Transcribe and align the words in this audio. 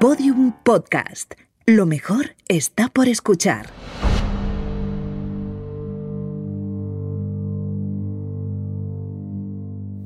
Podium 0.00 0.54
Podcast. 0.64 1.34
Lo 1.66 1.84
mejor 1.84 2.34
está 2.48 2.88
por 2.88 3.06
escuchar. 3.06 3.68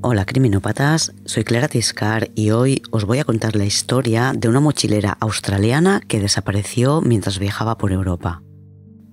Hola 0.00 0.24
criminópatas, 0.24 1.14
soy 1.26 1.44
Clara 1.44 1.68
Tiscar 1.68 2.32
y 2.34 2.50
hoy 2.50 2.82
os 2.90 3.04
voy 3.04 3.20
a 3.20 3.24
contar 3.24 3.54
la 3.54 3.66
historia 3.66 4.32
de 4.36 4.48
una 4.48 4.58
mochilera 4.58 5.16
australiana 5.20 6.00
que 6.00 6.18
desapareció 6.18 7.00
mientras 7.00 7.38
viajaba 7.38 7.78
por 7.78 7.92
Europa. 7.92 8.42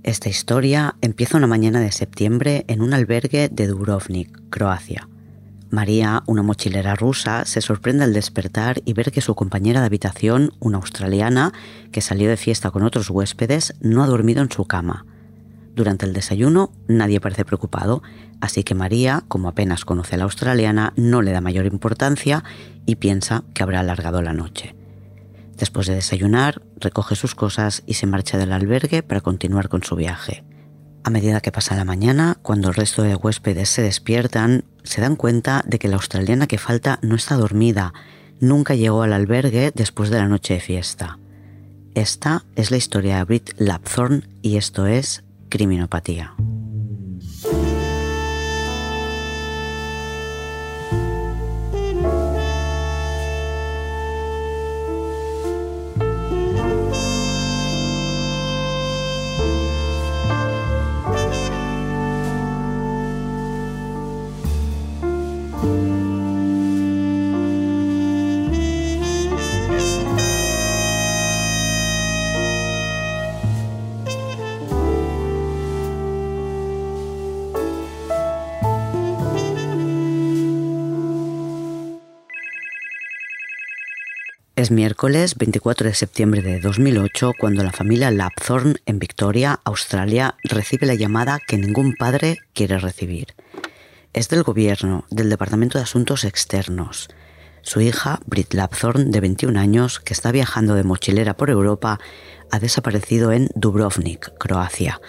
Esta 0.01 0.29
historia 0.29 0.95
empieza 1.01 1.37
una 1.37 1.45
mañana 1.45 1.79
de 1.79 1.91
septiembre 1.91 2.65
en 2.67 2.81
un 2.81 2.95
albergue 2.95 3.49
de 3.49 3.67
Dubrovnik, 3.67 4.49
Croacia. 4.49 5.07
María, 5.71 6.21
una 6.27 6.43
mochilera 6.43 6.95
rusa, 6.95 7.45
se 7.45 7.61
sorprende 7.61 8.03
al 8.03 8.13
despertar 8.13 8.81
y 8.83 8.91
ver 8.91 9.13
que 9.13 9.21
su 9.21 9.35
compañera 9.35 9.79
de 9.79 9.85
habitación, 9.85 10.51
una 10.59 10.77
australiana, 10.77 11.53
que 11.93 12.01
salió 12.01 12.29
de 12.29 12.35
fiesta 12.35 12.71
con 12.71 12.83
otros 12.83 13.09
huéspedes, 13.09 13.73
no 13.79 14.03
ha 14.03 14.07
dormido 14.07 14.41
en 14.41 14.51
su 14.51 14.65
cama. 14.65 15.05
Durante 15.73 16.05
el 16.05 16.11
desayuno 16.11 16.73
nadie 16.89 17.21
parece 17.21 17.45
preocupado, 17.45 18.03
así 18.41 18.65
que 18.65 18.75
María, 18.75 19.23
como 19.29 19.47
apenas 19.47 19.85
conoce 19.85 20.15
a 20.15 20.17
la 20.17 20.25
australiana, 20.25 20.91
no 20.97 21.21
le 21.21 21.31
da 21.31 21.39
mayor 21.39 21.65
importancia 21.65 22.43
y 22.85 22.95
piensa 22.95 23.45
que 23.53 23.63
habrá 23.63 23.79
alargado 23.79 24.21
la 24.21 24.33
noche. 24.33 24.75
Después 25.57 25.87
de 25.87 25.95
desayunar, 25.95 26.61
recoge 26.75 27.15
sus 27.15 27.33
cosas 27.33 27.83
y 27.85 27.93
se 27.93 28.07
marcha 28.07 28.37
del 28.37 28.51
albergue 28.51 29.03
para 29.03 29.21
continuar 29.21 29.69
con 29.69 29.83
su 29.83 29.95
viaje. 29.95 30.43
A 31.03 31.09
medida 31.09 31.41
que 31.41 31.51
pasa 31.51 31.75
la 31.75 31.85
mañana, 31.85 32.37
cuando 32.41 32.69
el 32.69 32.75
resto 32.75 33.01
de 33.01 33.15
huéspedes 33.15 33.69
se 33.69 33.81
despiertan, 33.81 34.65
se 34.83 35.01
dan 35.01 35.15
cuenta 35.15 35.63
de 35.65 35.79
que 35.79 35.87
la 35.87 35.95
australiana 35.95 36.47
que 36.47 36.59
falta 36.59 36.99
no 37.01 37.15
está 37.15 37.35
dormida, 37.37 37.93
nunca 38.39 38.75
llegó 38.75 39.01
al 39.01 39.13
albergue 39.13 39.71
después 39.73 40.09
de 40.09 40.17
la 40.17 40.27
noche 40.27 40.55
de 40.55 40.59
fiesta. 40.59 41.17
Esta 41.95 42.45
es 42.55 42.71
la 42.71 42.77
historia 42.77 43.17
de 43.17 43.23
Brit 43.23 43.51
Lapthorne 43.57 44.21
y 44.41 44.57
esto 44.57 44.85
es 44.85 45.23
Criminopatía. 45.49 46.35
Es 84.61 84.69
miércoles 84.69 85.37
24 85.37 85.87
de 85.87 85.95
septiembre 85.95 86.43
de 86.43 86.59
2008 86.59 87.33
cuando 87.39 87.63
la 87.63 87.71
familia 87.71 88.11
Lapthorne 88.11 88.75
en 88.85 88.99
Victoria, 88.99 89.59
Australia, 89.63 90.35
recibe 90.43 90.85
la 90.85 90.93
llamada 90.93 91.39
que 91.39 91.57
ningún 91.57 91.95
padre 91.95 92.37
quiere 92.53 92.77
recibir. 92.77 93.33
Es 94.13 94.27
del 94.27 94.43
gobierno, 94.43 95.05
del 95.09 95.29
Departamento 95.29 95.77
de 95.77 95.85
Asuntos 95.85 96.25
Externos. 96.25 97.07
Su 97.61 97.79
hija, 97.79 98.19
Brit 98.25 98.53
Lapthorne, 98.53 99.05
de 99.05 99.21
21 99.21 99.57
años, 99.57 100.01
que 100.01 100.13
está 100.13 100.33
viajando 100.33 100.75
de 100.75 100.83
mochilera 100.83 101.37
por 101.37 101.49
Europa, 101.49 101.97
ha 102.51 102.59
desaparecido 102.59 103.31
en 103.31 103.47
Dubrovnik, 103.55 104.37
Croacia. 104.37 104.99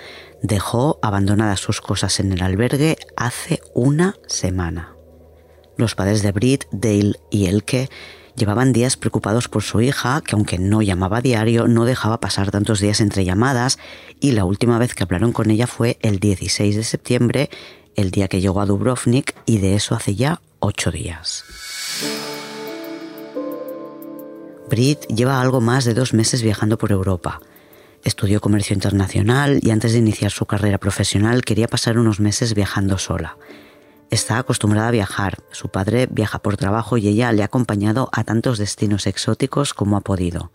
Dejó 0.41 1.01
abandonadas 1.03 1.59
sus 1.59 1.81
cosas 1.81 2.21
en 2.21 2.33
el 2.33 2.43
albergue 2.43 2.97
hace 3.17 3.61
una 3.75 4.15
semana. 4.29 4.95
Los 5.77 5.97
padres 5.97 6.23
de 6.23 6.31
Brit, 6.31 6.67
Dale 6.71 7.15
y 7.29 7.47
Elke, 7.47 7.89
Llevaban 8.35 8.73
días 8.73 8.97
preocupados 8.97 9.49
por 9.49 9.63
su 9.63 9.83
hija, 9.83 10.23
que 10.23 10.35
aunque 10.35 10.59
no 10.59 10.81
llamaba 10.81 11.19
a 11.19 11.21
diario, 11.21 11.69
no 11.69 11.85
dejaba 11.85 12.19
pasar 12.19 12.51
tantos 12.51 12.81
días 12.81 13.03
entre 13.03 13.27
llamadas, 13.27 13.79
y 14.21 14.33
la 14.33 14.47
última 14.47 14.79
vez 14.79 14.95
que 14.95 15.03
hablaron 15.03 15.33
con 15.33 15.51
ella 15.51 15.67
fue 15.67 15.99
el 16.01 16.19
16 16.19 16.77
de 16.77 16.83
septiembre, 16.83 17.51
el 17.97 18.11
día 18.11 18.29
que 18.29 18.41
llegó 18.41 18.61
a 18.61 18.67
Dubrovnik, 18.67 19.35
y 19.47 19.59
de 19.59 19.75
eso 19.75 19.95
hace 19.95 20.15
ya 20.15 20.41
ocho 20.61 20.91
días. 20.91 21.45
Brit 24.71 25.07
lleva 25.09 25.41
algo 25.41 25.61
más 25.61 25.85
de 25.85 25.93
dos 25.93 26.15
meses 26.15 26.43
viajando 26.43 26.79
por 26.79 26.93
Europa. 26.93 27.41
Estudió 28.05 28.41
comercio 28.41 28.75
internacional 28.75 29.61
y 29.63 29.71
antes 29.71 29.93
de 29.93 29.99
iniciar 29.99 30.31
su 30.31 30.47
carrera 30.47 30.79
profesional 30.79 31.45
quería 31.45 31.69
pasar 31.69 31.99
unos 31.99 32.21
meses 32.21 32.55
viajando 32.55 32.97
sola. 32.99 33.37
Está 34.11 34.39
acostumbrada 34.39 34.89
a 34.89 34.93
viajar. 34.93 35.39
Su 35.53 35.69
padre 35.69 36.09
viaja 36.11 36.39
por 36.39 36.57
trabajo 36.57 36.97
y 36.97 37.09
ella 37.09 37.33
le 37.33 37.43
ha 37.43 37.47
acompañado 37.47 38.09
a 38.13 38.25
tantos 38.25 38.59
destinos 38.59 39.07
exóticos 39.07 39.75
como 39.75 39.97
ha 39.97 40.01
podido. 40.01 40.53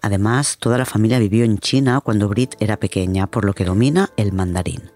Además, 0.00 0.58
toda 0.58 0.76
la 0.76 0.84
familia 0.84 1.18
vivió 1.18 1.44
en 1.44 1.58
China 1.58 2.00
cuando 2.00 2.28
Brit 2.28 2.54
era 2.60 2.78
pequeña, 2.78 3.26
por 3.26 3.44
lo 3.44 3.54
que 3.54 3.64
domina 3.64 4.10
el 4.16 4.32
mandarín. 4.32 4.93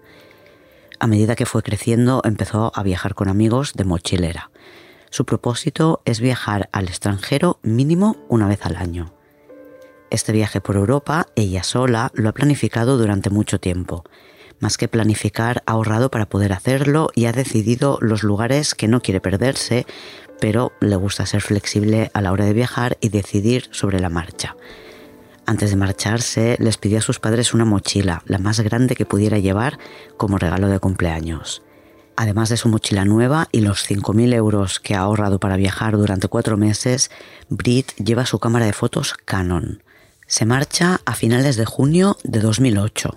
A 0.99 1.07
medida 1.07 1.35
que 1.35 1.45
fue 1.45 1.63
creciendo, 1.63 2.21
empezó 2.23 2.71
a 2.75 2.83
viajar 2.83 3.15
con 3.15 3.29
amigos 3.29 3.73
de 3.73 3.85
mochilera. 3.85 4.51
Su 5.09 5.25
propósito 5.25 6.01
es 6.05 6.19
viajar 6.19 6.69
al 6.71 6.87
extranjero 6.87 7.59
mínimo 7.63 8.17
una 8.27 8.47
vez 8.47 8.65
al 8.65 8.75
año. 8.75 9.13
Este 10.11 10.31
viaje 10.31 10.61
por 10.61 10.75
Europa, 10.75 11.27
ella 11.35 11.63
sola, 11.63 12.11
lo 12.13 12.29
ha 12.29 12.33
planificado 12.33 12.97
durante 12.97 13.29
mucho 13.29 13.59
tiempo 13.59 14.03
más 14.59 14.77
que 14.77 14.87
planificar, 14.87 15.63
ha 15.65 15.71
ahorrado 15.71 16.11
para 16.11 16.27
poder 16.27 16.53
hacerlo 16.53 17.09
y 17.15 17.25
ha 17.25 17.31
decidido 17.31 17.97
los 18.01 18.23
lugares 18.23 18.75
que 18.75 18.87
no 18.87 19.01
quiere 19.01 19.21
perderse, 19.21 19.85
pero 20.39 20.73
le 20.79 20.95
gusta 20.95 21.25
ser 21.25 21.41
flexible 21.41 22.11
a 22.13 22.21
la 22.21 22.31
hora 22.31 22.45
de 22.45 22.53
viajar 22.53 22.97
y 23.01 23.09
decidir 23.09 23.67
sobre 23.71 23.99
la 23.99 24.09
marcha. 24.09 24.55
Antes 25.49 25.71
de 25.71 25.77
marcharse, 25.77 26.57
les 26.59 26.77
pidió 26.77 26.99
a 26.99 27.01
sus 27.01 27.19
padres 27.19 27.55
una 27.55 27.65
mochila, 27.65 28.21
la 28.27 28.37
más 28.37 28.59
grande 28.59 28.95
que 28.95 29.07
pudiera 29.07 29.39
llevar 29.39 29.79
como 30.15 30.37
regalo 30.37 30.69
de 30.69 30.77
cumpleaños. 30.77 31.63
Además 32.15 32.49
de 32.49 32.57
su 32.57 32.69
mochila 32.69 33.03
nueva 33.03 33.47
y 33.51 33.61
los 33.61 33.89
5.000 33.89 34.35
euros 34.35 34.79
que 34.79 34.93
ha 34.93 34.99
ahorrado 34.99 35.39
para 35.39 35.57
viajar 35.57 35.97
durante 35.97 36.27
cuatro 36.27 36.55
meses, 36.55 37.09
Brit 37.49 37.93
lleva 37.95 38.27
su 38.27 38.37
cámara 38.37 38.67
de 38.67 38.73
fotos 38.73 39.15
Canon. 39.25 39.81
Se 40.27 40.45
marcha 40.45 41.01
a 41.03 41.15
finales 41.15 41.57
de 41.57 41.65
junio 41.65 42.17
de 42.23 42.41
2008. 42.41 43.15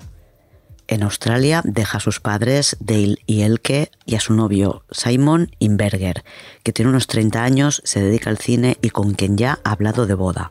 En 0.88 1.02
Australia 1.02 1.60
deja 1.66 1.98
a 1.98 2.00
sus 2.00 2.18
padres 2.18 2.78
Dale 2.80 3.18
y 3.26 3.42
Elke 3.42 3.90
y 4.06 4.14
a 4.14 4.20
su 4.20 4.32
novio 4.32 4.84
Simon 4.90 5.54
Inberger, 5.58 6.24
que 6.62 6.72
tiene 6.72 6.92
unos 6.92 7.08
30 7.08 7.44
años, 7.44 7.82
se 7.84 8.00
dedica 8.00 8.30
al 8.30 8.38
cine 8.38 8.78
y 8.80 8.88
con 8.88 9.12
quien 9.12 9.36
ya 9.36 9.58
ha 9.64 9.72
hablado 9.72 10.06
de 10.06 10.14
boda. 10.14 10.50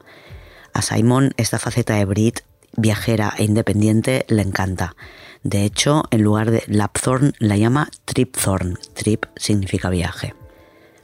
A 0.73 0.81
Simon 0.81 1.33
esta 1.37 1.59
faceta 1.59 1.95
de 1.95 2.05
Brit, 2.05 2.41
viajera 2.77 3.33
e 3.37 3.43
independiente, 3.43 4.25
le 4.29 4.41
encanta. 4.41 4.95
De 5.43 5.63
hecho, 5.63 6.03
en 6.11 6.23
lugar 6.23 6.51
de 6.51 6.63
Lapthorn 6.67 7.33
la 7.39 7.57
llama 7.57 7.89
Tripthorn. 8.05 8.77
Trip 8.93 9.25
significa 9.35 9.89
viaje. 9.89 10.33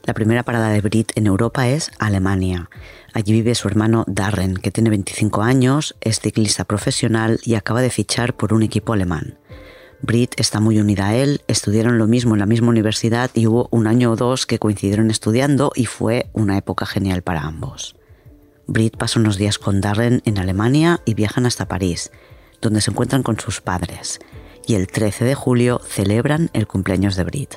La 0.04 0.14
primera 0.14 0.42
parada 0.42 0.70
de 0.70 0.80
Brit 0.80 1.12
en 1.16 1.26
Europa 1.26 1.68
es 1.68 1.90
Alemania. 1.98 2.70
Allí 3.12 3.32
vive 3.32 3.54
su 3.54 3.68
hermano 3.68 4.04
Darren, 4.06 4.54
que 4.54 4.70
tiene 4.70 4.88
25 4.88 5.42
años, 5.42 5.96
es 6.00 6.20
ciclista 6.20 6.64
profesional 6.64 7.38
y 7.44 7.56
acaba 7.56 7.82
de 7.82 7.90
fichar 7.90 8.34
por 8.34 8.54
un 8.54 8.62
equipo 8.62 8.94
alemán. 8.94 9.38
Brit 10.00 10.32
está 10.40 10.60
muy 10.60 10.78
unida 10.78 11.08
a 11.08 11.14
él, 11.14 11.42
estudiaron 11.46 11.98
lo 11.98 12.06
mismo 12.06 12.34
en 12.34 12.40
la 12.40 12.46
misma 12.46 12.68
universidad 12.68 13.30
y 13.34 13.48
hubo 13.48 13.68
un 13.70 13.86
año 13.86 14.12
o 14.12 14.16
dos 14.16 14.46
que 14.46 14.58
coincidieron 14.58 15.10
estudiando 15.10 15.72
y 15.74 15.84
fue 15.84 16.30
una 16.32 16.56
época 16.56 16.86
genial 16.86 17.20
para 17.20 17.42
ambos. 17.42 17.97
Brit 18.68 18.98
pasa 18.98 19.18
unos 19.18 19.38
días 19.38 19.58
con 19.58 19.80
Darren 19.80 20.20
en 20.26 20.38
Alemania 20.38 21.00
y 21.06 21.14
viajan 21.14 21.46
hasta 21.46 21.68
París, 21.68 22.12
donde 22.60 22.82
se 22.82 22.90
encuentran 22.90 23.22
con 23.22 23.40
sus 23.40 23.62
padres, 23.62 24.20
y 24.66 24.74
el 24.74 24.88
13 24.88 25.24
de 25.24 25.34
julio 25.34 25.80
celebran 25.88 26.50
el 26.52 26.66
cumpleaños 26.66 27.16
de 27.16 27.24
Brit. 27.24 27.54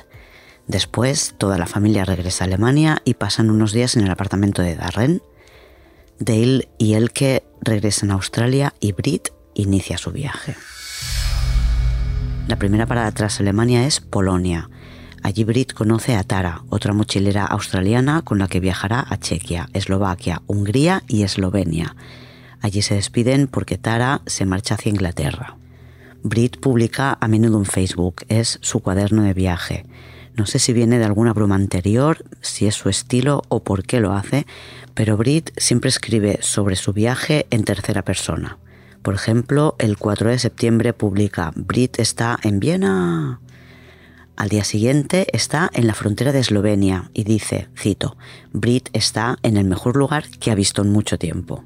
Después, 0.66 1.34
toda 1.36 1.58
la 1.58 1.66
familia 1.66 2.06
regresa 2.06 2.44
a 2.44 2.46
Alemania 2.46 3.02
y 3.04 3.14
pasan 3.14 3.50
unos 3.50 3.72
días 3.72 3.94
en 3.94 4.04
el 4.04 4.10
apartamento 4.10 4.62
de 4.62 4.74
Darren. 4.74 5.22
Dale 6.18 6.70
y 6.78 6.94
Elke 6.94 7.44
regresan 7.60 8.10
a 8.10 8.14
Australia 8.14 8.72
y 8.80 8.92
Brit 8.92 9.28
inicia 9.52 9.98
su 9.98 10.12
viaje. 10.12 10.56
La 12.48 12.56
primera 12.56 12.86
parada 12.86 13.12
tras 13.12 13.38
Alemania 13.38 13.86
es 13.86 14.00
Polonia. 14.00 14.70
Allí 15.22 15.44
Brit 15.44 15.72
conoce 15.72 16.16
a 16.16 16.24
Tara, 16.24 16.62
otra 16.68 16.92
mochilera 16.92 17.44
australiana 17.44 18.22
con 18.22 18.38
la 18.38 18.48
que 18.48 18.58
viajará 18.58 19.06
a 19.08 19.18
Chequia, 19.18 19.68
Eslovaquia, 19.72 20.42
Hungría 20.46 21.04
y 21.06 21.22
Eslovenia. 21.22 21.94
Allí 22.60 22.82
se 22.82 22.96
despiden 22.96 23.46
porque 23.46 23.78
Tara 23.78 24.22
se 24.26 24.46
marcha 24.46 24.74
hacia 24.74 24.90
Inglaterra. 24.90 25.56
Brit 26.24 26.58
publica 26.58 27.18
a 27.20 27.28
menudo 27.28 27.58
en 27.58 27.66
Facebook, 27.66 28.22
es 28.28 28.58
su 28.62 28.80
cuaderno 28.80 29.22
de 29.22 29.34
viaje. 29.34 29.84
No 30.34 30.46
sé 30.46 30.58
si 30.58 30.72
viene 30.72 30.98
de 30.98 31.04
alguna 31.04 31.32
broma 31.32 31.56
anterior, 31.56 32.24
si 32.40 32.66
es 32.66 32.74
su 32.74 32.88
estilo 32.88 33.42
o 33.48 33.62
por 33.62 33.84
qué 33.84 34.00
lo 34.00 34.12
hace, 34.12 34.46
Pero 34.94 35.16
Brit 35.16 35.50
siempre 35.56 35.88
escribe 35.88 36.38
sobre 36.42 36.76
su 36.76 36.92
viaje 36.92 37.46
en 37.50 37.64
tercera 37.64 38.02
persona. 38.02 38.58
Por 39.02 39.14
ejemplo, 39.14 39.74
el 39.78 39.96
4 39.96 40.30
de 40.30 40.38
septiembre 40.38 40.92
publica 40.92 41.52
Brit 41.56 41.98
está 41.98 42.38
en 42.42 42.60
Viena. 42.60 43.40
Al 44.36 44.48
día 44.48 44.64
siguiente 44.64 45.26
está 45.32 45.70
en 45.74 45.86
la 45.86 45.94
frontera 45.94 46.32
de 46.32 46.40
Eslovenia 46.40 47.10
y 47.12 47.24
dice, 47.24 47.68
cito, 47.76 48.16
Brit 48.52 48.88
está 48.92 49.38
en 49.42 49.56
el 49.56 49.64
mejor 49.64 49.96
lugar 49.96 50.24
que 50.40 50.50
ha 50.50 50.54
visto 50.54 50.82
en 50.82 50.90
mucho 50.90 51.18
tiempo. 51.18 51.64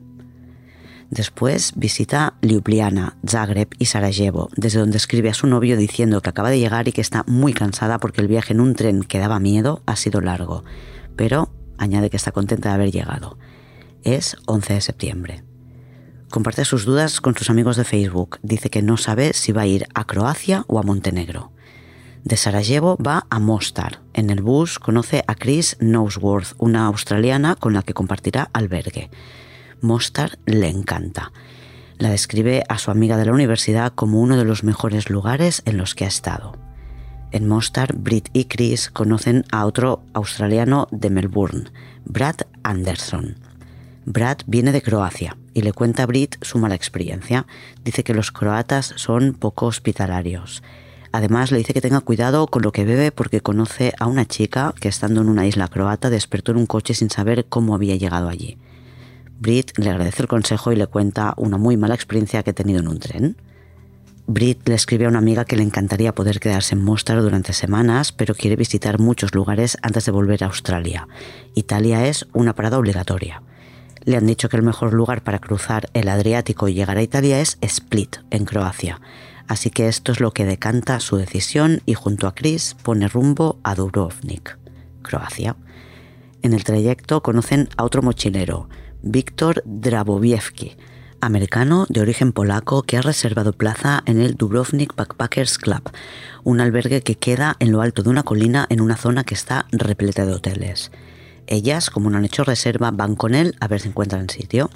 Después 1.10 1.72
visita 1.76 2.34
Ljubljana, 2.42 3.16
Zagreb 3.26 3.68
y 3.78 3.86
Sarajevo, 3.86 4.48
desde 4.56 4.80
donde 4.80 4.96
escribe 4.96 5.30
a 5.30 5.34
su 5.34 5.46
novio 5.46 5.76
diciendo 5.76 6.20
que 6.20 6.30
acaba 6.30 6.50
de 6.50 6.58
llegar 6.58 6.88
y 6.88 6.92
que 6.92 7.00
está 7.00 7.24
muy 7.28 7.52
cansada 7.52 8.00
porque 8.00 8.20
el 8.20 8.28
viaje 8.28 8.52
en 8.52 8.60
un 8.60 8.74
tren 8.74 9.04
que 9.04 9.20
daba 9.20 9.38
miedo 9.38 9.82
ha 9.86 9.94
sido 9.94 10.20
largo, 10.20 10.64
pero 11.14 11.50
añade 11.78 12.10
que 12.10 12.16
está 12.16 12.32
contenta 12.32 12.70
de 12.70 12.74
haber 12.74 12.90
llegado. 12.90 13.38
Es 14.02 14.36
11 14.46 14.74
de 14.74 14.80
septiembre. 14.80 15.44
Comparte 16.30 16.64
sus 16.64 16.84
dudas 16.84 17.20
con 17.20 17.36
sus 17.36 17.50
amigos 17.50 17.76
de 17.76 17.84
Facebook. 17.84 18.40
Dice 18.42 18.68
que 18.68 18.82
no 18.82 18.96
sabe 18.96 19.32
si 19.32 19.52
va 19.52 19.62
a 19.62 19.66
ir 19.66 19.86
a 19.94 20.04
Croacia 20.04 20.64
o 20.66 20.80
a 20.80 20.82
Montenegro. 20.82 21.52
De 22.26 22.37
Sarajevo 22.37 22.96
va 22.96 23.25
a 23.31 23.38
Mostar. 23.38 24.00
En 24.12 24.31
el 24.31 24.43
bus 24.43 24.81
conoce 24.81 25.23
a 25.28 25.37
Chris 25.37 25.76
Noseworth, 25.78 26.55
una 26.58 26.87
australiana 26.87 27.55
con 27.55 27.73
la 27.73 27.82
que 27.82 27.94
compartirá 27.94 28.50
albergue. 28.52 29.11
Mostar 29.81 30.37
le 30.44 30.69
encanta. 30.69 31.31
La 31.99 32.11
describe 32.11 32.64
a 32.69 32.78
su 32.78 32.90
amiga 32.90 33.17
de 33.17 33.26
la 33.26 33.32
universidad 33.32 33.93
como 33.94 34.20
uno 34.20 34.37
de 34.37 34.44
los 34.44 34.64
mejores 34.64 35.08
lugares 35.08 35.62
en 35.67 35.76
los 35.76 35.94
que 35.94 36.05
ha 36.05 36.08
estado. 36.08 36.56
En 37.31 37.46
Mostar, 37.46 37.94
Britt 37.94 38.28
y 38.32 38.46
Chris 38.46 38.90
conocen 38.90 39.44
a 39.52 39.64
otro 39.64 40.02
australiano 40.12 40.88
de 40.90 41.11
Melbourne, 41.11 41.70
Brad 42.06 42.38
Anderson. 42.64 43.37
Brad 44.05 44.38
viene 44.49 44.73
de 44.73 44.82
Croacia 44.82 45.37
y 45.55 45.62
le 45.62 45.73
cuenta 45.73 46.02
a 46.02 46.06
Britt 46.06 46.43
su 46.43 46.58
mala 46.58 46.75
experiencia. 46.75 47.46
Dice 47.84 48.02
que 48.02 48.14
los 48.14 48.32
croatas 48.32 48.94
son 48.96 49.34
poco 49.34 49.67
hospitalarios. 49.67 50.64
Además 51.12 51.50
le 51.53 51.58
dice 51.58 51.73
que 51.73 51.81
tenga 51.81 52.00
cuidado 52.00 52.47
con 52.47 52.62
lo 52.62 52.73
que 52.73 52.85
bebe 52.85 53.12
porque 53.12 53.41
conoce 53.41 53.93
a 53.99 54.06
una 54.06 54.26
chica 54.26 54.75
que 54.81 54.88
estando 54.88 55.20
en 55.20 55.29
una 55.29 55.47
isla 55.47 55.69
croata 55.69 56.11
despertó 56.11 56.53
en 56.53 56.58
un 56.58 56.67
coche 56.67 56.94
sin 56.94 57.11
saber 57.11 57.47
cómo 57.47 57.75
había 57.75 57.97
llegado 57.97 58.29
allí. 58.29 58.58
Brit 59.38 59.76
le 59.79 59.91
agradece 59.91 60.23
el 60.23 60.29
consejo 60.29 60.73
y 60.73 60.76
le 60.76 60.87
cuenta 60.87 61.35
una 61.37 61.58
muy 61.58 61.76
mala 61.76 61.94
experiencia 61.94 62.43
que 62.43 62.50
ha 62.50 62.55
tenido 62.55 62.81
en 62.81 62.88
un 62.88 62.99
tren. 62.99 63.37
Brit 64.26 64.67
le 64.69 64.75
escribe 64.75 65.05
a 65.05 65.08
una 65.08 65.19
amiga 65.19 65.44
que 65.44 65.56
le 65.56 65.62
encantaría 65.62 66.14
poder 66.14 66.41
quedarse 66.41 66.75
en 66.75 66.82
Mostar 66.82 67.23
durante 67.23 67.52
semanas, 67.52 68.11
pero 68.11 68.35
quiere 68.35 68.56
visitar 68.56 68.99
muchos 68.99 69.35
lugares 69.35 69.79
antes 69.82 70.05
de 70.06 70.12
volver 70.12 70.43
a 70.43 70.49
Australia. 70.49 71.06
Italia 71.55 72.06
es 72.06 72.26
una 72.32 72.55
parada 72.55 72.79
obligatoria. 72.79 73.43
Le 74.05 74.17
han 74.17 74.26
dicho 74.26 74.49
que 74.49 74.56
el 74.56 74.62
mejor 74.62 74.94
lugar 74.94 75.23
para 75.23 75.38
cruzar 75.38 75.91
el 75.93 76.09
Adriático 76.09 76.67
y 76.67 76.75
llegar 76.75 76.97
a 76.97 77.02
Italia 77.02 77.41
es 77.41 77.59
Split, 77.61 78.17
en 78.31 78.47
Croacia. 78.47 79.00
Así 79.48 79.70
que 79.70 79.88
esto 79.88 80.12
es 80.12 80.20
lo 80.20 80.32
que 80.32 80.44
decanta 80.44 81.00
su 81.00 81.16
decisión 81.16 81.81
y 81.87 81.94
junto 81.94 82.26
a 82.26 82.34
Chris 82.34 82.76
pone 82.82 83.08
rumbo 83.08 83.58
a 83.62 83.75
Dubrovnik, 83.75 84.58
Croacia. 85.02 85.56
En 86.43 86.52
el 86.52 86.64
trayecto 86.64 87.22
conocen 87.22 87.69
a 87.76 87.84
otro 87.84 88.02
mochilero, 88.02 88.69
Víctor 89.02 89.62
Drabovievski, 89.64 90.76
americano 91.20 91.87
de 91.88 92.00
origen 92.00 92.32
polaco 92.32 92.82
que 92.82 92.96
ha 92.96 93.02
reservado 93.02 93.52
plaza 93.52 94.02
en 94.06 94.20
el 94.20 94.34
Dubrovnik 94.34 94.94
Backpackers 94.96 95.58
Club, 95.58 95.90
un 96.44 96.60
albergue 96.60 97.02
que 97.02 97.16
queda 97.16 97.56
en 97.58 97.72
lo 97.72 97.82
alto 97.82 98.02
de 98.02 98.10
una 98.10 98.22
colina 98.22 98.66
en 98.69 98.81
una 98.81 98.96
zona 98.96 99.25
que 99.25 99.34
está 99.34 99.66
repleta 99.72 100.26
de 100.26 100.34
hoteles. 100.34 100.90
Ellas, 101.46 101.90
como 101.90 102.10
no 102.10 102.19
han 102.19 102.25
hecho 102.25 102.44
reserva, 102.44 102.90
van 102.90 103.14
con 103.14 103.34
él 103.34 103.54
a 103.60 103.69
ver 103.69 103.81
si 103.81 103.88
encuentran 103.88 104.28
sitio. 104.28 104.70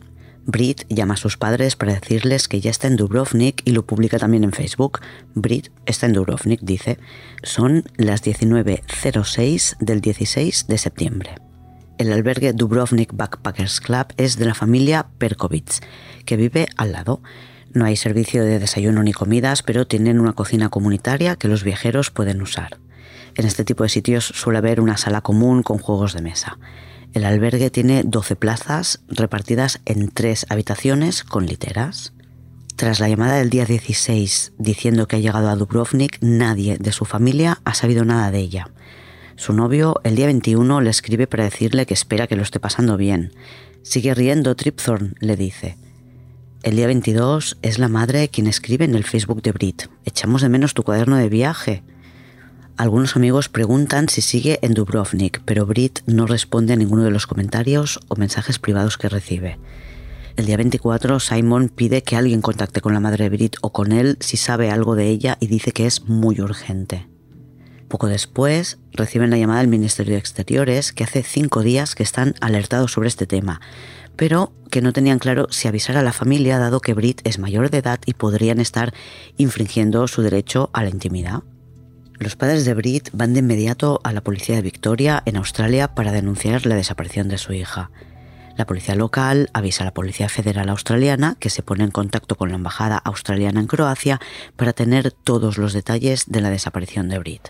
Brit 0.50 0.84
llama 0.88 1.14
a 1.14 1.16
sus 1.16 1.36
padres 1.36 1.76
para 1.76 1.94
decirles 1.94 2.48
que 2.48 2.60
ya 2.60 2.70
está 2.70 2.86
en 2.86 2.96
Dubrovnik 2.96 3.62
y 3.64 3.72
lo 3.72 3.86
publica 3.86 4.18
también 4.18 4.44
en 4.44 4.52
Facebook. 4.52 5.00
Brit 5.34 5.68
está 5.86 6.06
en 6.06 6.12
Dubrovnik, 6.12 6.60
dice. 6.60 6.98
Son 7.42 7.84
las 7.96 8.24
19.06 8.24 9.76
del 9.78 10.00
16 10.00 10.66
de 10.66 10.78
septiembre. 10.78 11.36
El 11.98 12.12
albergue 12.12 12.52
Dubrovnik 12.52 13.14
Backpackers 13.14 13.80
Club 13.80 14.06
es 14.16 14.36
de 14.36 14.46
la 14.46 14.54
familia 14.54 15.08
Perkovits, 15.18 15.80
que 16.24 16.36
vive 16.36 16.68
al 16.76 16.92
lado. 16.92 17.22
No 17.72 17.84
hay 17.84 17.96
servicio 17.96 18.44
de 18.44 18.58
desayuno 18.58 19.02
ni 19.02 19.12
comidas, 19.12 19.62
pero 19.62 19.86
tienen 19.86 20.18
una 20.18 20.32
cocina 20.32 20.70
comunitaria 20.70 21.36
que 21.36 21.48
los 21.48 21.62
viajeros 21.62 22.10
pueden 22.10 22.42
usar. 22.42 22.78
En 23.36 23.46
este 23.46 23.64
tipo 23.64 23.82
de 23.82 23.88
sitios 23.88 24.24
suele 24.24 24.58
haber 24.58 24.80
una 24.80 24.96
sala 24.96 25.20
común 25.20 25.62
con 25.62 25.78
juegos 25.78 26.14
de 26.14 26.22
mesa. 26.22 26.58
El 27.12 27.24
albergue 27.24 27.70
tiene 27.70 28.02
12 28.04 28.36
plazas 28.36 29.00
repartidas 29.08 29.80
en 29.84 30.10
tres 30.10 30.46
habitaciones 30.48 31.24
con 31.24 31.46
literas. 31.46 32.12
Tras 32.76 33.00
la 33.00 33.08
llamada 33.08 33.36
del 33.36 33.50
día 33.50 33.64
16 33.64 34.52
diciendo 34.58 35.08
que 35.08 35.16
ha 35.16 35.18
llegado 35.18 35.48
a 35.48 35.56
Dubrovnik, 35.56 36.18
nadie 36.20 36.78
de 36.78 36.92
su 36.92 37.04
familia 37.04 37.60
ha 37.64 37.74
sabido 37.74 38.04
nada 38.04 38.30
de 38.30 38.38
ella. 38.38 38.70
Su 39.34 39.52
novio 39.52 40.00
el 40.04 40.14
día 40.14 40.26
21 40.26 40.80
le 40.82 40.90
escribe 40.90 41.26
para 41.26 41.44
decirle 41.44 41.84
que 41.84 41.94
espera 41.94 42.28
que 42.28 42.36
lo 42.36 42.42
esté 42.42 42.60
pasando 42.60 42.96
bien. 42.96 43.32
Sigue 43.82 44.14
riendo, 44.14 44.54
Tripthorn, 44.54 45.16
le 45.18 45.36
dice. 45.36 45.76
El 46.62 46.76
día 46.76 46.86
22 46.86 47.58
es 47.62 47.78
la 47.78 47.88
madre 47.88 48.28
quien 48.28 48.46
escribe 48.46 48.84
en 48.84 48.94
el 48.94 49.04
Facebook 49.04 49.42
de 49.42 49.52
Brit. 49.52 49.84
Echamos 50.04 50.42
de 50.42 50.48
menos 50.48 50.74
tu 50.74 50.84
cuaderno 50.84 51.16
de 51.16 51.28
viaje. 51.28 51.82
Algunos 52.80 53.14
amigos 53.14 53.50
preguntan 53.50 54.08
si 54.08 54.22
sigue 54.22 54.58
en 54.62 54.72
Dubrovnik, 54.72 55.42
pero 55.44 55.66
Brit 55.66 55.98
no 56.06 56.26
responde 56.26 56.72
a 56.72 56.76
ninguno 56.76 57.04
de 57.04 57.10
los 57.10 57.26
comentarios 57.26 58.00
o 58.08 58.16
mensajes 58.16 58.58
privados 58.58 58.96
que 58.96 59.10
recibe. 59.10 59.58
El 60.36 60.46
día 60.46 60.56
24, 60.56 61.20
Simon 61.20 61.68
pide 61.68 62.02
que 62.02 62.16
alguien 62.16 62.40
contacte 62.40 62.80
con 62.80 62.94
la 62.94 63.00
madre 63.00 63.24
de 63.24 63.36
Brit 63.36 63.56
o 63.60 63.70
con 63.74 63.92
él 63.92 64.16
si 64.20 64.38
sabe 64.38 64.70
algo 64.70 64.94
de 64.94 65.08
ella 65.08 65.36
y 65.40 65.48
dice 65.48 65.72
que 65.72 65.84
es 65.84 66.08
muy 66.08 66.40
urgente. 66.40 67.06
Poco 67.86 68.06
después 68.06 68.78
reciben 68.92 69.28
la 69.28 69.36
llamada 69.36 69.60
del 69.60 69.68
Ministerio 69.68 70.14
de 70.14 70.20
Exteriores 70.20 70.94
que 70.94 71.04
hace 71.04 71.22
cinco 71.22 71.60
días 71.60 71.94
que 71.94 72.02
están 72.02 72.34
alertados 72.40 72.92
sobre 72.92 73.08
este 73.08 73.26
tema, 73.26 73.60
pero 74.16 74.54
que 74.70 74.80
no 74.80 74.94
tenían 74.94 75.18
claro 75.18 75.48
si 75.50 75.68
avisar 75.68 75.98
a 75.98 76.02
la 76.02 76.14
familia 76.14 76.58
dado 76.58 76.80
que 76.80 76.94
Brit 76.94 77.20
es 77.24 77.38
mayor 77.38 77.68
de 77.68 77.76
edad 77.76 78.00
y 78.06 78.14
podrían 78.14 78.58
estar 78.58 78.94
infringiendo 79.36 80.08
su 80.08 80.22
derecho 80.22 80.70
a 80.72 80.82
la 80.82 80.88
intimidad. 80.88 81.42
Los 82.20 82.36
padres 82.36 82.66
de 82.66 82.74
Brit 82.74 83.08
van 83.14 83.32
de 83.32 83.40
inmediato 83.40 83.98
a 84.04 84.12
la 84.12 84.20
policía 84.20 84.54
de 84.54 84.60
Victoria 84.60 85.22
en 85.24 85.38
Australia 85.38 85.94
para 85.94 86.12
denunciar 86.12 86.66
la 86.66 86.74
desaparición 86.74 87.28
de 87.28 87.38
su 87.38 87.54
hija. 87.54 87.90
La 88.58 88.66
policía 88.66 88.94
local 88.94 89.48
avisa 89.54 89.84
a 89.84 89.86
la 89.86 89.94
Policía 89.94 90.28
Federal 90.28 90.68
Australiana 90.68 91.36
que 91.40 91.48
se 91.48 91.62
pone 91.62 91.82
en 91.82 91.90
contacto 91.90 92.34
con 92.34 92.50
la 92.50 92.56
Embajada 92.56 92.98
Australiana 92.98 93.60
en 93.60 93.68
Croacia 93.68 94.20
para 94.56 94.74
tener 94.74 95.12
todos 95.12 95.56
los 95.56 95.72
detalles 95.72 96.26
de 96.26 96.42
la 96.42 96.50
desaparición 96.50 97.08
de 97.08 97.18
Brit. 97.20 97.48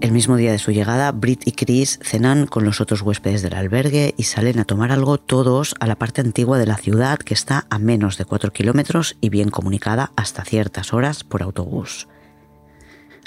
El 0.00 0.12
mismo 0.12 0.36
día 0.36 0.52
de 0.52 0.60
su 0.60 0.70
llegada, 0.70 1.10
Brit 1.10 1.42
y 1.44 1.52
Chris 1.52 1.98
cenan 2.02 2.46
con 2.46 2.64
los 2.64 2.80
otros 2.80 3.02
huéspedes 3.02 3.42
del 3.42 3.54
albergue 3.54 4.14
y 4.16 4.22
salen 4.22 4.60
a 4.60 4.64
tomar 4.64 4.92
algo 4.92 5.18
todos 5.18 5.74
a 5.80 5.88
la 5.88 5.96
parte 5.96 6.20
antigua 6.20 6.56
de 6.56 6.66
la 6.66 6.76
ciudad 6.76 7.18
que 7.18 7.34
está 7.34 7.66
a 7.68 7.80
menos 7.80 8.16
de 8.16 8.24
4 8.24 8.52
kilómetros 8.52 9.16
y 9.20 9.28
bien 9.28 9.50
comunicada 9.50 10.12
hasta 10.14 10.44
ciertas 10.44 10.92
horas 10.92 11.24
por 11.24 11.42
autobús. 11.42 12.06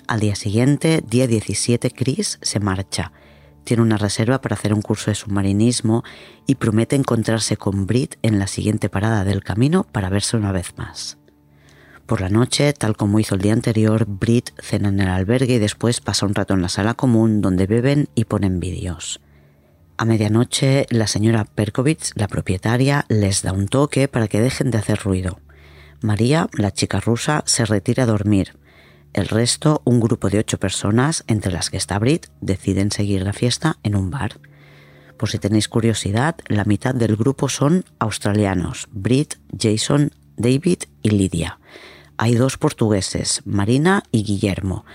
Al 0.08 0.22
día 0.22 0.36
siguiente, 0.36 1.04
día 1.06 1.28
17, 1.28 1.92
Chris 1.92 2.40
se 2.42 2.62
marcha. 2.62 3.12
Tiene 3.66 3.84
una 3.84 3.98
reserva 3.98 4.40
para 4.40 4.56
hacer 4.56 4.74
un 4.74 4.82
curso 4.82 5.12
de 5.12 5.16
submarinismo 5.16 6.06
y 6.48 6.56
promete 6.56 6.96
encontrarse 6.96 7.58
con 7.58 7.86
Brit 7.86 8.16
en 8.22 8.40
la 8.40 8.48
siguiente 8.48 8.88
parada 8.88 9.26
del 9.26 9.44
camino 9.44 9.84
para 9.92 10.10
verse 10.10 10.38
una 10.38 10.54
vez 10.54 10.74
más. 10.78 11.21
Por 12.12 12.20
la 12.20 12.28
noche, 12.28 12.74
tal 12.74 12.98
como 12.98 13.22
hizo 13.22 13.36
el 13.36 13.42
día 13.42 13.54
anterior, 13.54 14.04
Brit 14.06 14.50
cena 14.60 14.90
en 14.90 15.00
el 15.00 15.08
albergue 15.08 15.54
y 15.54 15.60
después 15.60 16.02
pasa 16.02 16.26
un 16.26 16.36
rato 16.36 16.54
en 16.54 16.62
la 16.62 16.68
sala 16.68 16.94
común 16.94 17.40
donde 17.40 17.68
beben 17.68 18.10
y 18.16 18.26
ponen 18.26 18.60
vídeos. 18.60 19.22
A 19.96 20.04
medianoche, 20.04 20.88
la 20.90 21.08
señora 21.08 21.46
Perkovich, 21.46 22.12
la 22.16 22.28
propietaria, 22.28 23.06
les 23.08 23.44
da 23.44 23.54
un 23.54 23.70
toque 23.70 24.10
para 24.10 24.28
que 24.28 24.42
dejen 24.42 24.72
de 24.72 24.80
hacer 24.80 25.00
ruido. 25.00 25.40
María, 26.02 26.50
la 26.52 26.72
chica 26.72 27.00
rusa, 27.00 27.44
se 27.46 27.64
retira 27.64 28.04
a 28.04 28.08
dormir, 28.08 28.58
el 29.14 29.30
resto, 29.30 29.82
un 29.86 30.02
grupo 30.02 30.30
de 30.30 30.40
ocho 30.40 30.60
personas, 30.60 31.24
entre 31.28 31.54
las 31.54 31.70
que 31.70 31.78
está 31.78 31.98
Brit, 31.98 32.26
deciden 32.42 32.92
seguir 32.92 33.22
la 33.22 33.32
fiesta 33.32 33.78
en 33.84 33.96
un 33.96 34.10
bar. 34.10 34.42
Por 35.16 35.30
si 35.30 35.40
tenéis 35.40 35.70
curiosidad, 35.70 36.36
la 36.50 36.66
mitad 36.66 36.94
del 36.94 37.16
grupo 37.16 37.48
son 37.48 37.86
australianos, 38.00 38.90
Brit, 38.92 39.36
Jason, 39.58 40.12
David 40.36 40.80
y 41.04 41.12
Lidia. 41.12 41.58
Hay 42.22 42.36
dos 42.36 42.60
portugueses, 42.60 43.42
Marina 43.46 44.04
y 44.12 44.22
Guillermo. 44.22 44.86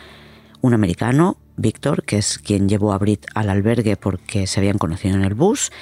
Un 0.60 0.74
americano, 0.74 1.38
Víctor, 1.56 2.04
que 2.04 2.18
es 2.18 2.38
quien 2.38 2.68
llevó 2.68 2.92
a 2.92 2.98
Brit 2.98 3.26
al 3.34 3.50
albergue 3.50 3.96
porque 3.96 4.46
se 4.46 4.60
habían 4.60 4.78
conocido 4.78 5.16
en 5.16 5.24
el 5.24 5.34
bus. 5.34 5.72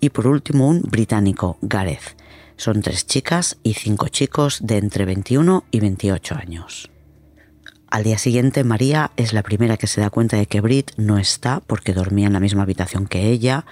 Y 0.00 0.10
por 0.10 0.26
último, 0.26 0.68
un 0.68 0.82
británico, 0.82 1.56
Gareth. 1.62 2.14
Son 2.58 2.82
tres 2.82 3.06
chicas 3.06 3.56
y 3.62 3.72
cinco 3.72 4.08
chicos 4.08 4.58
de 4.66 4.76
entre 4.76 5.06
21 5.06 5.64
y 5.70 5.80
28 5.80 6.34
años. 6.34 6.90
Al 7.88 8.04
día 8.04 8.18
siguiente, 8.18 8.62
María 8.62 9.12
es 9.16 9.32
la 9.32 9.42
primera 9.42 9.78
que 9.78 9.86
se 9.86 10.02
da 10.02 10.10
cuenta 10.10 10.36
de 10.36 10.44
que 10.44 10.60
Brit 10.60 10.90
no 10.98 11.16
está 11.16 11.60
porque 11.60 11.94
dormía 11.94 12.26
en 12.26 12.34
la 12.34 12.40
misma 12.40 12.64
habitación 12.64 13.06
que 13.06 13.30
ella 13.30 13.64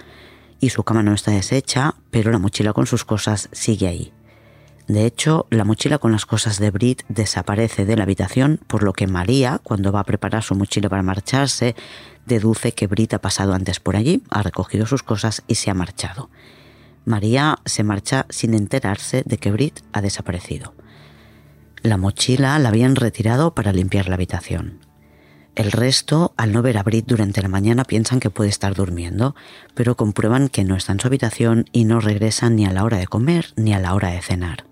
y 0.59 0.71
su 0.71 0.81
cama 0.83 1.03
no 1.03 1.13
está 1.13 1.29
deshecha, 1.29 1.93
pero 2.09 2.31
la 2.31 2.39
mochila 2.39 2.73
con 2.73 2.87
sus 2.87 3.05
cosas 3.05 3.47
sigue 3.51 3.87
ahí. 3.87 4.11
De 4.91 5.05
hecho, 5.05 5.47
la 5.49 5.63
mochila 5.63 5.99
con 5.99 6.11
las 6.11 6.25
cosas 6.25 6.59
de 6.59 6.69
Brit 6.69 7.03
desaparece 7.07 7.85
de 7.85 7.95
la 7.95 8.03
habitación, 8.03 8.59
por 8.67 8.83
lo 8.83 8.91
que 8.91 9.07
María, 9.07 9.61
cuando 9.63 9.93
va 9.93 10.01
a 10.01 10.03
preparar 10.03 10.43
su 10.43 10.53
mochila 10.53 10.89
para 10.89 11.01
marcharse, 11.01 11.77
deduce 12.25 12.73
que 12.73 12.87
Brit 12.87 13.13
ha 13.13 13.21
pasado 13.21 13.53
antes 13.53 13.79
por 13.79 13.95
allí, 13.95 14.21
ha 14.29 14.43
recogido 14.43 14.85
sus 14.85 15.01
cosas 15.01 15.43
y 15.47 15.55
se 15.55 15.71
ha 15.71 15.73
marchado. 15.73 16.29
María 17.05 17.59
se 17.63 17.85
marcha 17.85 18.25
sin 18.29 18.53
enterarse 18.53 19.23
de 19.25 19.37
que 19.37 19.53
Brit 19.53 19.79
ha 19.93 20.01
desaparecido. 20.01 20.73
La 21.83 21.95
mochila 21.95 22.59
la 22.59 22.67
habían 22.67 22.97
retirado 22.97 23.55
para 23.55 23.71
limpiar 23.71 24.09
la 24.09 24.15
habitación. 24.15 24.79
El 25.55 25.71
resto, 25.71 26.33
al 26.35 26.51
no 26.51 26.61
ver 26.61 26.77
a 26.77 26.83
Brit 26.83 27.05
durante 27.07 27.41
la 27.41 27.47
mañana, 27.47 27.85
piensan 27.85 28.19
que 28.19 28.29
puede 28.29 28.49
estar 28.49 28.75
durmiendo, 28.75 29.35
pero 29.73 29.95
comprueban 29.95 30.49
que 30.49 30.65
no 30.65 30.75
está 30.75 30.91
en 30.91 30.99
su 30.99 31.07
habitación 31.07 31.69
y 31.71 31.85
no 31.85 32.01
regresan 32.01 32.57
ni 32.57 32.65
a 32.65 32.73
la 32.73 32.83
hora 32.83 32.97
de 32.97 33.07
comer 33.07 33.53
ni 33.55 33.73
a 33.73 33.79
la 33.79 33.93
hora 33.93 34.09
de 34.09 34.21
cenar. 34.21 34.69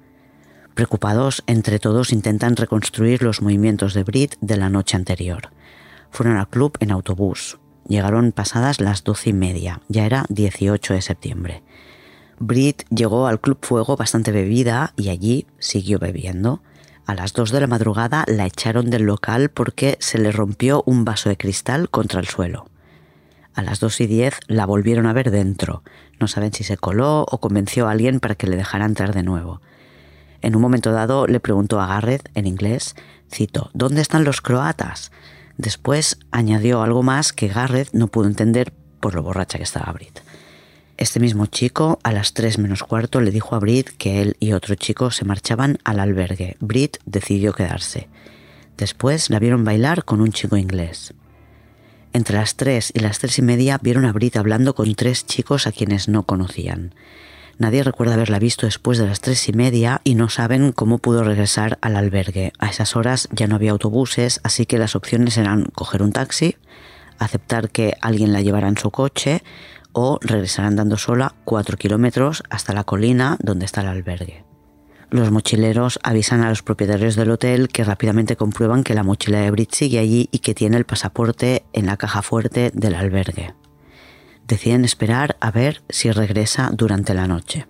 Preocupados, 0.73 1.43
entre 1.47 1.79
todos 1.79 2.13
intentan 2.13 2.55
reconstruir 2.55 3.21
los 3.21 3.41
movimientos 3.41 3.93
de 3.93 4.03
Brit 4.03 4.35
de 4.41 4.57
la 4.57 4.69
noche 4.69 4.95
anterior. 4.95 5.49
Fueron 6.11 6.37
al 6.37 6.49
club 6.49 6.77
en 6.79 6.91
autobús. 6.91 7.59
Llegaron 7.87 8.31
pasadas 8.31 8.79
las 8.79 9.03
doce 9.03 9.31
y 9.31 9.33
media, 9.33 9.81
ya 9.87 10.05
era 10.05 10.25
18 10.29 10.93
de 10.93 11.01
septiembre. 11.01 11.63
Brit 12.39 12.83
llegó 12.89 13.27
al 13.27 13.41
Club 13.41 13.59
Fuego 13.61 13.97
bastante 13.97 14.31
bebida 14.31 14.93
y 14.95 15.09
allí 15.09 15.47
siguió 15.59 15.99
bebiendo. 15.99 16.61
A 17.05 17.13
las 17.13 17.33
2 17.33 17.51
de 17.51 17.59
la 17.59 17.67
madrugada 17.67 18.23
la 18.27 18.45
echaron 18.45 18.89
del 18.89 19.03
local 19.03 19.49
porque 19.49 19.97
se 19.99 20.19
le 20.19 20.31
rompió 20.31 20.83
un 20.85 21.03
vaso 21.03 21.27
de 21.27 21.37
cristal 21.37 21.89
contra 21.89 22.19
el 22.19 22.27
suelo. 22.27 22.67
A 23.55 23.61
las 23.61 23.81
2 23.81 24.01
y 24.01 24.07
10 24.07 24.39
la 24.47 24.65
volvieron 24.65 25.05
a 25.05 25.13
ver 25.13 25.31
dentro. 25.31 25.83
No 26.19 26.27
saben 26.27 26.53
si 26.53 26.63
se 26.63 26.77
coló 26.77 27.25
o 27.29 27.39
convenció 27.39 27.87
a 27.87 27.91
alguien 27.91 28.21
para 28.21 28.35
que 28.35 28.47
le 28.47 28.55
dejara 28.55 28.85
entrar 28.85 29.13
de 29.13 29.23
nuevo. 29.23 29.59
En 30.41 30.55
un 30.55 30.61
momento 30.61 30.91
dado 30.91 31.27
le 31.27 31.39
preguntó 31.39 31.79
a 31.79 31.87
Garrett, 31.87 32.29
en 32.33 32.47
inglés, 32.47 32.95
cito, 33.31 33.69
¿dónde 33.73 34.01
están 34.01 34.23
los 34.23 34.41
croatas? 34.41 35.11
Después 35.57 36.17
añadió 36.31 36.81
algo 36.81 37.03
más 37.03 37.33
que 37.33 37.49
Garrett 37.49 37.89
no 37.93 38.07
pudo 38.07 38.27
entender 38.27 38.71
por 38.99 39.15
lo 39.15 39.23
borracha 39.23 39.57
que 39.57 39.63
estaba 39.63 39.91
Brit. 39.91 40.19
Este 40.97 41.19
mismo 41.19 41.45
chico, 41.45 41.99
a 42.03 42.11
las 42.11 42.33
3 42.33 42.57
menos 42.59 42.83
cuarto, 42.83 43.21
le 43.21 43.31
dijo 43.31 43.55
a 43.55 43.59
Brit 43.59 43.89
que 43.97 44.21
él 44.21 44.35
y 44.39 44.51
otro 44.51 44.75
chico 44.75 45.11
se 45.11 45.25
marchaban 45.25 45.77
al 45.85 45.99
albergue. 45.99 46.57
Brit 46.59 46.97
decidió 47.05 47.53
quedarse. 47.53 48.09
Después 48.77 49.29
la 49.29 49.39
vieron 49.39 49.63
bailar 49.63 50.03
con 50.03 50.19
un 50.21 50.31
chico 50.31 50.57
inglés. 50.57 51.13
Entre 52.11 52.35
las 52.35 52.55
3 52.55 52.91
y 52.95 52.99
las 52.99 53.19
3 53.19 53.39
y 53.39 53.41
media 53.43 53.79
vieron 53.81 54.05
a 54.05 54.11
Brit 54.11 54.35
hablando 54.35 54.75
con 54.75 54.93
tres 54.95 55.25
chicos 55.25 55.67
a 55.67 55.71
quienes 55.71 56.07
no 56.07 56.23
conocían. 56.23 56.93
Nadie 57.59 57.83
recuerda 57.83 58.13
haberla 58.13 58.39
visto 58.39 58.65
después 58.65 58.97
de 58.97 59.05
las 59.05 59.19
tres 59.19 59.49
y 59.49 59.51
media 59.51 59.99
y 60.05 60.15
no 60.15 60.29
saben 60.29 60.71
cómo 60.71 60.97
pudo 60.97 61.25
regresar 61.25 61.77
al 61.81 61.97
albergue. 61.97 62.53
A 62.57 62.69
esas 62.69 62.95
horas 62.95 63.27
ya 63.33 63.47
no 63.47 63.55
había 63.55 63.71
autobuses, 63.71 64.39
así 64.43 64.65
que 64.65 64.79
las 64.79 64.95
opciones 64.95 65.37
eran 65.37 65.65
coger 65.65 66.01
un 66.01 66.13
taxi, 66.13 66.55
aceptar 67.17 67.69
que 67.69 67.97
alguien 67.99 68.31
la 68.31 68.41
llevara 68.41 68.69
en 68.69 68.77
su 68.77 68.91
coche 68.91 69.43
o 69.91 70.19
regresar 70.21 70.63
andando 70.63 70.97
sola 70.97 71.35
cuatro 71.43 71.75
kilómetros 71.75 72.43
hasta 72.49 72.73
la 72.73 72.85
colina 72.85 73.35
donde 73.41 73.65
está 73.65 73.81
el 73.81 73.87
albergue. 73.87 74.45
Los 75.09 75.29
mochileros 75.29 75.99
avisan 76.01 76.43
a 76.43 76.49
los 76.49 76.63
propietarios 76.63 77.17
del 77.17 77.31
hotel 77.31 77.67
que 77.67 77.83
rápidamente 77.83 78.37
comprueban 78.37 78.85
que 78.85 78.93
la 78.93 79.03
mochila 79.03 79.39
de 79.41 79.51
Brit 79.51 79.73
sigue 79.73 79.99
allí 79.99 80.29
y 80.31 80.39
que 80.39 80.55
tiene 80.55 80.77
el 80.77 80.85
pasaporte 80.85 81.65
en 81.73 81.87
la 81.87 81.97
caja 81.97 82.21
fuerte 82.21 82.71
del 82.73 82.95
albergue. 82.95 83.53
Deciden 84.49 84.83
esperar 84.83 85.37
a 85.41 85.51
ver 85.51 85.83
si 85.89 86.11
regresa 86.11 86.71
durante 86.73 87.13
la 87.13 87.27
noche. 87.27 87.67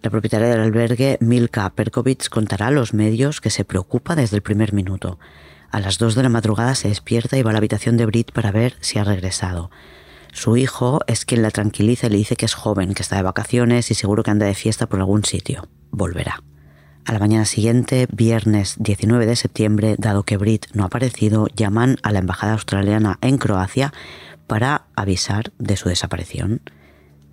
La 0.00 0.08
propietaria 0.08 0.48
del 0.48 0.60
albergue, 0.60 1.18
Milka 1.20 1.68
Perkovic, 1.68 2.30
contará 2.30 2.68
a 2.68 2.70
los 2.70 2.94
medios 2.94 3.42
que 3.42 3.50
se 3.50 3.66
preocupa 3.66 4.16
desde 4.16 4.36
el 4.36 4.42
primer 4.42 4.72
minuto. 4.72 5.18
A 5.70 5.80
las 5.80 5.98
2 5.98 6.14
de 6.14 6.22
la 6.22 6.30
madrugada 6.30 6.74
se 6.76 6.88
despierta 6.88 7.36
y 7.36 7.42
va 7.42 7.50
a 7.50 7.52
la 7.52 7.58
habitación 7.58 7.98
de 7.98 8.06
Brit 8.06 8.32
para 8.32 8.52
ver 8.52 8.74
si 8.80 8.98
ha 8.98 9.04
regresado. 9.04 9.70
Su 10.32 10.56
hijo 10.56 11.00
es 11.06 11.26
quien 11.26 11.42
la 11.42 11.50
tranquiliza 11.50 12.06
y 12.06 12.10
le 12.10 12.16
dice 12.16 12.36
que 12.36 12.46
es 12.46 12.54
joven, 12.54 12.94
que 12.94 13.02
está 13.02 13.16
de 13.16 13.22
vacaciones 13.22 13.90
y 13.90 13.94
seguro 13.94 14.22
que 14.22 14.30
anda 14.30 14.46
de 14.46 14.54
fiesta 14.54 14.86
por 14.86 15.00
algún 15.00 15.26
sitio. 15.26 15.68
Volverá. 15.90 16.42
A 17.04 17.12
la 17.12 17.18
mañana 17.18 17.44
siguiente, 17.44 18.08
viernes 18.10 18.76
19 18.78 19.26
de 19.26 19.36
septiembre, 19.36 19.96
dado 19.98 20.22
que 20.22 20.38
Brit 20.38 20.68
no 20.72 20.84
ha 20.84 20.86
aparecido, 20.86 21.48
llaman 21.54 21.98
a 22.02 22.12
la 22.12 22.20
embajada 22.20 22.54
australiana 22.54 23.18
en 23.20 23.36
Croacia 23.36 23.92
para 24.46 24.84
avisar 24.96 25.52
de 25.58 25.76
su 25.76 25.88
desaparición. 25.88 26.60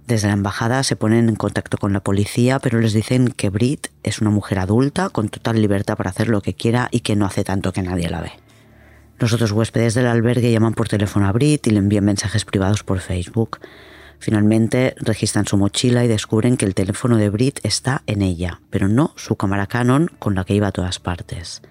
Desde 0.08 0.28
la 0.28 0.34
embajada 0.34 0.84
se 0.84 0.96
ponen 0.96 1.30
en 1.30 1.36
contacto 1.36 1.78
con 1.78 1.94
la 1.94 2.02
policía, 2.02 2.60
pero 2.60 2.80
les 2.80 2.94
dicen 2.94 3.30
que 3.30 3.50
Brit 3.50 3.88
es 4.04 4.20
una 4.20 4.30
mujer 4.30 4.60
adulta 4.60 5.10
con 5.10 5.30
total 5.30 5.62
libertad 5.62 5.96
para 5.96 6.10
hacer 6.10 6.28
lo 6.28 6.42
que 6.42 6.54
quiera 6.54 6.90
y 6.92 7.02
que 7.02 7.16
no 7.16 7.26
hace 7.26 7.44
tanto 7.44 7.72
que 7.72 7.82
nadie 7.82 8.10
la 8.10 8.22
ve. 8.22 8.32
Los 9.20 9.34
otros 9.34 9.52
huéspedes 9.52 9.94
del 9.94 10.08
albergue 10.08 10.52
llaman 10.52 10.74
por 10.74 10.90
teléfono 10.90 11.28
a 11.28 11.32
Brit 11.32 11.68
y 11.68 11.70
le 11.70 11.78
envían 11.78 12.04
mensajes 12.04 12.44
privados 12.44 12.84
por 12.84 13.00
Facebook. 13.00 13.60
Finalmente 14.18 14.96
registran 14.98 15.46
su 15.46 15.58
mochila 15.58 16.04
y 16.04 16.08
descubren 16.08 16.58
que 16.58 16.66
el 16.66 16.76
teléfono 16.76 17.18
de 17.18 17.30
Brit 17.30 17.60
está 17.64 18.02
en 18.08 18.22
ella, 18.22 18.62
pero 18.70 18.88
no 18.88 19.14
su 19.16 19.36
cámara 19.36 19.68
Canon 19.68 20.10
con 20.20 20.36
la 20.36 20.44
que 20.44 20.56
iba 20.56 20.68
a 20.68 20.72
todas 20.72 21.00
partes. 21.00 21.62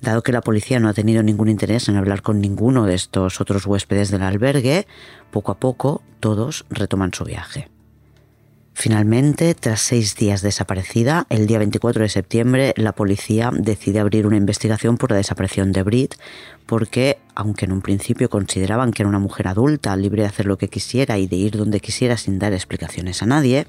Dado 0.00 0.22
que 0.22 0.32
la 0.32 0.40
policía 0.40 0.78
no 0.78 0.88
ha 0.88 0.94
tenido 0.94 1.22
ningún 1.22 1.48
interés 1.48 1.88
en 1.88 1.96
hablar 1.96 2.22
con 2.22 2.40
ninguno 2.40 2.86
de 2.86 2.94
estos 2.94 3.40
otros 3.40 3.66
huéspedes 3.66 4.10
del 4.10 4.22
albergue, 4.22 4.86
poco 5.30 5.52
a 5.52 5.58
poco 5.58 6.02
todos 6.20 6.66
retoman 6.70 7.12
su 7.12 7.24
viaje. 7.24 7.68
Finalmente, 8.80 9.56
tras 9.56 9.80
seis 9.80 10.14
días 10.14 10.40
desaparecida, 10.40 11.26
el 11.30 11.48
día 11.48 11.58
24 11.58 12.04
de 12.04 12.08
septiembre, 12.08 12.74
la 12.76 12.92
policía 12.92 13.50
decide 13.52 13.98
abrir 13.98 14.24
una 14.24 14.36
investigación 14.36 14.98
por 14.98 15.10
la 15.10 15.16
desaparición 15.16 15.72
de 15.72 15.82
Brit, 15.82 16.14
porque, 16.64 17.18
aunque 17.34 17.64
en 17.64 17.72
un 17.72 17.82
principio 17.82 18.30
consideraban 18.30 18.92
que 18.92 19.02
era 19.02 19.08
una 19.08 19.18
mujer 19.18 19.48
adulta, 19.48 19.96
libre 19.96 20.22
de 20.22 20.28
hacer 20.28 20.46
lo 20.46 20.58
que 20.58 20.68
quisiera 20.68 21.18
y 21.18 21.26
de 21.26 21.34
ir 21.34 21.56
donde 21.56 21.80
quisiera 21.80 22.16
sin 22.16 22.38
dar 22.38 22.52
explicaciones 22.52 23.20
a 23.20 23.26
nadie, 23.26 23.66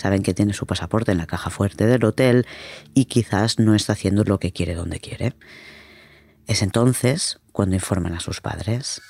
saben 0.00 0.22
que 0.22 0.34
tiene 0.34 0.54
su 0.54 0.66
pasaporte 0.66 1.12
en 1.12 1.18
la 1.18 1.26
caja 1.26 1.50
fuerte 1.50 1.86
del 1.86 2.04
hotel 2.04 2.46
y 2.94 3.04
quizás 3.04 3.58
no 3.58 3.74
está 3.74 3.92
haciendo 3.92 4.24
lo 4.24 4.40
que 4.40 4.52
quiere 4.52 4.74
donde 4.74 4.98
quiere. 4.98 5.34
Es 6.46 6.62
entonces 6.62 7.38
cuando 7.52 7.76
informan 7.76 8.14
a 8.14 8.20
sus 8.20 8.40
padres. 8.40 9.02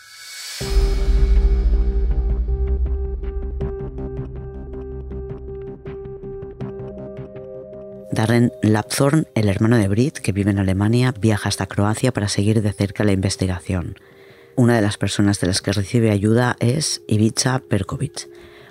Darren 8.13 8.53
Lapthorn, 8.63 9.29
el 9.37 9.49
hermano 9.49 9.79
de 9.79 9.87
Brit, 9.87 10.19
que 10.19 10.33
vive 10.33 10.51
en 10.51 10.59
Alemania, 10.59 11.15
viaja 11.19 11.49
hasta 11.49 11.67
Croacia 11.67 12.13
para 12.13 12.29
seguir 12.29 12.61
de 12.61 12.73
cerca 12.73 13.05
la 13.05 13.13
investigación. 13.13 13.95
Una 14.57 14.75
de 14.75 14.83
las 14.83 14.99
personas 14.99 15.41
de 15.41 15.47
las 15.47 15.63
que 15.63 15.73
recibe 15.73 16.11
ayuda 16.11 16.57
es 16.59 17.03
Ivica 17.07 17.61
Perkovic, 17.61 18.29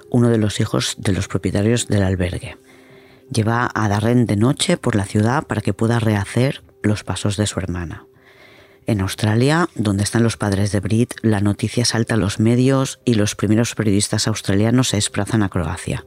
uno 0.09 0.29
de 0.29 0.37
los 0.37 0.59
hijos 0.59 0.95
de 0.97 1.13
los 1.13 1.27
propietarios 1.27 1.87
del 1.87 2.03
albergue. 2.03 2.57
Lleva 3.31 3.69
a 3.73 3.87
Darren 3.89 4.25
de 4.25 4.35
noche 4.35 4.77
por 4.77 4.95
la 4.95 5.05
ciudad 5.05 5.45
para 5.45 5.61
que 5.61 5.73
pueda 5.73 5.99
rehacer 5.99 6.63
los 6.81 7.03
pasos 7.03 7.37
de 7.37 7.47
su 7.47 7.59
hermana. 7.59 8.05
En 8.87 9.01
Australia, 9.01 9.69
donde 9.75 10.03
están 10.03 10.23
los 10.23 10.37
padres 10.37 10.71
de 10.71 10.79
Brit, 10.79 11.13
la 11.21 11.41
noticia 11.41 11.85
salta 11.85 12.15
a 12.15 12.17
los 12.17 12.39
medios 12.39 12.99
y 13.05 13.13
los 13.13 13.35
primeros 13.35 13.75
periodistas 13.75 14.27
australianos 14.27 14.89
se 14.89 14.97
desplazan 14.97 15.43
a 15.43 15.49
Croacia 15.49 16.05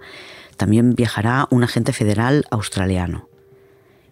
también 0.63 0.95
viajará 0.95 1.49
un 1.51 1.65
agente 1.65 1.93
federal 1.93 2.45
australiano. 2.51 3.29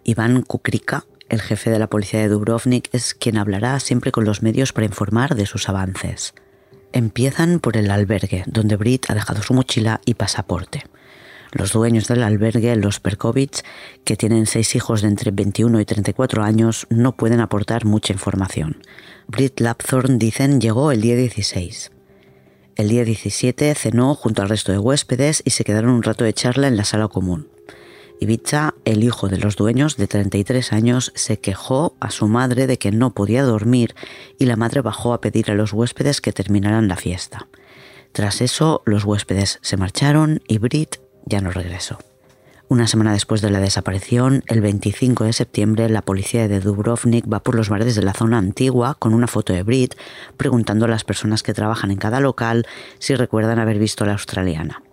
Iván 0.03 0.41
Kukrika, 0.41 1.05
el 1.29 1.41
jefe 1.41 1.69
de 1.69 1.79
la 1.79 1.87
policía 1.87 2.19
de 2.19 2.27
Dubrovnik, 2.27 2.89
es 2.93 3.13
quien 3.13 3.37
hablará 3.37 3.79
siempre 3.79 4.11
con 4.11 4.25
los 4.25 4.41
medios 4.41 4.73
para 4.73 4.85
informar 4.85 5.35
de 5.35 5.45
sus 5.45 5.69
avances. 5.69 6.33
Empiezan 6.93 7.59
por 7.59 7.77
el 7.77 7.89
albergue, 7.89 8.43
donde 8.47 8.75
Brit 8.75 9.09
ha 9.09 9.13
dejado 9.13 9.41
su 9.41 9.53
mochila 9.53 10.01
y 10.05 10.15
pasaporte. 10.15 10.83
Los 11.53 11.73
dueños 11.73 12.07
del 12.07 12.23
albergue, 12.23 12.75
los 12.75 12.99
Perkovic, 12.99 13.63
que 14.03 14.15
tienen 14.15 14.45
seis 14.45 14.75
hijos 14.75 15.01
de 15.01 15.09
entre 15.09 15.31
21 15.31 15.79
y 15.79 15.85
34 15.85 16.43
años, 16.43 16.87
no 16.89 17.15
pueden 17.15 17.39
aportar 17.41 17.85
mucha 17.85 18.13
información. 18.13 18.81
Brit 19.27 19.59
Lapthorn, 19.59 20.17
dicen, 20.17 20.61
llegó 20.61 20.91
el 20.91 21.01
día 21.01 21.15
16. 21.15 21.91
El 22.75 22.89
día 22.89 23.03
17 23.03 23.75
cenó 23.75 24.15
junto 24.15 24.41
al 24.41 24.49
resto 24.49 24.71
de 24.71 24.79
huéspedes 24.79 25.43
y 25.45 25.51
se 25.51 25.63
quedaron 25.63 25.91
un 25.91 26.03
rato 26.03 26.23
de 26.23 26.33
charla 26.33 26.67
en 26.67 26.77
la 26.77 26.85
sala 26.85 27.09
común. 27.09 27.47
Ibiza, 28.21 28.75
el 28.85 29.03
hijo 29.03 29.29
de 29.29 29.39
los 29.39 29.55
dueños 29.55 29.97
de 29.97 30.05
33 30.05 30.73
años, 30.73 31.11
se 31.15 31.39
quejó 31.39 31.95
a 31.99 32.11
su 32.11 32.27
madre 32.27 32.67
de 32.67 32.77
que 32.77 32.91
no 32.91 33.15
podía 33.15 33.41
dormir 33.41 33.95
y 34.37 34.45
la 34.45 34.55
madre 34.55 34.81
bajó 34.81 35.15
a 35.15 35.21
pedir 35.21 35.49
a 35.49 35.55
los 35.55 35.73
huéspedes 35.73 36.21
que 36.21 36.31
terminaran 36.31 36.87
la 36.87 36.97
fiesta. 36.97 37.47
Tras 38.11 38.41
eso, 38.41 38.83
los 38.85 39.05
huéspedes 39.05 39.57
se 39.63 39.75
marcharon 39.75 40.43
y 40.47 40.59
Brit 40.59 40.97
ya 41.25 41.41
no 41.41 41.49
regresó. 41.49 41.97
Una 42.67 42.85
semana 42.85 43.11
después 43.11 43.41
de 43.41 43.49
la 43.49 43.59
desaparición, 43.59 44.43
el 44.45 44.61
25 44.61 45.23
de 45.23 45.33
septiembre, 45.33 45.89
la 45.89 46.03
policía 46.03 46.47
de 46.47 46.59
Dubrovnik 46.59 47.25
va 47.25 47.39
por 47.39 47.55
los 47.55 47.69
bares 47.69 47.95
de 47.95 48.03
la 48.03 48.13
zona 48.13 48.37
antigua 48.37 48.97
con 48.99 49.15
una 49.15 49.25
foto 49.25 49.51
de 49.51 49.63
Brit, 49.63 49.95
preguntando 50.37 50.85
a 50.85 50.89
las 50.89 51.03
personas 51.03 51.41
que 51.41 51.55
trabajan 51.55 51.89
en 51.89 51.97
cada 51.97 52.19
local 52.19 52.67
si 52.99 53.15
recuerdan 53.15 53.57
haber 53.57 53.79
visto 53.79 54.03
a 54.03 54.07
la 54.07 54.13
australiana. 54.13 54.83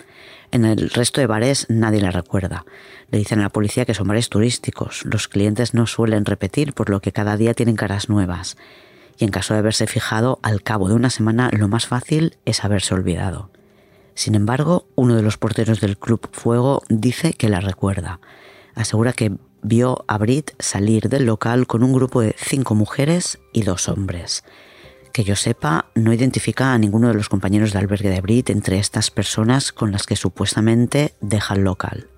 En 0.50 0.64
el 0.64 0.90
resto 0.90 1.20
de 1.20 1.26
bares 1.26 1.66
nadie 1.68 2.00
la 2.00 2.10
recuerda. 2.10 2.64
Le 3.10 3.18
dicen 3.18 3.40
a 3.40 3.42
la 3.42 3.48
policía 3.50 3.84
que 3.84 3.94
son 3.94 4.08
bares 4.08 4.30
turísticos. 4.30 5.04
Los 5.04 5.28
clientes 5.28 5.74
no 5.74 5.86
suelen 5.86 6.24
repetir, 6.24 6.72
por 6.72 6.88
lo 6.88 7.00
que 7.00 7.12
cada 7.12 7.36
día 7.36 7.54
tienen 7.54 7.76
caras 7.76 8.08
nuevas. 8.08 8.56
Y 9.18 9.24
en 9.24 9.30
caso 9.30 9.52
de 9.52 9.60
haberse 9.60 9.86
fijado, 9.86 10.38
al 10.42 10.62
cabo 10.62 10.88
de 10.88 10.94
una 10.94 11.10
semana 11.10 11.50
lo 11.52 11.68
más 11.68 11.86
fácil 11.86 12.36
es 12.44 12.64
haberse 12.64 12.94
olvidado. 12.94 13.50
Sin 14.14 14.34
embargo, 14.34 14.86
uno 14.94 15.16
de 15.16 15.22
los 15.22 15.36
porteros 15.36 15.80
del 15.80 15.98
Club 15.98 16.28
Fuego 16.32 16.82
dice 16.88 17.34
que 17.34 17.48
la 17.48 17.60
recuerda. 17.60 18.20
Asegura 18.74 19.12
que 19.12 19.32
vio 19.62 20.04
a 20.08 20.18
Brit 20.18 20.52
salir 20.58 21.08
del 21.08 21.26
local 21.26 21.66
con 21.66 21.82
un 21.82 21.92
grupo 21.92 22.20
de 22.20 22.34
cinco 22.38 22.74
mujeres 22.74 23.38
y 23.52 23.62
dos 23.62 23.88
hombres. 23.88 24.44
Que 25.12 25.24
yo 25.24 25.36
sepa, 25.36 25.86
no 25.94 26.12
identifica 26.12 26.72
a 26.72 26.78
ninguno 26.78 27.08
de 27.08 27.14
los 27.14 27.28
compañeros 27.28 27.72
de 27.72 27.78
albergue 27.78 28.10
de 28.10 28.20
Brit 28.20 28.50
entre 28.50 28.78
estas 28.78 29.10
personas 29.10 29.72
con 29.72 29.92
las 29.92 30.06
que 30.06 30.16
supuestamente 30.16 31.14
deja 31.20 31.54
el 31.54 31.64
local. 31.64 32.08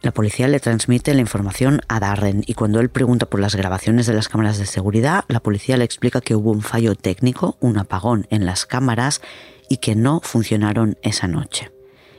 La 0.00 0.12
policía 0.12 0.46
le 0.46 0.60
transmite 0.60 1.12
la 1.12 1.20
información 1.20 1.80
a 1.88 1.98
Darren 1.98 2.44
y 2.46 2.54
cuando 2.54 2.78
él 2.78 2.88
pregunta 2.88 3.26
por 3.26 3.40
las 3.40 3.56
grabaciones 3.56 4.06
de 4.06 4.14
las 4.14 4.28
cámaras 4.28 4.56
de 4.58 4.66
seguridad, 4.66 5.24
la 5.26 5.40
policía 5.40 5.76
le 5.76 5.84
explica 5.84 6.20
que 6.20 6.36
hubo 6.36 6.52
un 6.52 6.62
fallo 6.62 6.94
técnico, 6.94 7.56
un 7.60 7.78
apagón 7.78 8.26
en 8.30 8.46
las 8.46 8.64
cámaras 8.64 9.20
y 9.68 9.78
que 9.78 9.96
no 9.96 10.20
funcionaron 10.22 10.98
esa 11.02 11.26
noche. 11.26 11.72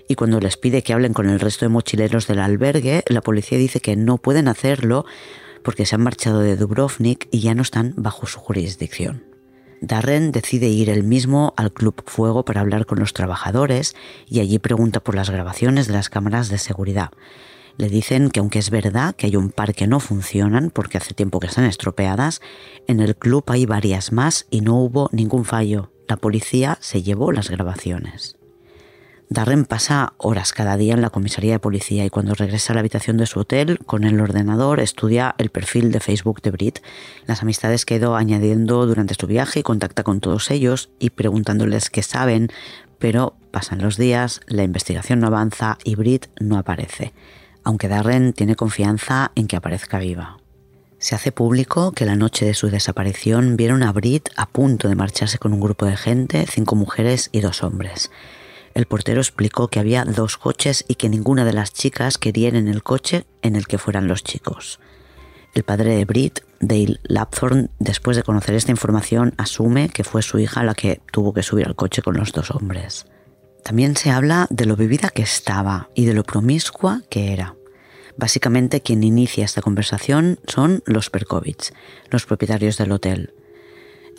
Y 0.09 0.15
cuando 0.15 0.41
les 0.41 0.57
pide 0.57 0.81
que 0.83 0.91
hablen 0.91 1.13
con 1.13 1.29
el 1.29 1.39
resto 1.39 1.65
de 1.65 1.69
mochileros 1.69 2.27
del 2.27 2.39
albergue, 2.39 3.03
la 3.07 3.21
policía 3.21 3.57
dice 3.57 3.79
que 3.79 3.95
no 3.95 4.17
pueden 4.17 4.49
hacerlo 4.49 5.05
porque 5.63 5.85
se 5.85 5.95
han 5.95 6.01
marchado 6.01 6.39
de 6.39 6.57
Dubrovnik 6.57 7.29
y 7.31 7.39
ya 7.39 7.55
no 7.55 7.61
están 7.61 7.93
bajo 7.95 8.27
su 8.27 8.39
jurisdicción. 8.39 9.28
Darren 9.81 10.31
decide 10.31 10.67
ir 10.67 10.89
él 10.89 11.03
mismo 11.03 11.53
al 11.57 11.71
Club 11.71 12.03
Fuego 12.05 12.43
para 12.43 12.61
hablar 12.61 12.85
con 12.85 12.99
los 12.99 13.13
trabajadores 13.13 13.95
y 14.27 14.39
allí 14.39 14.59
pregunta 14.59 14.99
por 14.99 15.15
las 15.15 15.29
grabaciones 15.29 15.87
de 15.87 15.93
las 15.93 16.09
cámaras 16.09 16.49
de 16.49 16.57
seguridad. 16.57 17.11
Le 17.77 17.87
dicen 17.87 18.29
que 18.29 18.41
aunque 18.41 18.59
es 18.59 18.71
verdad 18.71 19.15
que 19.15 19.27
hay 19.27 19.37
un 19.37 19.51
par 19.51 19.73
que 19.73 19.87
no 19.87 19.99
funcionan 19.99 20.69
porque 20.69 20.97
hace 20.97 21.13
tiempo 21.13 21.39
que 21.39 21.47
están 21.47 21.65
estropeadas, 21.65 22.41
en 22.87 22.99
el 22.99 23.15
club 23.15 23.45
hay 23.47 23.65
varias 23.65 24.11
más 24.11 24.47
y 24.49 24.61
no 24.61 24.75
hubo 24.75 25.09
ningún 25.13 25.45
fallo. 25.45 25.91
La 26.07 26.17
policía 26.17 26.77
se 26.81 27.03
llevó 27.03 27.31
las 27.31 27.49
grabaciones. 27.49 28.38
Darren 29.31 29.65
pasa 29.65 30.13
horas 30.17 30.53
cada 30.53 30.75
día 30.75 30.95
en 30.95 31.01
la 31.01 31.11
comisaría 31.11 31.51
de 31.51 31.59
policía 31.59 32.03
y 32.03 32.09
cuando 32.09 32.33
regresa 32.33 32.73
a 32.73 32.75
la 32.75 32.79
habitación 32.79 33.17
de 33.17 33.27
su 33.27 33.39
hotel, 33.39 33.77
con 33.85 34.03
el 34.03 34.19
ordenador, 34.19 34.79
estudia 34.79 35.35
el 35.37 35.51
perfil 35.51 35.91
de 35.91 35.99
Facebook 35.99 36.41
de 36.41 36.49
Brit, 36.49 36.79
las 37.27 37.43
amistades 37.43 37.85
que 37.85 37.93
ha 37.93 37.97
ido 37.97 38.15
añadiendo 38.15 38.87
durante 38.87 39.13
su 39.13 39.27
viaje 39.27 39.59
y 39.59 39.63
contacta 39.63 40.01
con 40.01 40.19
todos 40.19 40.49
ellos 40.49 40.89
y 40.97 41.11
preguntándoles 41.11 41.91
qué 41.91 42.01
saben, 42.01 42.49
pero 42.97 43.35
pasan 43.51 43.83
los 43.83 43.97
días, 43.97 44.41
la 44.47 44.63
investigación 44.63 45.19
no 45.19 45.27
avanza 45.27 45.77
y 45.83 45.93
Brit 45.93 46.25
no 46.39 46.57
aparece, 46.57 47.13
aunque 47.63 47.87
Darren 47.87 48.33
tiene 48.33 48.55
confianza 48.55 49.31
en 49.35 49.45
que 49.45 49.57
aparezca 49.57 49.99
viva. 49.99 50.39
Se 50.97 51.13
hace 51.13 51.31
público 51.31 51.91
que 51.91 52.05
la 52.05 52.15
noche 52.15 52.47
de 52.47 52.55
su 52.55 52.71
desaparición 52.71 53.57
vieron 53.57 53.83
a 53.83 53.91
Brit 53.91 54.29
a 54.37 54.47
punto 54.47 54.89
de 54.89 54.95
marcharse 54.95 55.37
con 55.37 55.53
un 55.53 55.61
grupo 55.61 55.85
de 55.85 55.97
gente, 55.97 56.47
cinco 56.49 56.75
mujeres 56.75 57.29
y 57.31 57.41
dos 57.41 57.61
hombres. 57.61 58.09
El 58.79 58.85
portero 58.85 59.19
explicó 59.19 59.67
que 59.67 59.81
había 59.81 60.05
dos 60.05 60.37
coches 60.37 60.85
y 60.87 60.95
que 60.95 61.09
ninguna 61.09 61.43
de 61.43 61.51
las 61.51 61.73
chicas 61.73 62.17
quería 62.17 62.47
ir 62.47 62.55
en 62.55 62.69
el 62.69 62.81
coche 62.81 63.25
en 63.41 63.57
el 63.57 63.67
que 63.67 63.77
fueran 63.77 64.07
los 64.07 64.23
chicos. 64.23 64.79
El 65.53 65.63
padre 65.63 65.97
de 65.97 66.05
Brit, 66.05 66.39
Dale 66.61 66.97
Lapthorne, 67.03 67.67
después 67.79 68.15
de 68.15 68.23
conocer 68.23 68.55
esta 68.55 68.71
información, 68.71 69.33
asume 69.35 69.89
que 69.89 70.05
fue 70.05 70.21
su 70.21 70.39
hija 70.39 70.63
la 70.63 70.75
que 70.75 71.01
tuvo 71.11 71.33
que 71.33 71.43
subir 71.43 71.67
al 71.67 71.75
coche 71.75 72.01
con 72.01 72.15
los 72.15 72.31
dos 72.31 72.51
hombres. 72.51 73.05
También 73.65 73.97
se 73.97 74.11
habla 74.11 74.47
de 74.49 74.65
lo 74.65 74.77
bebida 74.77 75.09
que 75.09 75.23
estaba 75.23 75.89
y 75.93 76.05
de 76.05 76.13
lo 76.13 76.23
promiscua 76.23 77.01
que 77.09 77.33
era. 77.33 77.55
Básicamente 78.15 78.79
quien 78.79 79.03
inicia 79.03 79.43
esta 79.43 79.61
conversación 79.61 80.39
son 80.47 80.83
los 80.85 81.09
Perkovich, 81.09 81.73
los 82.11 82.25
propietarios 82.25 82.77
del 82.77 82.93
hotel. 82.93 83.33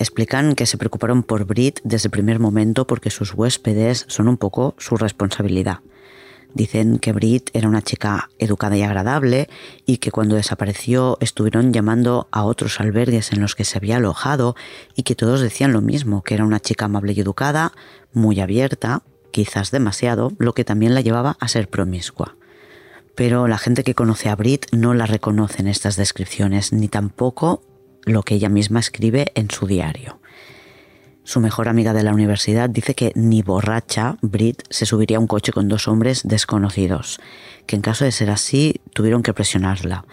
Explican 0.01 0.55
que 0.55 0.65
se 0.65 0.79
preocuparon 0.79 1.23
por 1.23 1.45
Brit 1.45 1.81
desde 1.85 2.07
el 2.07 2.11
primer 2.11 2.39
momento 2.39 2.87
porque 2.87 3.11
sus 3.11 3.35
huéspedes 3.35 4.07
son 4.09 4.29
un 4.29 4.39
poco 4.39 4.75
su 4.79 4.97
responsabilidad. 4.97 5.81
Dicen 6.55 6.99
que 6.99 7.13
Brit 7.13 7.51
era 7.53 7.69
una 7.69 7.83
chica 7.83 8.31
educada 8.39 8.79
y 8.79 8.83
agradable 8.83 9.51
y 9.85 9.99
que 9.99 10.11
cuando 10.11 10.37
desapareció 10.37 11.19
estuvieron 11.21 11.75
llamando 11.75 12.29
a 12.31 12.45
otros 12.45 12.81
albergues 12.81 13.31
en 13.33 13.43
los 13.43 13.55
que 13.55 13.67
se 13.67 13.77
había 13.77 13.99
alojado 13.99 14.57
y 14.97 15.03
que 15.03 15.15
todos 15.15 15.43
decían 15.43 15.75
lo 15.75 15.83
mismo, 15.83 16.23
que 16.23 16.33
era 16.33 16.47
una 16.47 16.61
chica 16.61 16.87
amable 16.87 17.13
y 17.13 17.21
educada, 17.21 17.75
muy 18.15 18.41
abierta, 18.41 19.03
quizás 19.33 19.71
demasiado, 19.71 20.33
lo 20.39 20.55
que 20.55 20.65
también 20.65 20.95
la 20.95 21.03
llevaba 21.03 21.37
a 21.41 21.47
ser 21.47 21.69
promiscua 21.69 22.37
pero 23.17 23.49
la 23.49 23.59
gente 23.59 23.85
que 23.85 23.95
conoce 23.95 24.31
a 24.31 24.37
Brit 24.37 24.65
no 24.73 24.95
la 24.95 25.05
reconoce 25.05 25.61
en 25.61 25.69
estas 25.69 25.97
descripciones, 25.97 26.73
ni 26.73 26.89
tampoco 26.89 27.61
lo 28.05 28.23
que 28.23 28.35
ella 28.35 28.49
misma 28.49 28.81
escribe 28.81 29.33
en 29.35 29.51
su 29.51 29.67
diario. 29.67 30.21
Su 31.23 31.41
mejor 31.41 31.69
amiga 31.69 31.93
de 31.93 32.03
la 32.03 32.13
universidad 32.13 32.69
dice 32.69 32.95
que 32.95 33.13
ni 33.15 33.43
borracha 33.43 34.17
Brit 34.21 34.63
se 34.71 34.87
subiría 34.87 35.19
a 35.19 35.21
un 35.21 35.27
coche 35.27 35.53
con 35.53 35.69
dos 35.69 35.87
hombres 35.87 36.23
desconocidos, 36.25 37.21
que 37.67 37.77
en 37.77 37.83
caso 37.83 38.05
de 38.05 38.13
ser 38.13 38.31
así 38.31 38.81
tuvieron 38.95 39.23
que 39.23 39.35
presionarla. 39.35 40.05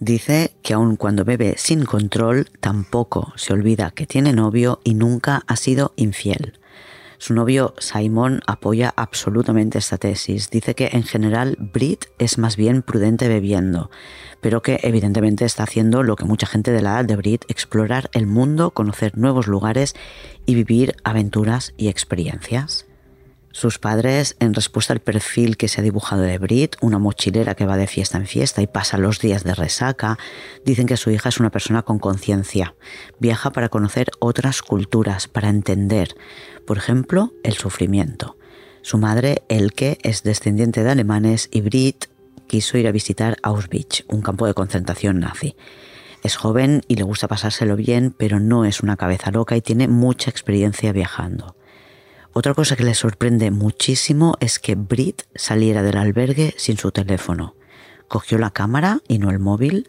Dice 0.00 0.54
que 0.62 0.74
aun 0.74 0.96
cuando 0.96 1.24
bebe 1.24 1.56
sin 1.58 1.84
control 1.84 2.48
tampoco 2.60 3.32
se 3.36 3.52
olvida 3.52 3.90
que 3.90 4.06
tiene 4.06 4.32
novio 4.32 4.80
y 4.84 4.94
nunca 4.94 5.42
ha 5.46 5.56
sido 5.56 5.92
infiel. 5.96 6.58
Su 7.20 7.34
novio 7.34 7.74
Simon 7.78 8.40
apoya 8.46 8.94
absolutamente 8.96 9.78
esta 9.78 9.98
tesis. 9.98 10.50
Dice 10.50 10.74
que 10.74 10.90
en 10.92 11.02
general 11.02 11.56
Brit 11.58 12.06
es 12.18 12.38
más 12.38 12.56
bien 12.56 12.82
prudente 12.82 13.28
bebiendo, 13.28 13.90
pero 14.40 14.62
que 14.62 14.78
evidentemente 14.84 15.44
está 15.44 15.64
haciendo 15.64 16.04
lo 16.04 16.14
que 16.14 16.24
mucha 16.24 16.46
gente 16.46 16.70
de 16.70 16.80
la 16.80 16.92
edad 16.92 17.04
de 17.04 17.16
Brit, 17.16 17.44
explorar 17.48 18.08
el 18.12 18.26
mundo, 18.26 18.70
conocer 18.70 19.18
nuevos 19.18 19.48
lugares 19.48 19.94
y 20.46 20.54
vivir 20.54 20.94
aventuras 21.02 21.74
y 21.76 21.88
experiencias. 21.88 22.87
Sus 23.50 23.78
padres, 23.78 24.36
en 24.40 24.52
respuesta 24.52 24.92
al 24.92 25.00
perfil 25.00 25.56
que 25.56 25.68
se 25.68 25.80
ha 25.80 25.84
dibujado 25.84 26.22
de 26.22 26.38
Brit, 26.38 26.76
una 26.80 26.98
mochilera 26.98 27.54
que 27.54 27.66
va 27.66 27.76
de 27.76 27.86
fiesta 27.86 28.18
en 28.18 28.26
fiesta 28.26 28.60
y 28.60 28.66
pasa 28.66 28.98
los 28.98 29.20
días 29.20 29.42
de 29.42 29.54
resaca, 29.54 30.18
dicen 30.64 30.86
que 30.86 30.98
su 30.98 31.10
hija 31.10 31.30
es 31.30 31.40
una 31.40 31.50
persona 31.50 31.82
con 31.82 31.98
conciencia. 31.98 32.74
Viaja 33.18 33.50
para 33.50 33.70
conocer 33.70 34.10
otras 34.20 34.62
culturas, 34.62 35.28
para 35.28 35.48
entender, 35.48 36.14
por 36.66 36.76
ejemplo, 36.76 37.32
el 37.42 37.54
sufrimiento. 37.54 38.36
Su 38.82 38.98
madre, 38.98 39.42
Elke, 39.48 39.98
es 40.02 40.22
descendiente 40.22 40.84
de 40.84 40.90
alemanes 40.90 41.48
y 41.50 41.62
Brit 41.62 42.06
quiso 42.46 42.78
ir 42.78 42.86
a 42.86 42.92
visitar 42.92 43.38
Auschwitz, 43.42 44.04
un 44.08 44.22
campo 44.22 44.46
de 44.46 44.54
concentración 44.54 45.20
nazi. 45.20 45.56
Es 46.22 46.36
joven 46.36 46.82
y 46.88 46.96
le 46.96 47.02
gusta 47.02 47.28
pasárselo 47.28 47.76
bien, 47.76 48.14
pero 48.16 48.40
no 48.40 48.64
es 48.64 48.80
una 48.80 48.96
cabeza 48.96 49.30
loca 49.30 49.56
y 49.56 49.62
tiene 49.62 49.88
mucha 49.88 50.30
experiencia 50.30 50.92
viajando. 50.92 51.57
Otra 52.32 52.54
cosa 52.54 52.76
que 52.76 52.84
le 52.84 52.94
sorprende 52.94 53.50
muchísimo 53.50 54.36
es 54.40 54.58
que 54.58 54.74
Brit 54.74 55.22
saliera 55.34 55.82
del 55.82 55.96
albergue 55.96 56.54
sin 56.56 56.76
su 56.76 56.92
teléfono. 56.92 57.54
Cogió 58.06 58.38
la 58.38 58.50
cámara 58.50 59.00
y 59.08 59.18
no 59.18 59.30
el 59.30 59.38
móvil. 59.38 59.88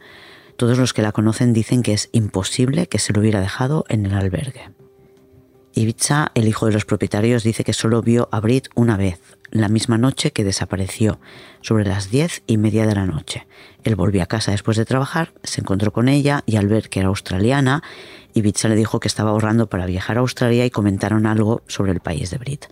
Todos 0.58 0.78
los 0.78 0.94
que 0.94 1.02
la 1.02 1.12
conocen 1.12 1.54
dicen 1.54 1.84
que 1.84 1.94
es 1.94 2.10
imposible 2.12 2.88
que 2.88 3.00
se 3.00 3.14
lo 3.14 3.22
hubiera 3.22 3.40
dejado 3.40 3.86
en 3.88 4.06
el 4.06 4.14
albergue. 4.14 4.72
Ibiza, 5.74 6.32
el 6.34 6.48
hijo 6.48 6.66
de 6.66 6.74
los 6.74 6.86
propietarios, 6.86 7.44
dice 7.44 7.64
que 7.64 7.74
solo 7.74 8.02
vio 8.02 8.28
a 8.32 8.40
Brit 8.40 8.68
una 8.76 8.98
vez, 8.98 9.22
la 9.52 9.70
misma 9.70 9.98
noche 9.98 10.32
que 10.32 10.44
desapareció, 10.44 11.20
sobre 11.62 11.86
las 11.86 12.10
diez 12.10 12.44
y 12.48 12.58
media 12.58 12.86
de 12.86 12.96
la 12.96 13.06
noche. 13.06 13.48
Él 13.84 13.96
volvió 13.96 14.24
a 14.24 14.26
casa 14.26 14.52
después 14.52 14.78
de 14.78 14.86
trabajar, 14.86 15.34
se 15.44 15.62
encontró 15.62 15.94
con 15.94 16.10
ella 16.10 16.44
y 16.46 16.58
al 16.58 16.68
ver 16.68 16.90
que 16.90 17.00
era 17.00 17.10
australiana, 17.10 17.84
Ibiza 18.34 18.68
le 18.70 18.76
dijo 18.76 19.00
que 19.00 19.08
estaba 19.08 19.32
ahorrando 19.32 19.70
para 19.70 19.86
viajar 19.86 20.18
a 20.18 20.22
Australia 20.22 20.66
y 20.66 20.70
comentaron 20.70 21.26
algo 21.26 21.62
sobre 21.68 21.92
el 21.92 22.00
país 22.00 22.30
de 22.30 22.38
Brit. 22.38 22.66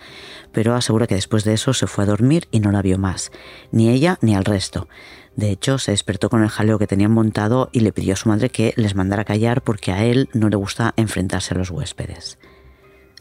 Pero 0.52 0.76
asegura 0.76 1.08
que 1.08 1.16
después 1.16 1.44
de 1.44 1.54
eso 1.54 1.74
se 1.74 1.88
fue 1.88 2.04
a 2.04 2.08
dormir 2.08 2.48
y 2.52 2.60
no 2.60 2.72
la 2.72 2.82
vio 2.82 2.98
más, 2.98 3.32
ni 3.72 3.90
ella 3.90 4.18
ni 4.22 4.36
al 4.36 4.46
resto. 4.46 4.88
De 5.36 5.52
hecho, 5.52 5.78
se 5.78 5.92
despertó 5.92 6.30
con 6.30 6.42
el 6.42 6.50
jaleo 6.50 6.80
que 6.80 6.88
tenían 6.88 7.12
montado 7.12 7.70
y 7.72 7.82
le 7.82 7.92
pidió 7.92 8.14
a 8.14 8.18
su 8.18 8.28
madre 8.30 8.50
que 8.50 8.74
les 8.76 8.96
mandara 8.96 9.24
callar 9.24 9.62
porque 9.62 9.92
a 9.92 10.04
él 10.04 10.30
no 10.34 10.50
le 10.50 10.56
gusta 10.56 10.94
enfrentarse 10.98 11.54
a 11.54 11.58
los 11.58 11.70
huéspedes. 11.70 12.40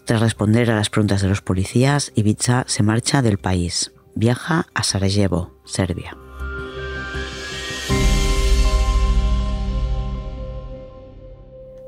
Tras 0.06 0.20
responder 0.20 0.70
a 0.70 0.76
las 0.76 0.88
preguntas 0.88 1.20
de 1.20 1.28
los 1.28 1.42
policías, 1.42 2.12
Ibiza 2.14 2.64
se 2.68 2.82
marcha 2.82 3.22
del 3.22 3.38
país. 3.38 3.92
Viaja 4.14 4.66
a 4.72 4.82
Sarajevo, 4.82 5.60
Serbia. 5.64 6.16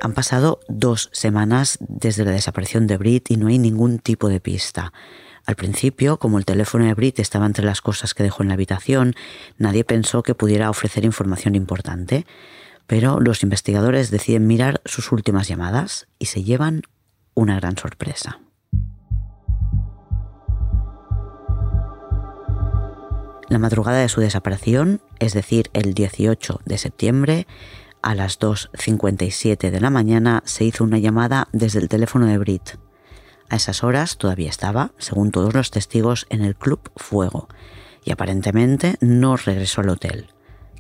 Han 0.01 0.15
pasado 0.15 0.61
dos 0.69 1.11
semanas 1.13 1.79
desde 1.81 2.25
la 2.25 2.31
desaparición 2.31 2.87
de 2.87 2.99
Brit 2.99 3.31
y 3.31 3.37
no 3.37 3.49
hay 3.49 3.59
ningún 3.59 3.99
tipo 3.99 4.29
de 4.29 4.41
pista. 4.41 4.93
Al 5.45 5.57
principio, 5.57 6.19
como 6.19 6.39
el 6.39 6.45
teléfono 6.45 6.85
de 6.85 6.95
Brit 6.95 7.19
estaba 7.19 7.47
entre 7.47 7.65
las 7.65 7.81
cosas 7.81 8.15
que 8.15 8.23
dejó 8.23 8.43
en 8.43 8.49
la 8.49 8.55
habitación, 8.55 9.15
nadie 9.57 9.83
pensó 9.83 10.23
que 10.23 10.35
pudiera 10.35 10.71
ofrecer 10.71 11.05
información 11.05 11.57
importante. 11.57 12.27
Pero 12.87 13.19
los 13.21 13.43
investigadores 13.43 14.11
deciden 14.11 14.47
mirar 14.47 14.81
sus 14.85 15.11
últimas 15.11 15.49
llamadas 15.49 16.07
y 16.19 16.27
se 16.27 16.45
llevan 16.45 16.83
una 17.35 17.57
gran 17.57 17.77
sorpresa. 17.77 18.41
La 23.49 23.59
madrugada 23.59 23.99
de 23.99 24.09
su 24.09 24.21
desaparición, 24.21 25.01
es 25.19 25.33
decir, 25.33 25.71
el 25.73 25.95
18 25.95 26.61
de 26.65 26.79
septiembre, 26.79 27.47
a 28.03 28.15
las 28.15 28.39
2.57 28.39 29.71
de 29.71 29.81
la 29.81 29.91
mañana 29.91 30.43
se 30.45 30.65
hizo 30.65 30.85
una 30.85 30.99
llamada 30.99 31.49
desde 31.53 31.79
el 31.81 31.89
teléfono 31.89 32.27
de 32.27 32.39
Brit. 32.39 32.79
A 33.51 33.57
esas 33.57 33.83
horas 33.83 34.19
todavía 34.19 34.51
estaba, 34.51 34.93
según 34.99 35.31
todos 35.31 35.55
los 35.55 35.71
testigos, 35.71 36.27
en 36.31 36.43
el 36.43 36.57
Club 36.57 36.91
Fuego 36.97 37.49
y 38.05 38.13
aparentemente 38.13 38.97
no 39.01 39.37
regresó 39.37 39.81
al 39.81 39.91
hotel. 39.91 40.29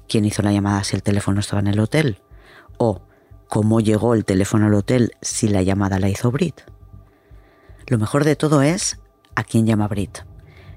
¿Quién 0.08 0.24
hizo 0.24 0.42
la 0.42 0.52
llamada 0.52 0.84
si 0.84 0.96
el 0.96 1.02
teléfono 1.02 1.40
estaba 1.40 1.60
en 1.60 1.66
el 1.66 1.80
hotel? 1.80 2.18
¿O 2.78 3.02
cómo 3.48 3.80
llegó 3.80 4.14
el 4.14 4.24
teléfono 4.24 4.66
al 4.66 4.74
hotel 4.74 5.12
si 5.20 5.48
la 5.48 5.62
llamada 5.62 5.98
la 5.98 6.08
hizo 6.08 6.30
Brit? 6.30 6.62
Lo 7.86 7.98
mejor 7.98 8.24
de 8.24 8.36
todo 8.36 8.62
es 8.62 8.98
a 9.34 9.44
quién 9.44 9.66
llama 9.66 9.88
Brit. 9.88 10.20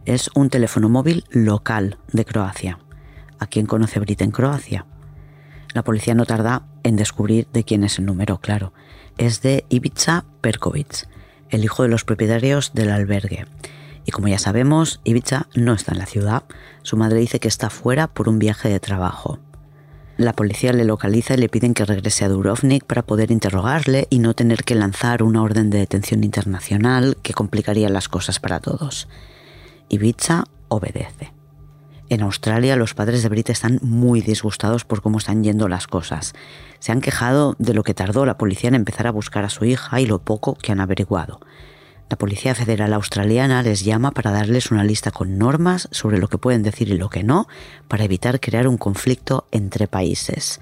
Es 0.05 0.29
un 0.35 0.49
teléfono 0.49 0.89
móvil 0.89 1.23
local 1.29 1.99
de 2.11 2.25
Croacia. 2.25 2.79
¿A 3.39 3.47
quién 3.47 3.65
conoce 3.65 3.99
Brit 3.99 4.21
en 4.21 4.31
Croacia? 4.31 4.85
La 5.73 5.83
policía 5.83 6.15
no 6.15 6.25
tarda 6.25 6.63
en 6.83 6.95
descubrir 6.95 7.47
de 7.53 7.63
quién 7.63 7.83
es 7.83 7.99
el 7.99 8.05
número, 8.05 8.39
claro. 8.39 8.73
Es 9.17 9.41
de 9.41 9.65
Ivica 9.69 10.25
Perkovic, 10.41 11.07
el 11.49 11.63
hijo 11.63 11.83
de 11.83 11.89
los 11.89 12.03
propietarios 12.03 12.73
del 12.73 12.91
albergue. 12.91 13.45
Y 14.05 14.11
como 14.11 14.27
ya 14.27 14.39
sabemos, 14.39 14.99
Ivica 15.03 15.47
no 15.55 15.73
está 15.73 15.93
en 15.93 15.99
la 15.99 16.05
ciudad. 16.05 16.43
Su 16.81 16.97
madre 16.97 17.19
dice 17.19 17.39
que 17.39 17.47
está 17.47 17.69
fuera 17.69 18.07
por 18.07 18.27
un 18.27 18.39
viaje 18.39 18.69
de 18.69 18.79
trabajo. 18.79 19.39
La 20.17 20.33
policía 20.33 20.73
le 20.73 20.85
localiza 20.85 21.33
y 21.33 21.37
le 21.37 21.49
piden 21.49 21.73
que 21.73 21.85
regrese 21.85 22.25
a 22.25 22.29
Dubrovnik 22.29 22.83
para 22.83 23.01
poder 23.01 23.31
interrogarle 23.31 24.07
y 24.09 24.19
no 24.19 24.33
tener 24.33 24.63
que 24.63 24.75
lanzar 24.75 25.23
una 25.23 25.41
orden 25.41 25.69
de 25.69 25.79
detención 25.79 26.23
internacional 26.23 27.17
que 27.23 27.33
complicaría 27.33 27.89
las 27.89 28.07
cosas 28.09 28.39
para 28.39 28.59
todos. 28.59 29.07
Ibiza 29.89 30.43
obedece. 30.67 31.40
En 32.11 32.23
Australia 32.23 32.75
los 32.75 32.93
padres 32.93 33.23
de 33.23 33.29
Brit 33.29 33.51
están 33.51 33.79
muy 33.81 34.19
disgustados 34.19 34.83
por 34.83 35.01
cómo 35.01 35.17
están 35.17 35.45
yendo 35.45 35.69
las 35.69 35.87
cosas. 35.87 36.33
Se 36.79 36.91
han 36.91 36.99
quejado 36.99 37.55
de 37.57 37.73
lo 37.73 37.83
que 37.83 37.93
tardó 37.93 38.25
la 38.25 38.37
policía 38.37 38.67
en 38.67 38.75
empezar 38.75 39.07
a 39.07 39.11
buscar 39.11 39.45
a 39.45 39.49
su 39.49 39.63
hija 39.63 40.01
y 40.01 40.05
lo 40.05 40.19
poco 40.19 40.55
que 40.55 40.73
han 40.73 40.81
averiguado. 40.81 41.39
La 42.09 42.17
Policía 42.17 42.53
Federal 42.53 42.91
Australiana 42.91 43.63
les 43.63 43.85
llama 43.85 44.11
para 44.11 44.31
darles 44.31 44.71
una 44.71 44.83
lista 44.83 45.11
con 45.11 45.37
normas 45.37 45.87
sobre 45.91 46.17
lo 46.17 46.27
que 46.27 46.37
pueden 46.37 46.63
decir 46.63 46.89
y 46.89 46.97
lo 46.97 47.07
que 47.07 47.23
no, 47.23 47.47
para 47.87 48.03
evitar 48.03 48.41
crear 48.41 48.67
un 48.67 48.77
conflicto 48.77 49.47
entre 49.51 49.87
países. 49.87 50.59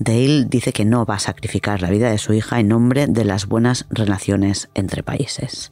Dale 0.00 0.46
dice 0.46 0.72
que 0.72 0.84
no 0.84 1.06
va 1.06 1.14
a 1.14 1.20
sacrificar 1.20 1.82
la 1.82 1.90
vida 1.90 2.10
de 2.10 2.18
su 2.18 2.32
hija 2.32 2.58
en 2.58 2.66
nombre 2.66 3.06
de 3.06 3.24
las 3.24 3.46
buenas 3.46 3.86
relaciones 3.90 4.70
entre 4.74 5.04
países. 5.04 5.70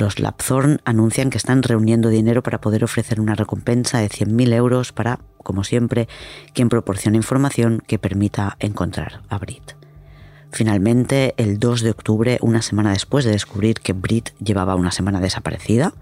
Los 0.00 0.18
Lapthorn 0.18 0.80
anuncian 0.86 1.28
que 1.28 1.36
están 1.36 1.62
reuniendo 1.62 2.08
dinero 2.08 2.42
para 2.42 2.58
poder 2.62 2.84
ofrecer 2.84 3.20
una 3.20 3.34
recompensa 3.34 3.98
de 3.98 4.08
100.000 4.08 4.54
euros 4.54 4.92
para, 4.92 5.20
como 5.42 5.62
siempre, 5.62 6.08
quien 6.54 6.70
proporcione 6.70 7.18
información 7.18 7.82
que 7.86 7.98
permita 7.98 8.56
encontrar 8.60 9.20
a 9.28 9.36
Brit. 9.36 9.72
Finalmente, 10.52 11.34
el 11.36 11.58
2 11.58 11.82
de 11.82 11.90
octubre, 11.90 12.38
una 12.40 12.62
semana 12.62 12.92
después 12.92 13.26
de 13.26 13.32
descubrir 13.32 13.80
que 13.80 13.92
Brit 13.92 14.30
llevaba 14.38 14.74
una 14.74 14.90
semana 14.90 15.20
desaparecida, 15.20 15.92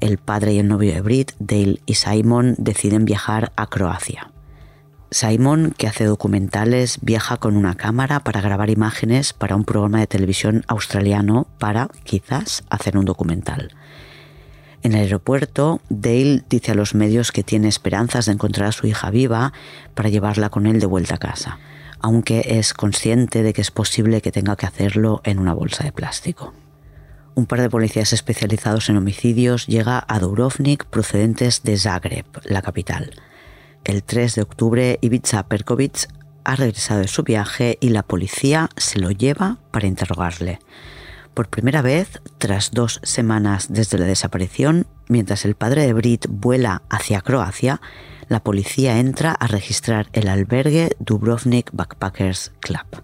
el 0.00 0.18
padre 0.18 0.52
y 0.52 0.58
el 0.58 0.68
novio 0.68 0.92
de 0.92 1.00
Brit, 1.00 1.32
Dale 1.38 1.80
y 1.86 1.94
Simon, 1.94 2.56
deciden 2.58 3.06
viajar 3.06 3.52
a 3.56 3.68
Croacia. 3.68 4.32
Simon, 5.10 5.74
que 5.76 5.88
hace 5.88 6.04
documentales, 6.04 6.98
viaja 7.02 7.36
con 7.36 7.56
una 7.56 7.74
cámara 7.74 8.20
para 8.20 8.40
grabar 8.40 8.70
imágenes 8.70 9.32
para 9.32 9.56
un 9.56 9.64
programa 9.64 9.98
de 9.98 10.06
televisión 10.06 10.64
australiano 10.68 11.48
para, 11.58 11.88
quizás, 12.04 12.62
hacer 12.70 12.96
un 12.96 13.06
documental. 13.06 13.72
En 14.82 14.92
el 14.92 15.00
aeropuerto, 15.00 15.80
Dale 15.88 16.44
dice 16.48 16.72
a 16.72 16.74
los 16.74 16.94
medios 16.94 17.32
que 17.32 17.42
tiene 17.42 17.68
esperanzas 17.68 18.26
de 18.26 18.32
encontrar 18.32 18.68
a 18.68 18.72
su 18.72 18.86
hija 18.86 19.10
viva 19.10 19.52
para 19.94 20.08
llevarla 20.08 20.48
con 20.48 20.66
él 20.66 20.78
de 20.78 20.86
vuelta 20.86 21.16
a 21.16 21.18
casa, 21.18 21.58
aunque 21.98 22.44
es 22.46 22.72
consciente 22.72 23.42
de 23.42 23.52
que 23.52 23.60
es 23.60 23.72
posible 23.72 24.22
que 24.22 24.32
tenga 24.32 24.56
que 24.56 24.66
hacerlo 24.66 25.22
en 25.24 25.40
una 25.40 25.54
bolsa 25.54 25.82
de 25.82 25.92
plástico. 25.92 26.54
Un 27.34 27.46
par 27.46 27.60
de 27.60 27.68
policías 27.68 28.12
especializados 28.12 28.88
en 28.88 28.96
homicidios 28.96 29.66
llega 29.66 30.04
a 30.06 30.18
Dubrovnik 30.20 30.84
procedentes 30.84 31.62
de 31.62 31.76
Zagreb, 31.76 32.26
la 32.44 32.62
capital. 32.62 33.10
El 33.84 34.02
3 34.02 34.34
de 34.34 34.42
octubre, 34.42 34.98
Ivica 35.00 35.46
Perkovic 35.48 36.08
ha 36.44 36.56
regresado 36.56 37.00
de 37.00 37.08
su 37.08 37.22
viaje 37.22 37.78
y 37.80 37.90
la 37.90 38.02
policía 38.02 38.68
se 38.76 38.98
lo 38.98 39.10
lleva 39.10 39.58
para 39.70 39.86
interrogarle. 39.86 40.58
Por 41.34 41.48
primera 41.48 41.80
vez, 41.80 42.20
tras 42.38 42.72
dos 42.72 43.00
semanas 43.02 43.68
desde 43.70 43.98
la 43.98 44.04
desaparición, 44.04 44.86
mientras 45.08 45.44
el 45.44 45.54
padre 45.54 45.86
de 45.86 45.92
Brit 45.92 46.26
vuela 46.28 46.82
hacia 46.90 47.22
Croacia, 47.22 47.80
la 48.28 48.42
policía 48.42 48.98
entra 48.98 49.32
a 49.32 49.46
registrar 49.46 50.08
el 50.12 50.28
albergue 50.28 50.90
Dubrovnik 50.98 51.70
Backpackers 51.72 52.52
Club. 52.60 53.02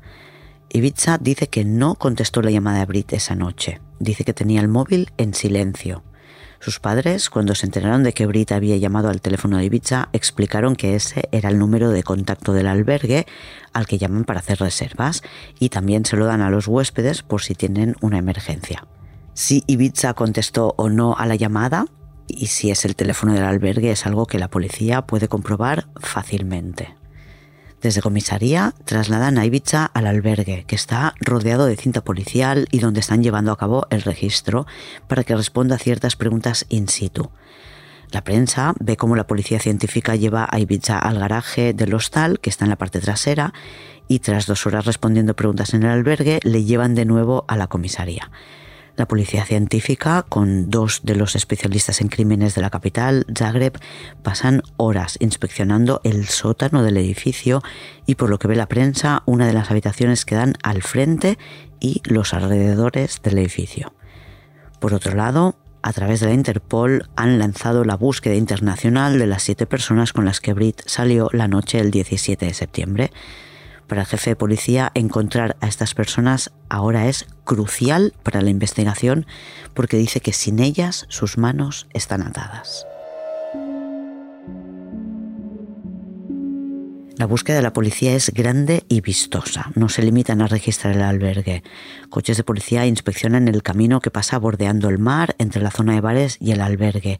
Ivica 0.68 1.18
dice 1.18 1.48
que 1.48 1.64
no 1.64 1.94
contestó 1.94 2.42
la 2.42 2.50
llamada 2.50 2.80
de 2.80 2.86
Brit 2.86 3.12
esa 3.14 3.34
noche. 3.34 3.80
Dice 3.98 4.24
que 4.24 4.34
tenía 4.34 4.60
el 4.60 4.68
móvil 4.68 5.10
en 5.16 5.32
silencio. 5.32 6.02
Sus 6.66 6.80
padres, 6.80 7.30
cuando 7.30 7.54
se 7.54 7.64
enteraron 7.64 8.02
de 8.02 8.12
que 8.12 8.26
Brit 8.26 8.50
había 8.50 8.76
llamado 8.76 9.08
al 9.08 9.20
teléfono 9.20 9.56
de 9.56 9.66
Ibiza, 9.66 10.08
explicaron 10.12 10.74
que 10.74 10.96
ese 10.96 11.28
era 11.30 11.48
el 11.48 11.60
número 11.60 11.90
de 11.90 12.02
contacto 12.02 12.52
del 12.52 12.66
albergue 12.66 13.24
al 13.72 13.86
que 13.86 13.98
llaman 13.98 14.24
para 14.24 14.40
hacer 14.40 14.58
reservas 14.58 15.22
y 15.60 15.68
también 15.68 16.04
se 16.04 16.16
lo 16.16 16.26
dan 16.26 16.40
a 16.40 16.50
los 16.50 16.66
huéspedes 16.66 17.22
por 17.22 17.42
si 17.42 17.54
tienen 17.54 17.94
una 18.00 18.18
emergencia. 18.18 18.84
Si 19.32 19.62
Ibiza 19.68 20.14
contestó 20.14 20.74
o 20.76 20.88
no 20.88 21.14
a 21.16 21.26
la 21.26 21.36
llamada 21.36 21.86
y 22.26 22.46
si 22.46 22.72
es 22.72 22.84
el 22.84 22.96
teléfono 22.96 23.32
del 23.32 23.44
albergue 23.44 23.92
es 23.92 24.04
algo 24.04 24.26
que 24.26 24.40
la 24.40 24.48
policía 24.48 25.02
puede 25.02 25.28
comprobar 25.28 25.86
fácilmente. 26.00 26.95
Desde 27.82 28.00
comisaría 28.00 28.74
trasladan 28.84 29.38
a 29.38 29.44
Ibiza 29.44 29.84
al 29.86 30.06
albergue, 30.06 30.64
que 30.66 30.76
está 30.76 31.14
rodeado 31.20 31.66
de 31.66 31.76
cinta 31.76 32.02
policial 32.02 32.66
y 32.70 32.78
donde 32.78 33.00
están 33.00 33.22
llevando 33.22 33.52
a 33.52 33.58
cabo 33.58 33.86
el 33.90 34.02
registro 34.02 34.66
para 35.08 35.24
que 35.24 35.36
responda 35.36 35.76
a 35.76 35.78
ciertas 35.78 36.16
preguntas 36.16 36.66
in 36.68 36.88
situ. 36.88 37.30
La 38.10 38.24
prensa 38.24 38.74
ve 38.78 38.96
cómo 38.96 39.16
la 39.16 39.26
policía 39.26 39.58
científica 39.58 40.16
lleva 40.16 40.48
a 40.50 40.58
Ibiza 40.58 40.98
al 40.98 41.18
garaje 41.18 41.74
del 41.74 41.94
hostal, 41.94 42.40
que 42.40 42.50
está 42.50 42.64
en 42.64 42.70
la 42.70 42.78
parte 42.78 43.00
trasera, 43.00 43.52
y 44.08 44.20
tras 44.20 44.46
dos 44.46 44.64
horas 44.66 44.86
respondiendo 44.86 45.34
preguntas 45.34 45.74
en 45.74 45.82
el 45.82 45.90
albergue, 45.90 46.40
le 46.44 46.64
llevan 46.64 46.94
de 46.94 47.04
nuevo 47.04 47.44
a 47.48 47.56
la 47.56 47.66
comisaría. 47.66 48.30
La 48.96 49.06
policía 49.06 49.44
científica, 49.44 50.24
con 50.26 50.70
dos 50.70 51.02
de 51.04 51.16
los 51.16 51.36
especialistas 51.36 52.00
en 52.00 52.08
crímenes 52.08 52.54
de 52.54 52.62
la 52.62 52.70
capital, 52.70 53.26
Zagreb, 53.36 53.78
pasan 54.22 54.62
horas 54.78 55.18
inspeccionando 55.20 56.00
el 56.02 56.26
sótano 56.28 56.82
del 56.82 56.96
edificio 56.96 57.62
y 58.06 58.14
por 58.14 58.30
lo 58.30 58.38
que 58.38 58.48
ve 58.48 58.56
la 58.56 58.68
prensa, 58.68 59.22
una 59.26 59.46
de 59.46 59.52
las 59.52 59.70
habitaciones 59.70 60.24
que 60.24 60.34
dan 60.34 60.54
al 60.62 60.82
frente 60.82 61.38
y 61.78 62.00
los 62.04 62.32
alrededores 62.32 63.20
del 63.22 63.38
edificio. 63.38 63.92
Por 64.80 64.94
otro 64.94 65.14
lado, 65.14 65.56
a 65.82 65.92
través 65.92 66.20
de 66.20 66.26
la 66.26 66.32
Interpol 66.32 67.08
han 67.16 67.38
lanzado 67.38 67.84
la 67.84 67.96
búsqueda 67.96 68.34
internacional 68.34 69.18
de 69.18 69.26
las 69.26 69.42
siete 69.42 69.66
personas 69.66 70.12
con 70.12 70.24
las 70.24 70.40
que 70.40 70.52
Brit 70.52 70.80
salió 70.86 71.28
la 71.32 71.48
noche 71.48 71.78
del 71.78 71.90
17 71.90 72.46
de 72.46 72.54
septiembre. 72.54 73.12
Para 73.86 74.02
el 74.02 74.06
jefe 74.06 74.30
de 74.30 74.36
policía, 74.36 74.90
encontrar 74.94 75.56
a 75.60 75.68
estas 75.68 75.94
personas 75.94 76.52
ahora 76.68 77.06
es 77.06 77.26
crucial 77.44 78.12
para 78.22 78.42
la 78.42 78.50
investigación 78.50 79.26
porque 79.74 79.96
dice 79.96 80.20
que 80.20 80.32
sin 80.32 80.58
ellas 80.58 81.06
sus 81.08 81.38
manos 81.38 81.86
están 81.92 82.22
atadas. 82.22 82.85
La 87.16 87.24
búsqueda 87.24 87.56
de 87.56 87.62
la 87.62 87.72
policía 87.72 88.14
es 88.14 88.30
grande 88.30 88.84
y 88.90 89.00
vistosa. 89.00 89.72
No 89.74 89.88
se 89.88 90.02
limitan 90.02 90.42
a 90.42 90.48
registrar 90.48 90.94
el 90.94 91.00
albergue. 91.00 91.62
Coches 92.10 92.36
de 92.36 92.44
policía 92.44 92.84
inspeccionan 92.84 93.48
el 93.48 93.62
camino 93.62 94.00
que 94.00 94.10
pasa 94.10 94.38
bordeando 94.38 94.90
el 94.90 94.98
mar 94.98 95.34
entre 95.38 95.62
la 95.62 95.70
zona 95.70 95.94
de 95.94 96.02
bares 96.02 96.36
y 96.40 96.52
el 96.52 96.60
albergue. 96.60 97.18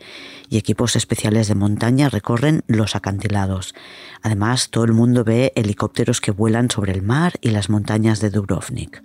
Y 0.51 0.59
equipos 0.59 0.97
especiales 0.97 1.49
de 1.49 1.55
montaña 1.55 2.11
recorren 2.11 2.63
los 2.67 2.95
acantilados. 2.95 3.75
Además, 4.21 4.69
todo 4.69 4.85
el 4.85 4.93
mundo 4.93 5.25
ve 5.25 5.53
helicópteros 5.57 6.21
que 6.21 6.31
vuelan 6.31 6.71
sobre 6.71 6.93
el 6.93 7.01
mar 7.01 7.33
y 7.41 7.49
las 7.49 7.71
montañas 7.71 8.21
de 8.21 8.29
Dubrovnik. 8.29 9.01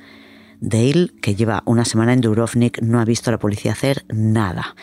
Dale, 0.59 1.13
que 1.21 1.35
lleva 1.35 1.63
una 1.65 1.85
semana 1.85 2.11
en 2.11 2.19
Dubrovnik, 2.19 2.81
no 2.81 2.99
ha 2.99 3.05
visto 3.05 3.29
a 3.29 3.31
la 3.31 3.39
policía 3.39 3.71
hacer 3.71 4.03
nada. 4.09 4.75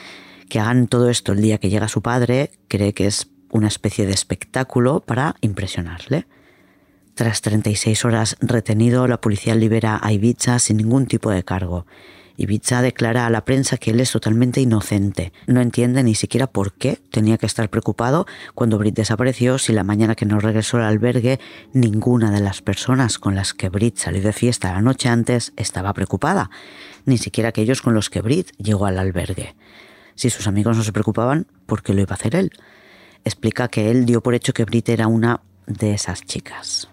Que 0.49 0.59
hagan 0.59 0.89
todo 0.89 1.11
esto 1.11 1.33
el 1.33 1.43
día 1.43 1.59
que 1.59 1.69
llega 1.69 1.87
su 1.87 2.01
padre, 2.01 2.53
cree 2.67 2.95
que 2.95 3.07
es 3.07 3.29
una 3.51 3.69
especie 3.69 4.07
de 4.07 4.13
espectáculo 4.13 5.01
para 5.01 5.37
impresionarle. 5.41 6.27
Tras 7.15 7.41
36 7.41 8.05
horas 8.05 8.37
retenido, 8.41 9.09
la 9.09 9.21
policía 9.21 9.55
libera 9.55 9.99
a 10.01 10.13
Ibiza 10.13 10.59
sin 10.59 10.77
ningún 10.77 11.07
tipo 11.07 11.31
de 11.31 11.43
cargo. 11.43 11.85
Ibiza 12.41 12.83
declara 12.83 13.27
a 13.27 13.31
la 13.31 13.45
prensa 13.45 13.79
que 13.79 13.91
él 13.91 13.99
es 13.99 14.13
totalmente 14.13 14.61
inocente. 14.61 15.33
No 15.49 15.61
entiende 15.61 16.05
ni 16.05 16.15
siquiera 16.15 16.47
por 16.47 16.73
qué 16.73 17.01
tenía 17.11 17.37
que 17.37 17.47
estar 17.47 17.69
preocupado 17.69 18.27
cuando 18.55 18.79
Brit 18.79 18.95
desapareció 18.95 19.59
si 19.59 19.73
la 19.73 19.83
mañana 19.83 20.15
que 20.15 20.25
no 20.25 20.39
regresó 20.39 20.77
al 20.77 20.85
albergue 20.85 21.41
ninguna 21.73 22.31
de 22.31 22.41
las 22.41 22.63
personas 22.63 23.19
con 23.19 23.35
las 23.35 23.55
que 23.55 23.69
Brit 23.69 23.97
salió 23.97 24.23
de 24.23 24.33
fiesta 24.33 24.73
la 24.73 24.83
noche 24.83 25.09
antes 25.09 25.53
estaba 25.57 25.93
preocupada, 25.95 26.49
ni 27.05 27.19
siquiera 27.19 27.49
aquellos 27.49 27.83
con 27.83 27.93
los 27.93 28.09
que 28.09 28.21
Brit 28.21 28.53
llegó 28.59 28.87
al 28.87 29.01
albergue. 29.01 29.57
Si 30.15 30.31
sus 30.31 30.47
amigos 30.47 30.77
no 30.77 30.85
se 30.85 30.93
preocupaban, 30.93 31.49
¿por 31.67 31.83
qué 31.83 31.93
lo 31.93 32.03
iba 32.03 32.13
a 32.13 32.15
hacer 32.15 32.37
él? 32.37 32.53
Explica 33.29 33.69
que 33.69 33.91
él 33.91 34.07
dio 34.07 34.23
por 34.23 34.35
hecho 34.35 34.55
que 34.55 34.65
Brit 34.65 34.89
era 34.89 35.07
una 35.07 35.43
de 35.67 35.93
esas 35.93 36.25
chicas. 36.25 36.89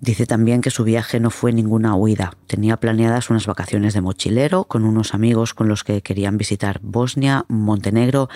Dice 0.00 0.24
también 0.24 0.60
que 0.60 0.70
su 0.70 0.84
viaje 0.84 1.18
no 1.18 1.30
fue 1.30 1.52
ninguna 1.52 1.96
huida. 1.96 2.34
Tenía 2.46 2.76
planeadas 2.76 3.30
unas 3.30 3.48
vacaciones 3.48 3.92
de 3.92 4.00
mochilero 4.00 4.62
con 4.62 4.84
unos 4.84 5.12
amigos 5.12 5.52
con 5.52 5.66
los 5.66 5.82
que 5.82 6.02
querían 6.02 6.38
visitar 6.38 6.78
Bosnia, 6.84 7.46
Montenegro 7.48 8.28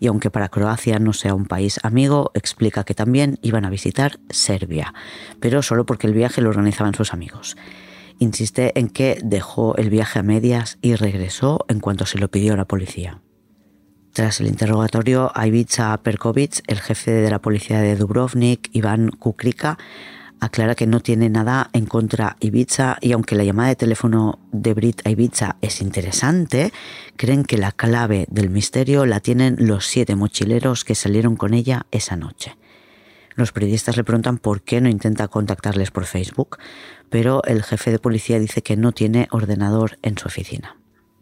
y 0.00 0.06
aunque 0.06 0.30
para 0.30 0.48
Croacia 0.48 0.98
no 0.98 1.12
sea 1.12 1.34
un 1.34 1.44
país 1.44 1.78
amigo, 1.82 2.30
explica 2.32 2.84
que 2.84 2.94
también 2.94 3.38
iban 3.42 3.66
a 3.66 3.70
visitar 3.70 4.18
Serbia, 4.30 4.94
pero 5.40 5.60
solo 5.60 5.84
porque 5.84 6.06
el 6.06 6.14
viaje 6.14 6.40
lo 6.40 6.48
organizaban 6.48 6.94
sus 6.94 7.12
amigos. 7.12 7.58
Insiste 8.20 8.72
en 8.78 8.88
que 8.88 9.18
dejó 9.22 9.76
el 9.76 9.90
viaje 9.90 10.18
a 10.18 10.22
medias 10.22 10.78
y 10.80 10.94
regresó 10.94 11.66
en 11.68 11.80
cuanto 11.80 12.06
se 12.06 12.18
lo 12.18 12.30
pidió 12.30 12.56
la 12.56 12.64
policía. 12.64 13.20
Tras 14.14 14.40
el 14.40 14.46
interrogatorio 14.46 15.32
a 15.34 15.48
Ivica 15.48 16.00
Perkovic, 16.00 16.62
el 16.68 16.78
jefe 16.78 17.10
de 17.10 17.28
la 17.28 17.40
policía 17.40 17.80
de 17.80 17.96
Dubrovnik, 17.96 18.70
Iván 18.72 19.10
Kukrika, 19.10 19.76
aclara 20.38 20.76
que 20.76 20.86
no 20.86 21.00
tiene 21.00 21.28
nada 21.30 21.68
en 21.72 21.86
contra 21.86 22.36
Ibiza 22.38 22.96
y 23.00 23.10
aunque 23.10 23.34
la 23.34 23.42
llamada 23.42 23.70
de 23.70 23.74
teléfono 23.74 24.38
de 24.52 24.72
Brit 24.72 25.04
a 25.04 25.10
Ibiza 25.10 25.56
es 25.62 25.80
interesante, 25.80 26.72
creen 27.16 27.42
que 27.42 27.58
la 27.58 27.72
clave 27.72 28.26
del 28.30 28.50
misterio 28.50 29.04
la 29.04 29.18
tienen 29.18 29.56
los 29.58 29.88
siete 29.88 30.14
mochileros 30.14 30.84
que 30.84 30.94
salieron 30.94 31.34
con 31.34 31.52
ella 31.52 31.86
esa 31.90 32.14
noche. 32.14 32.56
Los 33.34 33.50
periodistas 33.50 33.96
le 33.96 34.04
preguntan 34.04 34.38
por 34.38 34.62
qué 34.62 34.80
no 34.80 34.88
intenta 34.88 35.26
contactarles 35.26 35.90
por 35.90 36.04
Facebook, 36.06 36.58
pero 37.10 37.42
el 37.46 37.64
jefe 37.64 37.90
de 37.90 37.98
policía 37.98 38.38
dice 38.38 38.62
que 38.62 38.76
no 38.76 38.92
tiene 38.92 39.26
ordenador 39.32 39.98
en 40.02 40.16
su 40.16 40.28
oficina. 40.28 40.76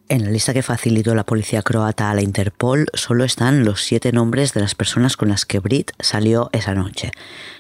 En 0.09 0.25
la 0.25 0.31
lista 0.31 0.53
que 0.53 0.63
facilitó 0.63 1.15
la 1.15 1.25
policía 1.25 1.63
croata 1.63 2.11
a 2.11 2.15
la 2.15 2.23
Interpol 2.23 2.87
solo 2.93 3.25
están 3.25 3.65
los 3.65 3.83
siete 3.83 4.13
nombres 4.13 4.53
de 4.53 4.61
las 4.61 4.75
personas 4.75 5.17
con 5.17 5.31
las 5.31 5.47
que 5.47 5.59
Brit 5.59 5.93
salió 6.01 6.51
esa 6.53 6.75
noche. 6.75 7.13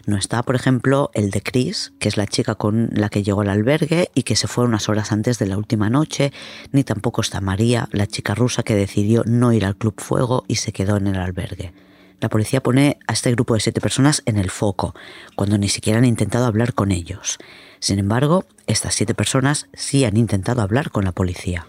No 0.07 0.19
está, 0.19 0.43
por 0.43 0.55
ejemplo, 0.55 1.11
el 1.15 1.31
de 1.31 1.41
Chris, 1.41 1.93
que 1.99 2.09
es 2.09 2.17
la 2.17 2.27
chica 2.27 2.55
con 2.55 2.91
la 2.93 3.09
que 3.09 3.23
llegó 3.23 3.41
al 3.41 3.49
albergue 3.49 4.11
y 4.15 4.25
que 4.25 4.37
se 4.37 4.49
fue 4.49 4.65
unas 4.65 4.89
horas 4.89 5.13
antes 5.13 5.39
de 5.39 5.47
la 5.47 5.57
última 5.57 5.89
noche, 5.89 6.33
ni 6.73 6.85
tampoco 6.85 7.23
está 7.23 7.41
María, 7.41 7.89
la 7.93 8.07
chica 8.07 8.35
rusa 8.35 8.63
que 8.63 8.75
decidió 8.75 9.23
no 9.25 9.53
ir 9.53 9.65
al 9.65 9.77
Club 9.77 9.95
Fuego 9.99 10.45
y 10.47 10.57
se 10.57 10.73
quedó 10.73 10.99
en 10.99 11.07
el 11.07 11.17
albergue. 11.17 11.73
La 12.21 12.29
policía 12.29 12.63
pone 12.63 12.99
a 13.07 13.15
este 13.15 13.33
grupo 13.33 13.55
de 13.55 13.61
siete 13.61 13.81
personas 13.81 14.23
en 14.27 14.37
el 14.37 14.51
foco, 14.51 14.95
cuando 15.37 15.59
ni 15.59 15.69
siquiera 15.69 15.99
han 15.99 16.05
intentado 16.05 16.45
hablar 16.45 16.75
con 16.75 16.93
ellos. 16.93 17.39
Sin 17.81 17.99
embargo, 17.99 18.45
estas 18.67 18.95
siete 18.95 19.15
personas 19.15 19.69
sí 19.73 20.05
han 20.05 20.17
intentado 20.17 20.61
hablar 20.61 20.91
con 20.91 21.05
la 21.05 21.13
policía. 21.13 21.67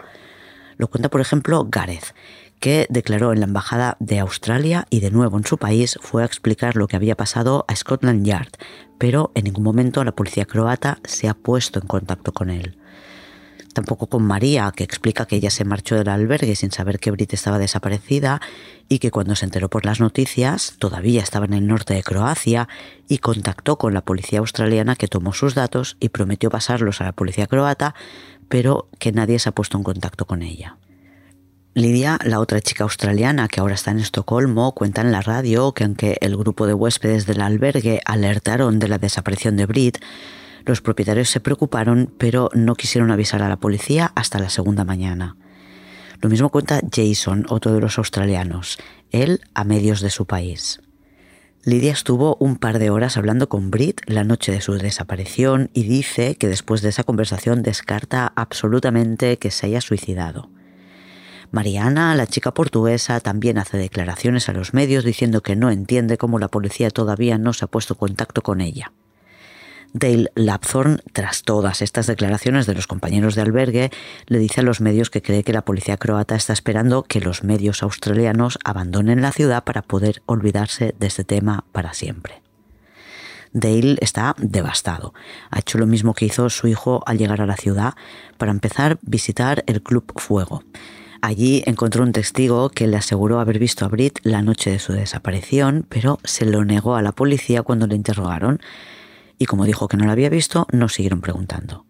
Lo 0.76 0.88
cuenta, 0.88 1.08
por 1.08 1.20
ejemplo, 1.20 1.66
Gareth, 1.70 2.14
que 2.60 2.86
declaró 2.88 3.32
en 3.32 3.40
la 3.40 3.46
Embajada 3.46 3.96
de 4.00 4.18
Australia 4.20 4.86
y 4.90 5.00
de 5.00 5.10
nuevo 5.10 5.36
en 5.36 5.44
su 5.44 5.58
país 5.58 5.98
fue 6.00 6.22
a 6.22 6.26
explicar 6.26 6.76
lo 6.76 6.88
que 6.88 6.96
había 6.96 7.16
pasado 7.16 7.64
a 7.68 7.76
Scotland 7.76 8.24
Yard, 8.24 8.52
pero 8.98 9.32
en 9.34 9.44
ningún 9.44 9.64
momento 9.64 10.02
la 10.04 10.12
policía 10.12 10.46
croata 10.46 10.98
se 11.04 11.28
ha 11.28 11.34
puesto 11.34 11.78
en 11.78 11.86
contacto 11.86 12.32
con 12.32 12.50
él. 12.50 12.78
Tampoco 13.74 14.06
con 14.06 14.22
María, 14.22 14.72
que 14.74 14.84
explica 14.84 15.26
que 15.26 15.34
ella 15.34 15.50
se 15.50 15.64
marchó 15.64 15.96
del 15.96 16.08
albergue 16.08 16.54
sin 16.54 16.70
saber 16.70 17.00
que 17.00 17.10
Brit 17.10 17.34
estaba 17.34 17.58
desaparecida 17.58 18.40
y 18.88 19.00
que 19.00 19.10
cuando 19.10 19.34
se 19.34 19.44
enteró 19.44 19.68
por 19.68 19.84
las 19.84 19.98
noticias 19.98 20.76
todavía 20.78 21.22
estaba 21.22 21.46
en 21.46 21.54
el 21.54 21.66
norte 21.66 21.92
de 21.92 22.04
Croacia 22.04 22.68
y 23.08 23.18
contactó 23.18 23.76
con 23.76 23.92
la 23.92 24.04
policía 24.04 24.38
australiana 24.38 24.94
que 24.94 25.08
tomó 25.08 25.32
sus 25.32 25.56
datos 25.56 25.96
y 25.98 26.10
prometió 26.10 26.50
pasarlos 26.50 27.00
a 27.00 27.04
la 27.04 27.12
policía 27.12 27.48
croata 27.48 27.96
pero 28.48 28.88
que 28.98 29.12
nadie 29.12 29.38
se 29.38 29.48
ha 29.48 29.52
puesto 29.52 29.76
en 29.76 29.84
contacto 29.84 30.26
con 30.26 30.42
ella. 30.42 30.78
Lidia, 31.76 32.20
la 32.24 32.38
otra 32.38 32.60
chica 32.60 32.84
australiana 32.84 33.48
que 33.48 33.58
ahora 33.58 33.74
está 33.74 33.90
en 33.90 33.98
Estocolmo, 33.98 34.74
cuenta 34.74 35.00
en 35.00 35.10
la 35.10 35.22
radio 35.22 35.72
que 35.72 35.82
aunque 35.82 36.18
el 36.20 36.36
grupo 36.36 36.68
de 36.68 36.74
huéspedes 36.74 37.26
del 37.26 37.40
albergue 37.40 38.00
alertaron 38.04 38.78
de 38.78 38.86
la 38.86 38.98
desaparición 38.98 39.56
de 39.56 39.66
Brit, 39.66 39.98
los 40.66 40.80
propietarios 40.80 41.30
se 41.30 41.40
preocuparon 41.40 42.14
pero 42.16 42.48
no 42.54 42.76
quisieron 42.76 43.10
avisar 43.10 43.42
a 43.42 43.48
la 43.48 43.56
policía 43.56 44.12
hasta 44.14 44.38
la 44.38 44.50
segunda 44.50 44.84
mañana. 44.84 45.36
Lo 46.20 46.30
mismo 46.30 46.48
cuenta 46.50 46.80
Jason, 46.94 47.44
otro 47.48 47.72
de 47.72 47.80
los 47.80 47.98
australianos, 47.98 48.78
él 49.10 49.40
a 49.52 49.64
medios 49.64 50.00
de 50.00 50.10
su 50.10 50.26
país. 50.26 50.80
Lidia 51.66 51.92
estuvo 51.92 52.36
un 52.40 52.56
par 52.56 52.78
de 52.78 52.90
horas 52.90 53.16
hablando 53.16 53.48
con 53.48 53.70
Brit 53.70 54.02
la 54.06 54.22
noche 54.22 54.52
de 54.52 54.60
su 54.60 54.74
desaparición 54.74 55.70
y 55.72 55.84
dice 55.84 56.34
que 56.36 56.46
después 56.46 56.82
de 56.82 56.90
esa 56.90 57.04
conversación 57.04 57.62
descarta 57.62 58.30
absolutamente 58.36 59.38
que 59.38 59.50
se 59.50 59.66
haya 59.66 59.80
suicidado. 59.80 60.50
Mariana, 61.52 62.14
la 62.16 62.26
chica 62.26 62.52
portuguesa, 62.52 63.20
también 63.20 63.56
hace 63.56 63.78
declaraciones 63.78 64.50
a 64.50 64.52
los 64.52 64.74
medios 64.74 65.04
diciendo 65.04 65.40
que 65.40 65.56
no 65.56 65.70
entiende 65.70 66.18
cómo 66.18 66.38
la 66.38 66.48
policía 66.48 66.90
todavía 66.90 67.38
no 67.38 67.54
se 67.54 67.64
ha 67.64 67.68
puesto 67.68 67.94
en 67.94 67.98
contacto 67.98 68.42
con 68.42 68.60
ella. 68.60 68.92
Dale 69.96 70.32
Lapthorne, 70.34 70.98
tras 71.12 71.44
todas 71.44 71.80
estas 71.80 72.08
declaraciones 72.08 72.66
de 72.66 72.74
los 72.74 72.88
compañeros 72.88 73.36
de 73.36 73.42
albergue, 73.42 73.90
le 74.26 74.38
dice 74.40 74.60
a 74.60 74.64
los 74.64 74.80
medios 74.80 75.08
que 75.08 75.22
cree 75.22 75.44
que 75.44 75.52
la 75.52 75.64
policía 75.64 75.96
croata 75.98 76.34
está 76.34 76.52
esperando 76.52 77.04
que 77.04 77.20
los 77.20 77.44
medios 77.44 77.80
australianos 77.84 78.58
abandonen 78.64 79.22
la 79.22 79.30
ciudad 79.30 79.62
para 79.62 79.82
poder 79.82 80.20
olvidarse 80.26 80.96
de 80.98 81.06
este 81.06 81.22
tema 81.22 81.64
para 81.70 81.94
siempre. 81.94 82.42
Dale 83.52 83.96
está 84.00 84.34
devastado. 84.36 85.14
Ha 85.52 85.60
hecho 85.60 85.78
lo 85.78 85.86
mismo 85.86 86.12
que 86.12 86.26
hizo 86.26 86.50
su 86.50 86.66
hijo 86.66 87.04
al 87.06 87.16
llegar 87.16 87.40
a 87.40 87.46
la 87.46 87.56
ciudad, 87.56 87.94
para 88.36 88.50
empezar 88.50 88.98
visitar 89.02 89.62
el 89.68 89.80
Club 89.80 90.12
Fuego. 90.16 90.64
Allí 91.22 91.62
encontró 91.66 92.02
un 92.02 92.10
testigo 92.10 92.68
que 92.68 92.88
le 92.88 92.96
aseguró 92.96 93.38
haber 93.38 93.60
visto 93.60 93.84
a 93.84 93.88
Brit 93.88 94.18
la 94.24 94.42
noche 94.42 94.70
de 94.70 94.80
su 94.80 94.92
desaparición, 94.92 95.86
pero 95.88 96.18
se 96.24 96.46
lo 96.46 96.64
negó 96.64 96.96
a 96.96 97.02
la 97.02 97.12
policía 97.12 97.62
cuando 97.62 97.86
le 97.86 97.94
interrogaron 97.94 98.60
y 99.44 99.46
como 99.46 99.66
dijo 99.66 99.88
que 99.88 99.98
no 99.98 100.06
la 100.06 100.12
había 100.12 100.30
visto, 100.30 100.66
nos 100.72 100.94
siguieron 100.94 101.20
preguntando. 101.20 101.84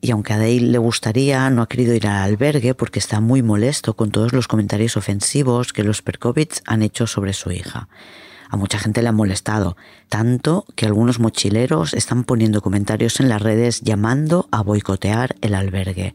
Y 0.00 0.12
aunque 0.12 0.32
a 0.32 0.38
Dale 0.38 0.60
le 0.60 0.78
gustaría, 0.78 1.50
no 1.50 1.60
ha 1.60 1.68
querido 1.68 1.94
ir 1.94 2.06
al 2.06 2.22
albergue 2.22 2.74
porque 2.74 2.98
está 2.98 3.20
muy 3.20 3.42
molesto 3.42 3.94
con 3.96 4.10
todos 4.10 4.32
los 4.32 4.48
comentarios 4.48 4.96
ofensivos 4.96 5.74
que 5.74 5.84
los 5.84 6.00
Perkovits 6.00 6.62
han 6.64 6.80
hecho 6.80 7.06
sobre 7.06 7.34
su 7.34 7.50
hija. 7.50 7.90
A 8.48 8.56
mucha 8.56 8.78
gente 8.78 9.02
le 9.02 9.08
ha 9.08 9.12
molestado, 9.12 9.76
tanto 10.08 10.64
que 10.74 10.86
algunos 10.86 11.20
mochileros 11.20 11.92
están 11.92 12.24
poniendo 12.24 12.62
comentarios 12.62 13.20
en 13.20 13.28
las 13.28 13.42
redes 13.42 13.82
llamando 13.82 14.48
a 14.50 14.62
boicotear 14.62 15.36
el 15.42 15.54
albergue. 15.54 16.14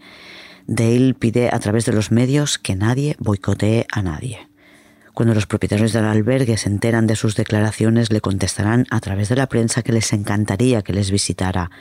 Dale 0.65 1.13
pide 1.13 1.49
a 1.53 1.59
través 1.59 1.85
de 1.85 1.93
los 1.93 2.11
medios 2.11 2.57
que 2.57 2.75
nadie 2.75 3.15
boicotee 3.19 3.85
a 3.91 4.01
nadie. 4.01 4.48
Cuando 5.19 5.35
los 5.35 5.47
propietarios 5.47 5.91
del 5.91 6.05
albergue 6.05 6.55
se 6.55 6.69
enteran 6.69 7.05
de 7.05 7.17
sus 7.17 7.35
declaraciones, 7.35 8.09
le 8.09 8.21
contestarán 8.21 8.87
a 8.89 9.01
través 9.01 9.27
de 9.27 9.35
la 9.35 9.49
prensa 9.49 9.81
que 9.81 9.91
les 9.91 10.13
encantaría 10.13 10.81
que 10.81 10.93
les 10.93 11.11
visitara. 11.11 11.71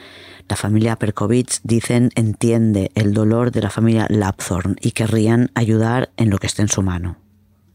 La 0.49 0.57
familia 0.57 0.97
Perkovich, 0.97 1.61
dicen, 1.63 2.11
entiende 2.17 2.91
el 2.97 3.15
dolor 3.15 3.53
de 3.53 3.63
la 3.63 3.71
familia 3.71 4.09
Lapthorn 4.09 4.75
y 4.81 4.91
querrían 4.91 5.53
ayudar 5.55 6.11
en 6.17 6.31
lo 6.31 6.39
que 6.39 6.49
esté 6.49 6.63
en 6.63 6.69
su 6.69 6.83
mano. 6.83 7.19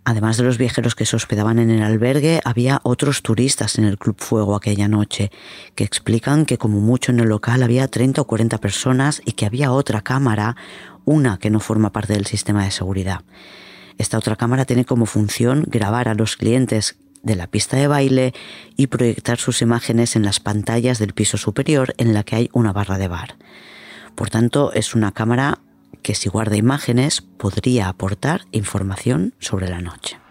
Además 0.04 0.36
de 0.36 0.44
los 0.44 0.58
viajeros 0.58 0.96
que 0.96 1.06
se 1.06 1.16
hospedaban 1.16 1.60
en 1.60 1.70
el 1.70 1.82
albergue, 1.82 2.42
había 2.44 2.82
otros 2.84 3.22
turistas 3.22 3.78
en 3.78 3.86
el 3.86 3.98
Club 3.98 4.18
Fuego 4.20 4.58
aquella 4.58 4.90
noche, 4.90 5.32
que 5.76 5.86
explican 5.86 6.46
que 6.46 6.58
como 6.58 6.82
mucho 6.82 7.14
en 7.14 7.22
el 7.22 7.30
local 7.30 7.64
había 7.64 7.88
30 7.88 8.20
o 8.20 8.28
40 8.28 8.58
personas 8.58 9.22
y 9.24 9.32
que 9.32 9.46
había 9.46 9.72
otra 9.72 10.02
cámara, 10.02 10.58
una 11.06 11.38
que 11.38 11.50
no 11.50 11.62
forma 11.62 11.94
parte 11.94 12.12
del 12.12 12.26
sistema 12.26 12.66
de 12.66 12.72
seguridad. 12.72 13.22
Esta 13.98 14.18
otra 14.18 14.36
cámara 14.36 14.66
tiene 14.66 14.86
como 14.86 15.06
función 15.06 15.66
grabar 15.68 16.08
a 16.08 16.14
los 16.14 16.36
clientes 16.36 16.98
de 17.22 17.36
la 17.36 17.48
pista 17.48 17.78
de 17.78 17.88
baile 17.88 18.34
y 18.76 18.88
proyectar 18.88 19.38
sus 19.38 19.62
imágenes 19.62 20.16
en 20.16 20.24
las 20.24 20.40
pantallas 20.40 21.00
del 21.00 21.14
piso 21.14 21.38
superior 21.38 21.94
en 21.98 22.14
la 22.14 22.24
que 22.24 22.36
hay 22.36 22.50
una 22.54 22.74
barra 22.74 22.98
de 22.98 23.08
bar. 23.08 23.38
Por 24.16 24.30
tanto, 24.30 24.74
es 24.74 24.94
una 24.94 25.12
cámara 25.12 25.60
que 26.02 26.16
si 26.16 26.30
guarda 26.30 26.58
imágenes 26.58 27.22
podría 27.22 27.88
aportar 27.88 28.46
información 28.52 29.34
sobre 29.40 29.70
la 29.70 29.82
noche. 29.82 30.23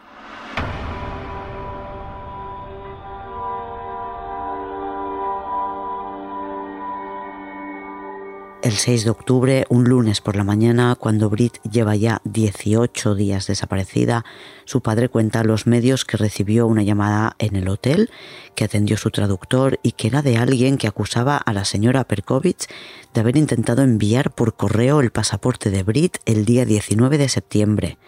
El 8.63 8.73
El 8.73 8.79
6 8.79 9.05
de 9.05 9.11
octubre, 9.11 9.67
un 9.71 9.85
lunes 9.85 10.21
por 10.21 10.37
la 10.37 10.45
mañana, 10.45 10.95
cuando 10.95 11.29
Brit 11.29 11.59
lleva 11.69 11.97
ya 11.97 12.21
18 12.25 13.17
días 13.17 13.49
desaparecida, 13.49 14.25
su 14.65 14.83
padre 14.83 15.09
cuenta 15.09 15.41
a 15.41 15.45
los 15.45 15.67
medios 15.67 16.05
que 16.05 16.17
recibió 16.17 16.69
una 16.69 16.85
llamada 16.85 17.35
en 17.41 17.57
el 17.57 17.69
hotel 17.69 18.09
que 18.55 18.65
atendió 18.65 18.97
su 18.97 19.11
traductor 19.11 19.81
y 19.83 19.93
que 19.93 20.07
era 20.07 20.23
de 20.23 20.37
alguien 20.37 20.79
que 20.79 20.87
acusaba 20.87 21.37
a 21.37 21.53
la 21.53 21.65
señora 21.65 22.05
Perkovich 22.05 22.69
de 23.13 23.21
haber 23.21 23.37
intentado 23.37 23.83
enviar 23.83 24.31
por 24.31 24.55
correo 24.55 25.01
el 25.01 25.11
pasaporte 25.11 25.71
de 25.71 25.83
Brit 25.83 26.19
el 26.25 26.45
día 26.45 26.65
19 26.65 27.19
de 27.19 27.29
septiembre. 27.29 27.99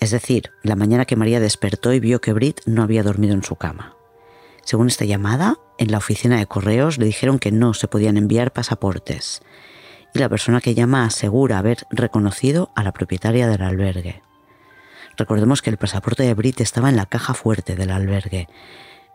Es 0.00 0.12
decir, 0.12 0.50
la 0.62 0.76
mañana 0.76 1.04
que 1.04 1.16
María 1.16 1.40
despertó 1.40 1.92
y 1.92 2.00
vio 2.00 2.22
que 2.22 2.32
Brit 2.32 2.62
no 2.64 2.82
había 2.82 3.02
dormido 3.02 3.34
en 3.34 3.44
su 3.44 3.56
cama. 3.56 3.96
Según 4.64 4.88
esta 4.88 5.04
llamada, 5.04 5.58
en 5.78 5.90
la 5.90 5.98
oficina 5.98 6.38
de 6.38 6.46
correos 6.46 6.98
le 6.98 7.06
dijeron 7.06 7.38
que 7.38 7.52
no 7.52 7.74
se 7.74 7.86
podían 7.86 8.16
enviar 8.16 8.52
pasaportes 8.52 9.42
y 10.14 10.18
la 10.18 10.28
persona 10.28 10.60
que 10.60 10.74
llama 10.74 11.04
asegura 11.04 11.58
haber 11.58 11.86
reconocido 11.90 12.70
a 12.74 12.82
la 12.82 12.92
propietaria 12.92 13.48
del 13.48 13.62
albergue. 13.62 14.22
Recordemos 15.16 15.62
que 15.62 15.70
el 15.70 15.76
pasaporte 15.76 16.22
de 16.22 16.34
Brit 16.34 16.60
estaba 16.60 16.88
en 16.88 16.96
la 16.96 17.06
caja 17.06 17.34
fuerte 17.34 17.76
del 17.76 17.90
albergue. 17.90 18.48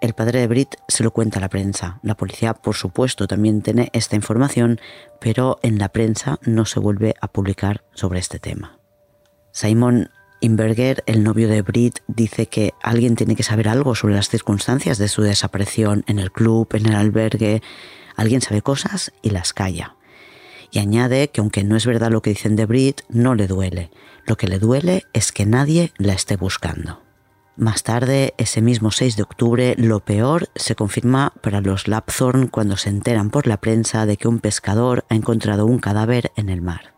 El 0.01 0.13
padre 0.13 0.41
de 0.41 0.47
Brit 0.47 0.75
se 0.87 1.03
lo 1.03 1.11
cuenta 1.11 1.39
a 1.39 1.41
la 1.41 1.49
prensa. 1.49 1.99
La 2.03 2.15
policía, 2.15 2.53
por 2.53 2.75
supuesto, 2.75 3.27
también 3.27 3.61
tiene 3.61 3.89
esta 3.93 4.15
información, 4.15 4.79
pero 5.19 5.57
en 5.63 5.79
la 5.79 5.89
prensa 5.89 6.37
no 6.43 6.65
se 6.65 6.79
vuelve 6.79 7.15
a 7.21 7.27
publicar 7.27 7.83
sobre 7.93 8.19
este 8.19 8.39
tema. 8.39 8.77
Simon 9.51 10.09
Inberger, 10.41 11.03
el 11.07 11.23
novio 11.23 11.47
de 11.47 11.61
Brit, 11.61 11.99
dice 12.07 12.45
que 12.45 12.73
alguien 12.83 13.15
tiene 13.15 13.35
que 13.35 13.43
saber 13.43 13.67
algo 13.67 13.95
sobre 13.95 14.15
las 14.15 14.29
circunstancias 14.29 14.97
de 14.97 15.07
su 15.07 15.23
desaparición 15.23 16.03
en 16.07 16.19
el 16.19 16.31
club, 16.31 16.67
en 16.73 16.85
el 16.85 16.95
albergue. 16.95 17.63
Alguien 18.15 18.41
sabe 18.41 18.61
cosas 18.61 19.11
y 19.21 19.31
las 19.31 19.53
calla. 19.53 19.94
Y 20.75 20.79
añade 20.79 21.29
que 21.29 21.39
aunque 21.39 21.63
no 21.63 21.77
es 21.77 21.85
verdad 21.85 22.11
lo 22.11 22.21
que 22.21 22.31
dicen 22.31 22.57
de 22.57 22.65
Brit, 22.65 23.03
no 23.07 23.33
le 23.33 23.47
duele. 23.47 23.91
Lo 24.25 24.35
que 24.35 24.49
le 24.49 24.59
duele 24.59 25.05
es 25.13 25.31
que 25.31 25.45
nadie 25.45 25.93
la 25.97 26.11
esté 26.11 26.35
buscando. 26.35 27.01
Más 27.55 27.83
tarde, 27.83 28.33
ese 28.37 28.61
mismo 28.61 28.91
6 28.91 29.15
de 29.15 29.23
octubre, 29.23 29.75
lo 29.77 30.01
peor 30.01 30.49
se 30.53 30.75
confirma 30.75 31.31
para 31.41 31.61
los 31.61 31.87
Lapthorn 31.87 32.47
cuando 32.47 32.75
se 32.75 32.89
enteran 32.89 33.29
por 33.29 33.47
la 33.47 33.55
prensa 33.55 34.05
de 34.05 34.17
que 34.17 34.27
un 34.27 34.39
pescador 34.39 35.05
ha 35.07 35.15
encontrado 35.15 35.65
un 35.65 35.79
cadáver 35.79 36.33
en 36.35 36.49
el 36.49 36.61
mar. 36.61 36.93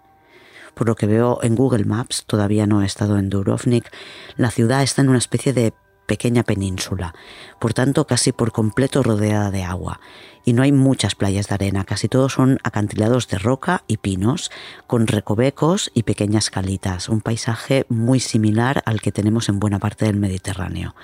Por 0.73 0.87
lo 0.87 0.95
que 0.95 1.05
veo 1.05 1.37
en 1.43 1.53
Google 1.53 1.85
Maps, 1.85 2.23
todavía 2.25 2.65
no 2.65 2.81
he 2.81 2.85
estado 2.87 3.19
en 3.19 3.29
Durovnik, 3.29 3.91
la 4.37 4.49
ciudad 4.49 4.81
está 4.81 5.03
en 5.03 5.09
una 5.09 5.19
especie 5.19 5.53
de 5.53 5.75
pequeña 6.07 6.41
península, 6.41 7.13
por 7.59 7.75
tanto 7.75 8.07
casi 8.07 8.31
por 8.31 8.51
completo 8.51 9.03
rodeada 9.03 9.51
de 9.51 9.63
agua, 9.63 9.99
y 10.43 10.53
no 10.53 10.63
hay 10.63 10.71
muchas 10.71 11.13
playas 11.13 11.49
de 11.49 11.55
arena, 11.55 11.83
casi 11.83 12.07
todos 12.07 12.33
son 12.33 12.57
acantilados 12.63 13.27
de 13.27 13.37
roca 13.37 13.83
y 13.85 13.97
pinos, 13.97 14.49
con 14.87 15.05
recovecos 15.05 15.91
y 15.93 16.03
pequeñas 16.03 16.49
calitas, 16.49 17.09
un 17.09 17.21
paisaje 17.21 17.85
muy 17.89 18.19
similar 18.19 18.81
al 18.85 19.01
que 19.01 19.11
tenemos 19.11 19.49
en 19.49 19.59
buena 19.59 19.77
parte 19.77 20.05
del 20.05 20.15
Mediterráneo. 20.15 20.95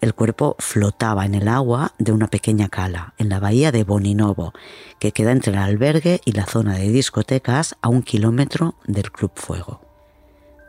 El 0.00 0.14
cuerpo 0.14 0.56
flotaba 0.58 1.24
en 1.24 1.36
el 1.36 1.46
agua 1.46 1.94
de 1.98 2.10
una 2.10 2.26
pequeña 2.26 2.68
cala, 2.68 3.14
en 3.18 3.28
la 3.28 3.38
bahía 3.38 3.70
de 3.70 3.84
Boninovo, 3.84 4.52
que 4.98 5.12
queda 5.12 5.30
entre 5.30 5.52
el 5.52 5.58
albergue 5.60 6.20
y 6.24 6.32
la 6.32 6.44
zona 6.44 6.74
de 6.74 6.88
discotecas 6.88 7.76
a 7.82 7.88
un 7.88 8.02
kilómetro 8.02 8.74
del 8.84 9.12
Club 9.12 9.30
Fuego. 9.36 9.80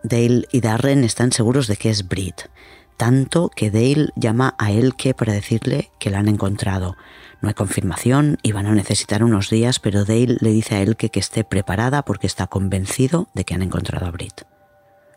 Dale 0.03 0.45
y 0.51 0.61
Darren 0.61 1.03
están 1.03 1.31
seguros 1.31 1.65
de 1.65 1.77
que 1.77 1.89
es 1.89 2.07
Brit, 2.07 2.41
tanto 2.97 3.49
que 3.49 3.71
Dale 3.71 4.09
llama 4.15 4.55
a 4.57 4.71
Elke 4.71 5.13
para 5.13 5.33
decirle 5.33 5.91
que 5.99 6.09
la 6.09 6.19
han 6.19 6.27
encontrado. 6.27 6.95
No 7.41 7.49
hay 7.49 7.55
confirmación 7.55 8.37
y 8.41 8.51
van 8.51 8.67
a 8.67 8.73
necesitar 8.73 9.23
unos 9.23 9.49
días, 9.49 9.79
pero 9.79 10.05
Dale 10.05 10.37
le 10.39 10.51
dice 10.51 10.75
a 10.75 10.81
Elke 10.81 11.09
que 11.09 11.19
esté 11.19 11.43
preparada 11.43 12.03
porque 12.03 12.27
está 12.27 12.47
convencido 12.47 13.27
de 13.33 13.43
que 13.43 13.53
han 13.53 13.61
encontrado 13.61 14.05
a 14.05 14.11
Brit. 14.11 14.43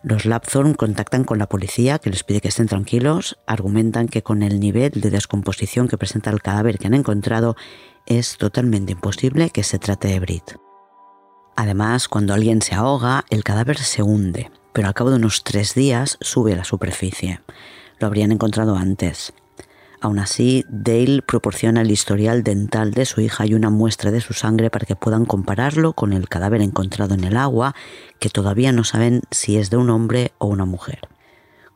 Los 0.03 0.25
Lapthorn 0.25 0.75
contactan 0.75 1.25
con 1.25 1.39
la 1.39 1.49
policía 1.49 1.99
que 1.99 2.11
les 2.11 2.23
pide 2.23 2.41
que 2.41 2.49
estén 2.49 2.69
tranquilos, 2.69 3.39
argumentan 3.47 4.07
que 4.07 4.23
con 4.23 4.43
el 4.43 4.61
nivel 4.61 4.93
de 4.93 5.11
descomposición 5.11 5.89
que 5.89 5.99
presenta 5.99 6.31
el 6.31 6.43
cadáver 6.43 6.79
que 6.79 6.87
han 6.87 6.95
encontrado 6.95 7.57
es 8.07 8.37
totalmente 8.37 8.93
imposible 8.93 9.51
que 9.51 9.65
se 9.65 9.79
trate 9.79 10.09
de 10.09 10.21
Brit. 10.21 10.55
Además, 11.57 12.07
cuando 12.07 12.35
alguien 12.35 12.63
se 12.63 12.75
ahoga, 12.75 13.25
el 13.31 13.43
cadáver 13.43 13.79
se 13.79 14.03
hunde, 14.03 14.51
pero 14.77 14.89
al 14.89 14.95
cabo 14.95 15.09
de 15.09 15.17
unos 15.17 15.43
tres 15.43 15.75
días 15.75 16.19
sube 16.21 16.53
a 16.53 16.57
la 16.57 16.65
superficie. 16.65 17.41
Lo 17.99 18.09
habrían 18.09 18.31
encontrado 18.31 18.77
antes. 18.77 19.33
Aún 20.03 20.19
así, 20.19 20.67
Dale 20.69 21.23
proporciona 21.23 21.81
el 21.81 21.91
historial 21.91 22.43
dental 22.43 22.91
de 22.91 23.07
su 23.07 23.23
hija 23.23 23.47
y 23.47 23.55
una 23.55 23.71
muestra 23.71 24.11
de 24.11 24.21
su 24.21 24.35
sangre 24.35 24.69
para 24.69 24.85
que 24.85 24.95
puedan 24.95 25.25
compararlo 25.25 25.95
con 25.95 26.13
el 26.13 26.29
cadáver 26.29 26.61
encontrado 26.61 27.15
en 27.15 27.25
el 27.25 27.39
agua, 27.39 27.75
que 28.21 28.29
todavía 28.29 28.71
no 28.71 28.85
saben 28.85 29.23
si 29.31 29.57
es 29.57 29.71
de 29.71 29.79
un 29.79 29.89
hombre 29.89 30.33
o 30.37 30.47
una 30.47 30.67
mujer. 30.67 31.09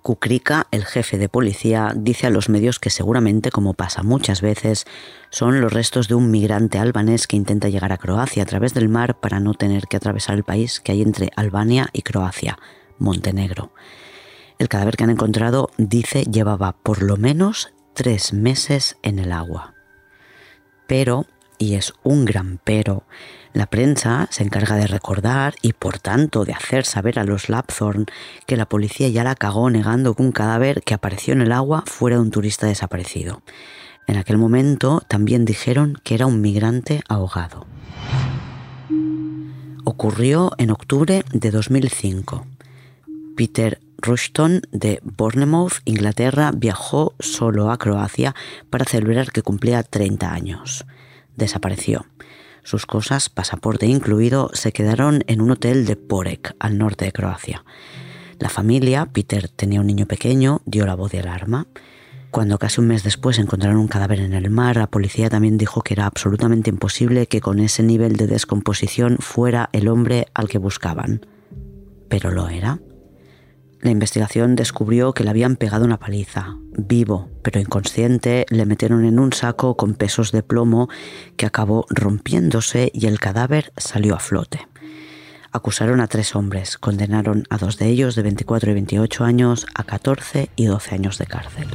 Kukrika, 0.02 0.66
el 0.70 0.84
jefe 0.84 1.16
de 1.16 1.30
policía, 1.30 1.94
dice 1.96 2.26
a 2.26 2.30
los 2.30 2.50
medios 2.50 2.78
que 2.78 2.90
seguramente, 2.90 3.50
como 3.50 3.72
pasa 3.72 4.02
muchas 4.02 4.42
veces, 4.42 4.84
son 5.30 5.62
los 5.62 5.72
restos 5.72 6.06
de 6.08 6.16
un 6.16 6.30
migrante 6.30 6.78
albanés 6.78 7.26
que 7.26 7.36
intenta 7.36 7.70
llegar 7.70 7.92
a 7.92 7.98
Croacia 7.98 8.42
a 8.42 8.46
través 8.46 8.74
del 8.74 8.90
mar 8.90 9.18
para 9.20 9.40
no 9.40 9.54
tener 9.54 9.86
que 9.86 9.96
atravesar 9.96 10.34
el 10.34 10.44
país 10.44 10.80
que 10.80 10.92
hay 10.92 11.00
entre 11.00 11.30
Albania 11.36 11.88
y 11.94 12.02
Croacia, 12.02 12.58
Montenegro. 13.00 13.72
El 14.60 14.68
cadáver 14.68 14.96
que 14.96 15.02
han 15.02 15.10
encontrado, 15.10 15.70
dice, 15.78 16.22
llevaba 16.22 16.72
por 16.72 17.02
lo 17.02 17.16
menos 17.16 17.72
tres 17.94 18.32
meses 18.32 18.96
en 19.02 19.18
el 19.18 19.32
agua. 19.32 19.74
Pero, 20.86 21.26
y 21.58 21.74
es 21.74 21.94
un 22.02 22.24
gran 22.24 22.60
pero, 22.62 23.04
la 23.52 23.66
prensa 23.66 24.28
se 24.30 24.44
encarga 24.44 24.76
de 24.76 24.86
recordar 24.86 25.54
y 25.60 25.72
por 25.72 25.98
tanto 25.98 26.44
de 26.44 26.52
hacer 26.52 26.84
saber 26.84 27.18
a 27.18 27.24
los 27.24 27.48
Lapthorn 27.48 28.06
que 28.46 28.56
la 28.56 28.68
policía 28.68 29.08
ya 29.08 29.24
la 29.24 29.34
cagó 29.34 29.68
negando 29.70 30.14
que 30.14 30.22
un 30.22 30.30
cadáver 30.30 30.82
que 30.82 30.94
apareció 30.94 31.34
en 31.34 31.40
el 31.40 31.50
agua 31.50 31.82
fuera 31.86 32.20
un 32.20 32.30
turista 32.30 32.68
desaparecido. 32.68 33.42
En 34.06 34.16
aquel 34.16 34.38
momento 34.38 35.02
también 35.08 35.44
dijeron 35.44 36.00
que 36.04 36.14
era 36.14 36.26
un 36.26 36.40
migrante 36.40 37.02
ahogado. 37.08 37.66
Ocurrió 39.84 40.52
en 40.58 40.70
octubre 40.70 41.24
de 41.32 41.50
2005. 41.50 42.46
Peter 43.40 43.80
Rushton 43.96 44.60
de 44.70 45.00
Bournemouth, 45.02 45.80
Inglaterra, 45.86 46.52
viajó 46.54 47.14
solo 47.20 47.70
a 47.70 47.78
Croacia 47.78 48.34
para 48.68 48.84
celebrar 48.84 49.32
que 49.32 49.40
cumplía 49.40 49.82
30 49.82 50.30
años. 50.30 50.84
Desapareció. 51.36 52.04
Sus 52.64 52.84
cosas, 52.84 53.30
pasaporte 53.30 53.86
incluido, 53.86 54.50
se 54.52 54.72
quedaron 54.72 55.24
en 55.26 55.40
un 55.40 55.52
hotel 55.52 55.86
de 55.86 55.96
Porek, 55.96 56.54
al 56.58 56.76
norte 56.76 57.06
de 57.06 57.12
Croacia. 57.12 57.64
La 58.38 58.50
familia, 58.50 59.06
Peter 59.06 59.48
tenía 59.48 59.80
un 59.80 59.86
niño 59.86 60.04
pequeño, 60.04 60.60
dio 60.66 60.84
la 60.84 60.94
voz 60.94 61.10
de 61.10 61.20
alarma. 61.20 61.66
Cuando 62.30 62.58
casi 62.58 62.82
un 62.82 62.88
mes 62.88 63.04
después 63.04 63.38
encontraron 63.38 63.78
un 63.78 63.88
cadáver 63.88 64.20
en 64.20 64.34
el 64.34 64.50
mar, 64.50 64.76
la 64.76 64.90
policía 64.90 65.30
también 65.30 65.56
dijo 65.56 65.80
que 65.80 65.94
era 65.94 66.04
absolutamente 66.04 66.68
imposible 66.68 67.26
que 67.26 67.40
con 67.40 67.58
ese 67.58 67.84
nivel 67.84 68.16
de 68.16 68.26
descomposición 68.26 69.16
fuera 69.18 69.70
el 69.72 69.88
hombre 69.88 70.26
al 70.34 70.50
que 70.50 70.58
buscaban. 70.58 71.24
Pero 72.10 72.32
lo 72.32 72.50
era. 72.50 72.80
La 73.82 73.90
investigación 73.90 74.56
descubrió 74.56 75.14
que 75.14 75.24
le 75.24 75.30
habían 75.30 75.56
pegado 75.56 75.86
una 75.86 75.98
paliza. 75.98 76.56
Vivo, 76.72 77.30
pero 77.42 77.60
inconsciente, 77.60 78.44
le 78.50 78.66
metieron 78.66 79.06
en 79.06 79.18
un 79.18 79.32
saco 79.32 79.74
con 79.78 79.94
pesos 79.94 80.32
de 80.32 80.42
plomo 80.42 80.90
que 81.38 81.46
acabó 81.46 81.86
rompiéndose 81.88 82.90
y 82.92 83.06
el 83.06 83.18
cadáver 83.18 83.72
salió 83.78 84.14
a 84.14 84.18
flote. 84.18 84.68
Acusaron 85.50 86.00
a 86.00 86.08
tres 86.08 86.36
hombres, 86.36 86.76
condenaron 86.76 87.44
a 87.48 87.56
dos 87.56 87.78
de 87.78 87.88
ellos 87.88 88.14
de 88.16 88.22
24 88.22 88.70
y 88.70 88.74
28 88.74 89.24
años 89.24 89.66
a 89.74 89.82
14 89.84 90.50
y 90.56 90.66
12 90.66 90.94
años 90.94 91.16
de 91.16 91.26
cárcel. 91.26 91.68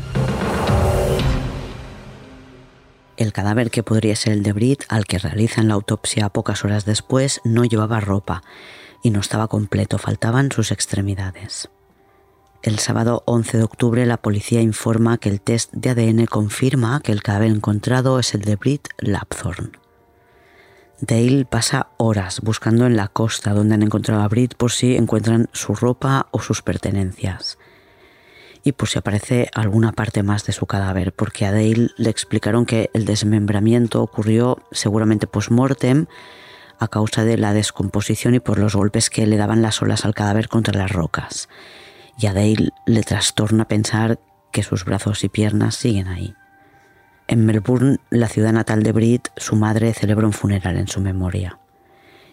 El 3.17 3.33
cadáver 3.33 3.71
que 3.71 3.81
podría 3.81 4.15
ser 4.15 4.33
el 4.33 4.43
de 4.43 4.53
Brit, 4.53 4.83
al 4.89 5.05
que 5.05 5.17
realizan 5.17 5.69
la 5.69 5.73
autopsia 5.73 6.29
pocas 6.29 6.63
horas 6.65 6.85
después, 6.85 7.41
no 7.43 7.65
llevaba 7.65 7.99
ropa 7.99 8.43
y 9.01 9.09
no 9.09 9.21
estaba 9.21 9.47
completo, 9.47 9.97
faltaban 9.97 10.51
sus 10.51 10.71
extremidades. 10.71 11.69
El 12.65 12.79
sábado 12.79 13.21
11 13.27 13.59
de 13.59 13.63
octubre 13.63 14.05
la 14.07 14.17
policía 14.17 14.59
informa 14.59 15.19
que 15.19 15.29
el 15.29 15.39
test 15.39 15.71
de 15.71 15.91
ADN 15.91 16.25
confirma 16.25 16.99
que 16.99 17.11
el 17.11 17.21
cadáver 17.21 17.51
encontrado 17.51 18.17
es 18.17 18.33
el 18.33 18.41
de 18.41 18.55
Brit 18.55 18.87
Lapthorn. 18.97 19.77
Dale 20.99 21.45
pasa 21.45 21.89
horas 21.97 22.41
buscando 22.41 22.87
en 22.87 22.97
la 22.97 23.07
costa 23.07 23.53
donde 23.53 23.75
han 23.75 23.83
encontrado 23.83 24.23
a 24.23 24.27
Brit 24.27 24.55
por 24.55 24.71
si 24.71 24.95
encuentran 24.95 25.47
su 25.53 25.75
ropa 25.75 26.25
o 26.31 26.39
sus 26.39 26.63
pertenencias. 26.63 27.59
Y 28.63 28.71
por 28.71 28.89
si 28.89 28.97
aparece 28.97 29.47
alguna 29.53 29.91
parte 29.91 30.23
más 30.23 30.43
de 30.47 30.53
su 30.53 30.65
cadáver, 30.65 31.13
porque 31.13 31.45
a 31.45 31.51
Dale 31.51 31.91
le 31.97 32.09
explicaron 32.09 32.65
que 32.65 32.89
el 32.95 33.05
desmembramiento 33.05 34.01
ocurrió 34.01 34.57
seguramente 34.71 35.27
post-mortem 35.27 36.07
a 36.79 36.87
causa 36.87 37.25
de 37.25 37.37
la 37.37 37.53
descomposición 37.53 38.33
y 38.33 38.39
por 38.39 38.57
los 38.57 38.75
golpes 38.75 39.11
que 39.11 39.27
le 39.27 39.37
daban 39.37 39.61
las 39.61 39.83
olas 39.83 40.03
al 40.03 40.15
cadáver 40.15 40.49
contra 40.49 40.75
las 40.75 40.91
rocas 40.91 41.47
y 42.17 42.27
a 42.27 42.33
Dale 42.33 42.69
le 42.85 43.03
trastorna 43.03 43.67
pensar 43.67 44.19
que 44.51 44.63
sus 44.63 44.85
brazos 44.85 45.23
y 45.23 45.29
piernas 45.29 45.75
siguen 45.75 46.07
ahí. 46.07 46.33
En 47.27 47.45
Melbourne, 47.45 47.97
la 48.09 48.29
ciudad 48.29 48.53
natal 48.53 48.83
de 48.83 48.91
Brit, 48.91 49.29
su 49.35 49.55
madre 49.55 49.93
celebra 49.93 50.27
un 50.27 50.33
funeral 50.33 50.77
en 50.77 50.87
su 50.87 51.01
memoria. 51.01 51.59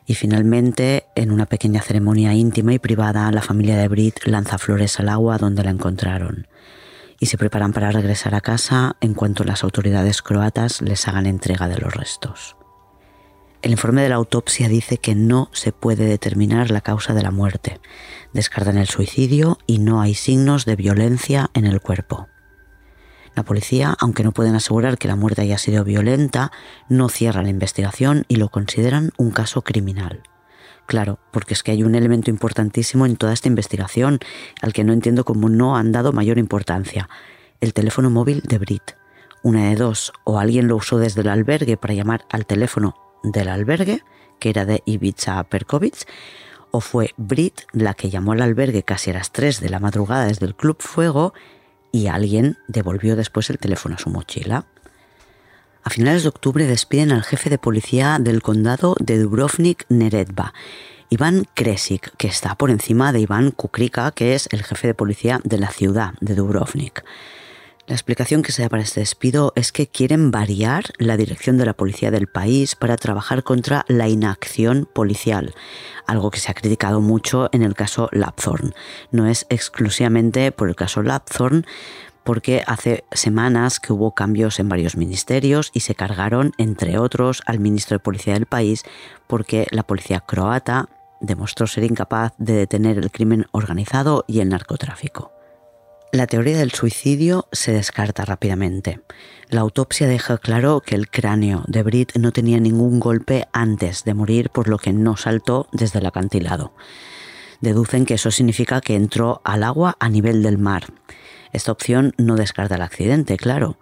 Y 0.07 0.15
finalmente, 0.15 1.07
en 1.15 1.31
una 1.31 1.47
pequeña 1.47 1.81
ceremonia 1.81 2.35
íntima 2.35 2.75
y 2.75 2.79
privada, 2.79 3.31
la 3.33 3.43
familia 3.43 3.77
de 3.77 3.89
Brit 3.89 4.25
lanza 4.27 4.59
flores 4.59 5.01
al 5.01 5.09
agua 5.09 5.39
donde 5.39 5.65
la 5.65 5.71
encontraron 5.71 6.47
y 7.23 7.27
se 7.27 7.39
preparan 7.39 7.73
para 7.73 7.93
regresar 7.93 8.35
a 8.35 8.41
casa 8.41 8.97
en 9.01 9.15
cuanto 9.15 9.45
las 9.45 9.63
autoridades 9.63 10.23
croatas 10.23 10.83
les 10.83 11.07
hagan 11.07 11.27
entrega 11.27 11.69
de 11.69 11.79
los 11.79 11.95
restos. 11.95 12.57
El 13.63 13.71
informe 13.71 14.03
de 14.03 14.09
la 14.09 14.17
autopsia 14.17 14.69
dice 14.69 14.99
que 14.99 15.15
no 15.15 15.49
se 15.53 15.71
puede 15.71 16.05
determinar 16.05 16.73
la 16.73 16.81
causa 16.81 17.15
de 17.15 17.23
la 17.23 17.31
muerte. 17.31 17.81
Descartan 18.33 18.79
el 18.79 18.89
suicidio 18.89 19.59
y 19.67 19.79
no 19.79 20.01
hay 20.01 20.15
signos 20.15 20.65
de 20.65 20.77
violencia 20.77 21.51
en 21.53 21.67
el 21.67 21.81
cuerpo. 21.81 22.29
La 23.35 23.43
policía, 23.43 23.95
aunque 23.99 24.25
no 24.25 24.33
pueden 24.33 24.55
asegurar 24.55 24.99
que 24.99 25.09
la 25.09 25.17
muerte 25.17 25.43
haya 25.43 25.59
sido 25.59 25.85
violenta, 25.85 26.53
no 26.89 27.09
cierra 27.09 27.43
la 27.43 27.51
investigación 27.51 28.25
y 28.29 28.37
lo 28.37 28.49
consideran 28.49 29.13
un 29.17 29.31
caso 29.31 29.63
criminal. 29.63 30.23
Claro, 30.87 31.19
porque 31.31 31.55
es 31.55 31.63
que 31.63 31.73
hay 31.73 31.83
un 31.83 31.95
elemento 31.95 32.31
importantísimo 32.31 33.07
en 33.07 33.17
toda 33.17 33.33
esta 33.33 33.49
investigación 33.49 34.19
al 34.61 34.73
que 34.73 34.85
no 34.85 34.93
entiendo 34.93 35.25
cómo 35.25 35.49
no 35.49 35.77
han 35.77 35.93
dado 35.93 36.13
mayor 36.13 36.39
importancia. 36.39 37.09
El 37.61 37.73
teléfono 37.73 38.11
móvil 38.11 38.43
de 38.43 38.59
Brit. 38.59 38.93
Una 39.43 39.69
de 39.71 39.77
dos, 39.77 40.13
o 40.25 40.39
alguien 40.39 40.69
lo 40.69 40.77
usó 40.77 40.99
desde 40.99 41.23
el 41.23 41.29
albergue 41.29 41.77
para 41.77 41.95
llamar 41.95 42.25
al 42.31 42.47
teléfono 42.47 42.95
del 43.23 43.49
albergue, 43.49 44.03
que 44.39 44.51
era 44.51 44.65
de 44.65 44.83
Ibiza 44.85 45.43
Perkovich, 45.45 46.05
o 46.73 46.81
fue 46.81 47.15
Brit 47.17 47.61
la 47.73 47.95
que 47.95 48.11
llamó 48.11 48.33
al 48.33 48.43
albergue 48.43 48.83
casi 48.83 49.11
a 49.11 49.15
las 49.15 49.31
3 49.31 49.61
de 49.61 49.69
la 49.69 49.79
madrugada 49.79 50.27
desde 50.27 50.47
el 50.47 50.57
Club 50.57 50.79
Fuego 50.81 51.33
y 51.93 52.09
alguien 52.09 52.59
devolvió 52.67 53.15
después 53.15 53.49
el 53.51 53.59
teléfono 53.59 53.95
a 53.95 53.99
su 53.99 54.11
mochila. 54.11 54.67
A 55.85 55.91
finales 55.91 56.23
de 56.23 56.31
octubre 56.31 56.67
despiden 56.67 57.13
al 57.13 57.23
jefe 57.23 57.51
de 57.51 57.59
policía 57.59 58.19
del 58.21 58.43
condado 58.43 58.97
de 59.01 59.23
Dubrovnik-Neretva, 59.23 60.53
Iván 61.11 61.45
Kresik, 61.55 62.17
que 62.17 62.29
está 62.29 62.55
por 62.55 62.71
encima 62.71 63.13
de 63.13 63.21
Iván 63.21 63.51
Kukrika, 63.51 64.13
que 64.13 64.35
es 64.35 64.49
el 64.53 64.63
jefe 64.63 64.87
de 64.87 64.95
policía 64.95 65.41
de 65.45 65.59
la 65.59 65.71
ciudad 65.71 66.15
de 66.21 66.35
Dubrovnik. 66.35 67.05
La 67.89 67.97
explicación 67.97 68.43
que 68.43 68.53
se 68.53 68.63
da 68.63 68.69
para 68.69 68.85
este 68.85 69.01
despido 69.01 69.53
es 69.57 69.73
que 69.73 69.89
quieren 69.89 70.31
variar 70.31 70.85
la 70.99 71.17
dirección 71.17 71.59
de 71.59 71.67
la 71.67 71.73
policía 71.73 72.13
del 72.13 72.29
país 72.29 72.77
para 72.77 72.97
trabajar 72.97 73.43
contra 73.43 73.85
la 73.89 74.09
inacción 74.09 74.89
policial, 74.93 75.53
algo 76.07 76.31
que 76.31 76.39
se 76.39 76.53
ha 76.53 76.55
criticado 76.55 77.01
mucho 77.01 77.49
en 77.51 77.63
el 77.63 77.75
caso 77.75 78.09
Lapthorn. 78.13 78.73
No 79.11 79.27
es 79.27 79.47
exclusivamente 79.49 80.53
por 80.53 80.69
el 80.69 80.77
caso 80.77 81.03
Lapthorn, 81.03 81.67
porque 82.23 82.63
hace 82.69 83.05
semanas 83.11 83.81
que 83.81 83.93
hubo 83.93 84.15
cambios 84.15 84.61
en 84.61 84.69
varios 84.69 84.97
ministerios 84.97 85.73
y 85.75 85.81
se 85.81 85.97
cargaron, 85.97 86.53
entre 86.59 86.99
otros, 86.99 87.43
al 87.47 87.59
ministro 87.59 87.97
de 87.97 88.05
Policía 88.05 88.35
del 88.35 88.47
país 88.47 88.85
porque 89.27 89.67
la 89.73 89.83
policía 89.83 90.21
croata 90.21 90.89
demostró 91.21 91.67
ser 91.67 91.83
incapaz 91.83 92.33
de 92.39 92.55
detener 92.55 92.99
el 92.99 93.11
crimen 93.11 93.47
organizado 93.51 94.25
y 94.29 94.39
el 94.39 94.51
narcotráfico. 94.51 95.33
La 96.15 96.27
teoría 96.27 96.59
del 96.59 96.73
suicidio 96.73 97.49
se 97.53 97.73
descarta 97.73 98.27
rápidamente. 98.27 99.01
La 99.49 99.63
autopsia 99.63 100.07
deja 100.07 100.37
claro 100.37 100.83
que 100.85 100.95
el 100.95 101.09
cráneo 101.09 101.65
de 101.69 101.83
Brit 101.83 102.17
no 102.17 102.33
tenía 102.33 102.61
ningún 102.61 103.01
golpe 103.01 103.49
antes 103.55 104.05
de 104.05 104.13
morir, 104.13 104.51
por 104.51 104.69
lo 104.69 104.77
que 104.77 104.93
no 104.93 105.17
saltó 105.17 105.69
desde 105.73 106.01
el 106.01 106.07
acantilado. 106.07 106.75
Deducen 107.63 108.05
que 108.05 108.15
eso 108.15 108.31
significa 108.31 108.83
que 108.83 108.95
entró 108.95 109.41
al 109.43 109.63
agua 109.63 109.97
a 110.01 110.11
nivel 110.11 110.43
del 110.43 110.59
mar. 110.59 110.85
Esta 111.55 111.73
opción 111.73 112.13
no 112.19 112.37
descarta 112.37 112.75
el 112.75 112.83
accidente, 112.83 113.39
claro. 113.39 113.79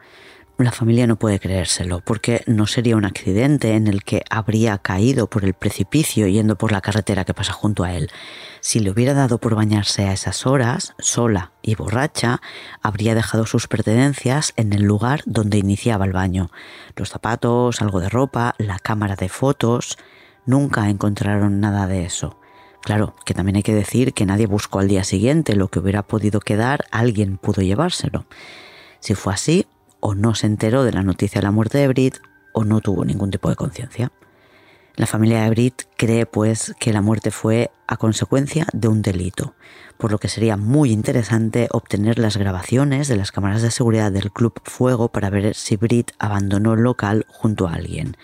La 0.61 0.73
familia 0.73 1.07
no 1.07 1.17
puede 1.17 1.41
creérselo, 1.41 2.03
porque 2.05 2.43
no 2.47 2.67
sería 2.67 2.95
un 2.95 3.07
accidente 3.07 3.77
en 3.77 3.87
el 3.87 4.05
que 4.05 4.23
habría 4.29 4.77
caído 4.77 5.27
por 5.27 5.47
el 5.47 5.55
precipicio 5.55 6.27
yendo 6.27 6.59
por 6.59 6.71
la 6.71 6.83
carretera 6.83 7.25
que 7.25 7.33
pasa 7.33 7.55
junto 7.55 7.83
a 7.83 7.95
él. 7.95 8.11
Si 8.61 8.79
le 8.79 8.91
hubiera 8.91 9.15
dado 9.15 9.39
por 9.39 9.55
bañarse 9.55 10.05
a 10.05 10.13
esas 10.13 10.47
horas, 10.47 10.93
sola 10.99 11.53
y 11.63 11.77
borracha, 11.77 12.43
habría 12.83 13.15
dejado 13.15 13.47
sus 13.47 13.69
pertenencias 13.69 14.53
en 14.57 14.75
el 14.75 14.83
lugar 14.83 15.23
donde 15.25 15.57
iniciaba 15.57 16.05
el 16.05 16.13
baño. 16.13 16.51
Los 16.95 17.09
zapatos, 17.09 17.81
algo 17.81 18.01
de 18.01 18.11
ropa, 18.11 18.55
la 18.59 18.79
cámara 18.79 19.17
de 19.17 19.31
fotos. 19.31 19.97
Nunca 20.45 20.91
encontraron 20.91 21.61
nada 21.61 21.87
de 21.87 22.05
eso. 22.05 22.39
Claro, 22.83 23.15
que 23.25 23.33
también 23.33 23.57
hay 23.57 23.63
que 23.63 23.75
decir 23.75 24.13
que 24.13 24.27
nadie 24.27 24.45
buscó 24.45 24.81
al 24.81 24.89
día 24.89 25.05
siguiente 25.05 25.57
lo 25.57 25.69
que 25.69 25.79
hubiera 25.79 26.03
podido 26.03 26.41
quedar, 26.41 26.85
alguien 26.91 27.39
pudo 27.39 27.63
llevárselo. 27.63 28.27
Si 29.01 29.15
fue 29.15 29.33
así, 29.33 29.67
o 30.01 30.15
no 30.15 30.35
se 30.35 30.47
enteró 30.47 30.85
de 30.85 30.93
la 30.93 31.03
noticia 31.03 31.41
de 31.41 31.47
la 31.47 31.53
muerte 31.53 31.79
de 31.79 31.89
Brit 31.89 32.17
o 32.53 32.65
no 32.65 32.81
tuvo 32.81 33.05
ningún 33.05 33.31
tipo 33.31 33.49
de 33.49 33.57
conciencia. 33.57 34.11
La 34.97 35.07
familia 35.07 35.43
de 35.43 35.51
Brit 35.51 35.83
cree 35.97 36.27
pues 36.27 36.75
que 36.79 36.93
la 36.93 37.01
muerte 37.01 37.31
fue 37.31 37.71
a 37.87 37.97
consecuencia 37.97 38.67
de 38.73 38.89
un 38.89 39.03
delito, 39.03 39.55
por 39.97 40.11
lo 40.11 40.19
que 40.19 40.29
sería 40.29 40.57
muy 40.57 40.93
interesante 40.93 41.69
obtener 41.71 42.19
las 42.19 42.37
grabaciones 42.37 43.09
de 43.09 43.17
las 43.17 43.33
cámaras 43.33 43.63
de 43.63 43.71
seguridad 43.71 44.13
del 44.13 44.33
Club 44.33 44.61
Fuego 44.65 45.09
para 45.09 45.31
ver 45.31 45.55
si 45.55 45.77
Brit 45.77 46.11
abandonó 46.19 46.75
el 46.75 46.83
local 46.83 47.25
junto 47.29 47.69
a 47.69 47.75
alguien. 47.75 48.17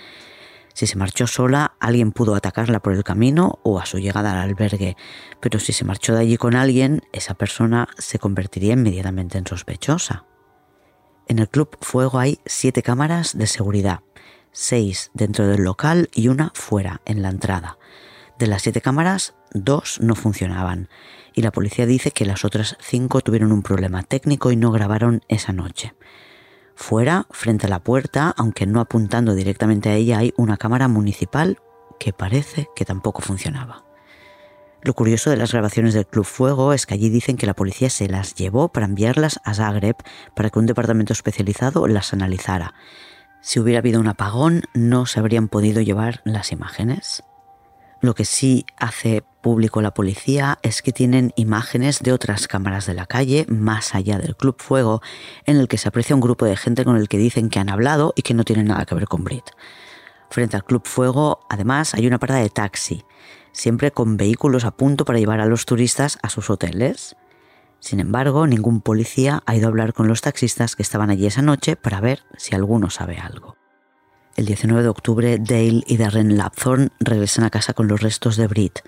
Si 0.74 0.87
se 0.87 0.99
marchó 0.99 1.27
sola, 1.27 1.77
alguien 1.81 2.12
pudo 2.12 2.35
atacarla 2.35 2.81
por 2.81 2.93
el 2.93 3.05
camino 3.05 3.59
o 3.62 3.79
a 3.79 3.87
su 3.87 3.99
llegada 3.99 4.33
al 4.33 4.51
albergue, 4.51 4.95
pero 5.41 5.59
si 5.59 5.72
se 5.72 5.87
marchó 5.87 6.12
de 6.12 6.20
allí 6.20 6.37
con 6.37 6.55
alguien, 6.55 7.01
esa 7.14 7.33
persona 7.33 7.89
se 7.97 8.18
convertiría 8.18 8.74
inmediatamente 8.74 9.39
en 9.39 9.47
sospechosa. 9.47 10.27
En 11.29 11.39
el 11.39 11.49
Club 11.49 11.77
Fuego 11.81 12.18
hay 12.18 12.39
siete 12.47 12.83
cámaras 12.83 13.37
de 13.37 13.47
seguridad, 13.47 14.01
seis 14.53 15.11
dentro 15.12 15.47
del 15.49 15.62
local 15.62 16.09
y 16.14 16.29
una 16.29 16.53
fuera, 16.55 17.01
en 17.05 17.22
la 17.22 17.31
entrada. 17.31 17.79
De 18.39 18.47
las 18.47 18.62
siete 18.62 18.81
cámaras, 18.81 19.35
dos 19.53 19.99
no 20.01 20.14
funcionaban 20.14 20.89
y 21.35 21.43
la 21.43 21.53
policía 21.53 21.85
dice 21.87 22.11
que 22.11 22.27
las 22.27 22.45
otras 22.45 22.77
cinco 22.81 23.20
tuvieron 23.20 23.51
un 23.51 23.62
problema 23.62 24.03
técnico 24.03 24.53
y 24.53 24.57
no 24.57 24.70
grabaron 24.70 25.22
esa 25.29 25.53
noche. 25.53 25.95
Fuera, 26.74 27.27
frente 27.31 27.66
a 27.66 27.70
la 27.70 27.81
puerta, 27.81 28.35
aunque 28.37 28.66
no 28.66 28.81
apuntando 28.81 29.35
directamente 29.35 29.89
a 29.89 29.95
ella, 29.95 30.18
hay 30.18 30.33
una 30.37 30.59
cámara 30.59 30.89
municipal 30.89 31.59
que 31.99 32.12
parece 32.12 32.68
que 32.77 32.85
tampoco 32.85 33.22
funcionaba. 33.22 33.86
Lo 34.87 34.95
curioso 34.95 35.30
de 35.30 35.37
las 35.37 35.51
grabaciones 35.51 35.95
del 35.95 36.07
Club 36.07 36.24
Fuego 36.24 36.72
es 36.72 36.87
que 36.87 36.95
allí 36.95 37.09
dicen 37.09 37.37
que 37.37 37.47
la 37.47 37.55
policía 37.55 37.91
se 37.91 38.09
las 38.09 38.37
llevó 38.37 38.68
para 38.68 38.87
enviarlas 38.87 39.41
a 39.43 39.53
Zagreb 39.53 39.97
para 40.37 40.49
que 40.49 40.61
un 40.61 40.66
departamento 40.66 41.12
especializado 41.12 41.89
las 41.89 42.12
analizara. 42.12 42.72
Si 43.41 43.59
hubiera 43.59 43.80
habido 43.80 43.99
un 43.99 44.07
apagón, 44.07 44.62
no 44.74 45.07
se 45.07 45.18
habrían 45.18 45.49
podido 45.49 45.82
llevar 45.82 46.20
las 46.24 46.53
imágenes. 46.53 47.24
Lo 48.01 48.14
que 48.14 48.24
sí 48.24 48.64
hace 48.78 49.24
público 49.43 49.82
la 49.82 49.93
policía 49.93 50.61
es 50.62 50.82
que 50.82 50.93
tienen 50.93 51.32
imágenes 51.34 51.99
de 51.99 52.12
otras 52.12 52.47
cámaras 52.47 52.87
de 52.87 52.95
la 52.95 53.07
calle, 53.07 53.45
más 53.49 53.93
allá 53.93 54.18
del 54.18 54.37
Club 54.37 54.55
Fuego, 54.61 55.03
en 55.47 55.57
el 55.57 55.66
que 55.66 55.78
se 55.78 55.89
aprecia 55.89 56.14
un 56.14 56.20
grupo 56.20 56.45
de 56.45 56.57
gente 56.57 56.84
con 56.84 56.95
el 56.97 57.09
que 57.09 57.18
dicen 57.18 57.51
que 57.51 57.59
han 57.59 57.70
hablado 57.70 58.12
y 58.14 58.22
que 58.22 58.34
no 58.34 58.45
tienen 58.45 58.66
nada 58.66 58.84
que 58.84 58.95
ver 58.95 59.09
con 59.09 59.24
Brit. 59.24 59.47
Frente 60.30 60.55
al 60.55 60.64
Club 60.64 60.87
Fuego, 60.87 61.41
además, 61.51 61.93
hay 61.95 62.07
una 62.07 62.20
parada 62.20 62.41
de 62.41 62.51
taxi 62.51 63.05
siempre 63.57 63.90
con 63.90 64.18
vehículos 64.18 64.64
a 64.64 64.70
punto 64.70 65.07
para 65.07 65.18
llevar 65.18 65.40
a 65.40 65.46
los 65.46 65.64
turistas 65.64 66.18
a 66.22 66.28
sus 66.28 66.50
hoteles. 66.50 67.16
Sin 67.80 68.00
embargo, 68.00 68.46
ningún 68.46 68.82
policía 68.82 69.42
ha 69.46 69.57
ido 69.57 69.66
a 69.66 69.70
hablar 69.70 69.94
con 69.94 70.09
los 70.09 70.20
taxistas 70.20 70.76
que 70.76 70.82
estaban 70.82 71.09
allí 71.09 71.26
esa 71.26 71.40
noche 71.40 71.74
para 71.74 72.00
ver 72.00 72.22
si 72.36 72.54
alguno 72.54 72.90
sabe 72.90 73.16
algo. 73.16 73.57
El 74.36 74.44
19 74.44 74.82
de 74.82 74.88
octubre, 74.88 75.38
Dale 75.38 75.82
y 75.86 75.96
Darren 75.96 76.36
Lapthorne 76.36 76.90
regresan 77.00 77.44
a 77.44 77.50
casa 77.50 77.72
con 77.72 77.88
los 77.88 78.02
restos 78.02 78.36
de 78.36 78.46
Brit. 78.46 78.80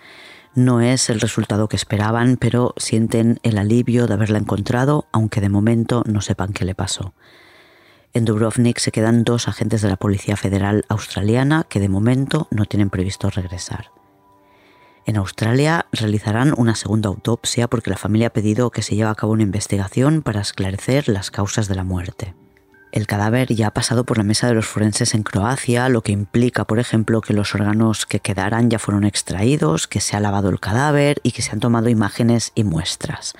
No 0.54 0.82
es 0.82 1.08
el 1.08 1.20
resultado 1.20 1.68
que 1.68 1.76
esperaban, 1.76 2.36
pero 2.36 2.74
sienten 2.76 3.40
el 3.42 3.56
alivio 3.56 4.06
de 4.06 4.14
haberla 4.14 4.38
encontrado, 4.38 5.06
aunque 5.12 5.40
de 5.40 5.48
momento 5.48 6.02
no 6.06 6.20
sepan 6.20 6.52
qué 6.52 6.66
le 6.66 6.74
pasó. 6.74 7.14
En 8.12 8.26
Dubrovnik 8.26 8.78
se 8.78 8.92
quedan 8.92 9.24
dos 9.24 9.48
agentes 9.48 9.80
de 9.80 9.88
la 9.88 9.96
Policía 9.96 10.36
Federal 10.36 10.84
Australiana 10.88 11.64
que 11.66 11.80
de 11.80 11.88
momento 11.88 12.48
no 12.50 12.66
tienen 12.66 12.90
previsto 12.90 13.30
regresar. 13.30 13.97
En 15.08 15.16
Australia 15.16 15.86
realizarán 15.90 16.52
una 16.58 16.74
segunda 16.74 17.08
autopsia 17.08 17.66
porque 17.66 17.88
la 17.88 17.96
familia 17.96 18.26
ha 18.26 18.32
pedido 18.34 18.68
que 18.68 18.82
se 18.82 18.94
lleve 18.94 19.08
a 19.08 19.14
cabo 19.14 19.32
una 19.32 19.42
investigación 19.42 20.20
para 20.20 20.42
esclarecer 20.42 21.08
las 21.08 21.30
causas 21.30 21.66
de 21.66 21.74
la 21.74 21.82
muerte. 21.82 22.34
El 22.92 23.06
cadáver 23.06 23.54
ya 23.54 23.68
ha 23.68 23.70
pasado 23.70 24.04
por 24.04 24.18
la 24.18 24.24
mesa 24.24 24.48
de 24.48 24.54
los 24.54 24.66
forenses 24.66 25.14
en 25.14 25.22
Croacia, 25.22 25.88
lo 25.88 26.02
que 26.02 26.12
implica, 26.12 26.66
por 26.66 26.78
ejemplo, 26.78 27.22
que 27.22 27.32
los 27.32 27.54
órganos 27.54 28.04
que 28.04 28.20
quedaran 28.20 28.68
ya 28.68 28.78
fueron 28.78 29.04
extraídos, 29.04 29.88
que 29.88 30.00
se 30.00 30.14
ha 30.14 30.20
lavado 30.20 30.50
el 30.50 30.60
cadáver 30.60 31.20
y 31.22 31.32
que 31.32 31.40
se 31.40 31.52
han 31.52 31.60
tomado 31.60 31.88
imágenes 31.88 32.52
y 32.54 32.64
muestras. 32.64 33.32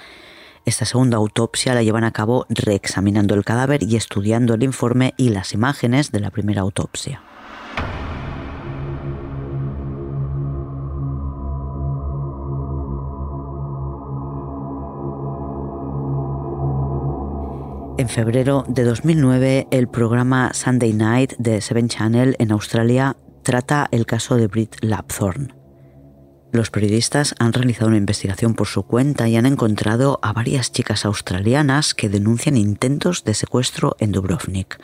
Esta 0.64 0.86
segunda 0.86 1.18
autopsia 1.18 1.74
la 1.74 1.82
llevan 1.82 2.04
a 2.04 2.12
cabo 2.12 2.46
reexaminando 2.48 3.34
el 3.34 3.44
cadáver 3.44 3.82
y 3.82 3.96
estudiando 3.96 4.54
el 4.54 4.62
informe 4.62 5.12
y 5.18 5.28
las 5.28 5.52
imágenes 5.52 6.12
de 6.12 6.20
la 6.20 6.30
primera 6.30 6.62
autopsia. 6.62 7.20
En 17.98 18.08
febrero 18.08 18.64
de 18.68 18.84
2009, 18.84 19.66
el 19.72 19.88
programa 19.88 20.54
Sunday 20.54 20.92
Night 20.92 21.32
de 21.38 21.60
Seven 21.60 21.88
Channel 21.88 22.36
en 22.38 22.52
Australia 22.52 23.16
trata 23.42 23.88
el 23.90 24.06
caso 24.06 24.36
de 24.36 24.46
Brit 24.46 24.76
Lapthorne. 24.82 25.52
Los 26.52 26.70
periodistas 26.70 27.34
han 27.40 27.52
realizado 27.52 27.88
una 27.88 27.96
investigación 27.96 28.54
por 28.54 28.68
su 28.68 28.84
cuenta 28.84 29.28
y 29.28 29.34
han 29.34 29.46
encontrado 29.46 30.20
a 30.22 30.32
varias 30.32 30.70
chicas 30.70 31.04
australianas 31.04 31.92
que 31.92 32.08
denuncian 32.08 32.56
intentos 32.56 33.24
de 33.24 33.34
secuestro 33.34 33.96
en 33.98 34.12
Dubrovnik, 34.12 34.78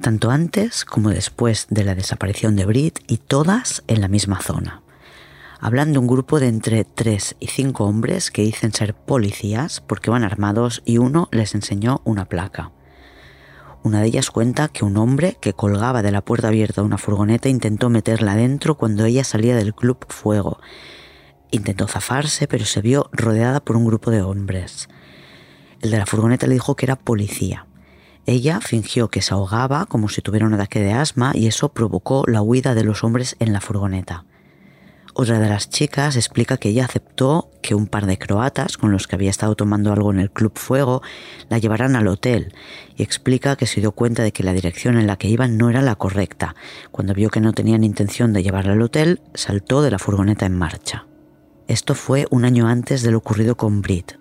tanto 0.00 0.30
antes 0.30 0.86
como 0.86 1.10
después 1.10 1.66
de 1.68 1.84
la 1.84 1.94
desaparición 1.94 2.56
de 2.56 2.64
Brit 2.64 3.00
y 3.08 3.18
todas 3.18 3.84
en 3.88 4.00
la 4.00 4.08
misma 4.08 4.40
zona. 4.40 4.80
Hablan 5.60 5.92
de 5.92 5.98
un 5.98 6.06
grupo 6.06 6.38
de 6.38 6.46
entre 6.46 6.84
3 6.84 7.34
y 7.40 7.48
5 7.48 7.84
hombres 7.84 8.30
que 8.30 8.42
dicen 8.42 8.72
ser 8.72 8.94
policías 8.94 9.80
porque 9.80 10.08
van 10.08 10.22
armados 10.22 10.82
y 10.84 10.98
uno 10.98 11.28
les 11.32 11.56
enseñó 11.56 12.00
una 12.04 12.26
placa. 12.26 12.70
Una 13.82 14.00
de 14.00 14.06
ellas 14.06 14.30
cuenta 14.30 14.68
que 14.68 14.84
un 14.84 14.96
hombre 14.96 15.36
que 15.40 15.54
colgaba 15.54 16.02
de 16.02 16.12
la 16.12 16.24
puerta 16.24 16.48
abierta 16.48 16.80
de 16.80 16.86
una 16.86 16.96
furgoneta 16.96 17.48
intentó 17.48 17.90
meterla 17.90 18.36
dentro 18.36 18.76
cuando 18.76 19.04
ella 19.04 19.24
salía 19.24 19.56
del 19.56 19.74
club 19.74 19.98
Fuego. 20.08 20.60
Intentó 21.50 21.88
zafarse, 21.88 22.46
pero 22.46 22.64
se 22.64 22.80
vio 22.80 23.08
rodeada 23.10 23.58
por 23.58 23.76
un 23.76 23.84
grupo 23.84 24.12
de 24.12 24.22
hombres. 24.22 24.88
El 25.80 25.90
de 25.90 25.98
la 25.98 26.06
furgoneta 26.06 26.46
le 26.46 26.54
dijo 26.54 26.76
que 26.76 26.86
era 26.86 26.94
policía. 26.94 27.66
Ella 28.26 28.60
fingió 28.60 29.08
que 29.08 29.22
se 29.22 29.34
ahogaba 29.34 29.86
como 29.86 30.08
si 30.08 30.22
tuviera 30.22 30.46
un 30.46 30.54
ataque 30.54 30.78
de 30.80 30.92
asma 30.92 31.32
y 31.34 31.48
eso 31.48 31.70
provocó 31.70 32.22
la 32.28 32.42
huida 32.42 32.74
de 32.74 32.84
los 32.84 33.02
hombres 33.02 33.34
en 33.40 33.52
la 33.52 33.60
furgoneta. 33.60 34.24
Otra 35.20 35.40
de 35.40 35.48
las 35.48 35.68
chicas 35.68 36.14
explica 36.14 36.58
que 36.58 36.68
ella 36.68 36.84
aceptó 36.84 37.50
que 37.60 37.74
un 37.74 37.88
par 37.88 38.06
de 38.06 38.18
croatas 38.18 38.76
con 38.76 38.92
los 38.92 39.08
que 39.08 39.16
había 39.16 39.30
estado 39.30 39.56
tomando 39.56 39.92
algo 39.92 40.12
en 40.12 40.20
el 40.20 40.30
Club 40.30 40.52
Fuego 40.56 41.02
la 41.48 41.58
llevaran 41.58 41.96
al 41.96 42.06
hotel 42.06 42.54
y 42.96 43.02
explica 43.02 43.56
que 43.56 43.66
se 43.66 43.80
dio 43.80 43.90
cuenta 43.90 44.22
de 44.22 44.30
que 44.30 44.44
la 44.44 44.52
dirección 44.52 44.96
en 44.96 45.08
la 45.08 45.16
que 45.16 45.26
iban 45.26 45.58
no 45.58 45.70
era 45.70 45.82
la 45.82 45.96
correcta. 45.96 46.54
Cuando 46.92 47.14
vio 47.14 47.30
que 47.30 47.40
no 47.40 47.52
tenían 47.52 47.82
intención 47.82 48.32
de 48.32 48.44
llevarla 48.44 48.74
al 48.74 48.82
hotel, 48.82 49.20
saltó 49.34 49.82
de 49.82 49.90
la 49.90 49.98
furgoneta 49.98 50.46
en 50.46 50.56
marcha. 50.56 51.06
Esto 51.66 51.96
fue 51.96 52.28
un 52.30 52.44
año 52.44 52.68
antes 52.68 53.02
de 53.02 53.10
lo 53.10 53.18
ocurrido 53.18 53.56
con 53.56 53.82
Brit, 53.82 54.12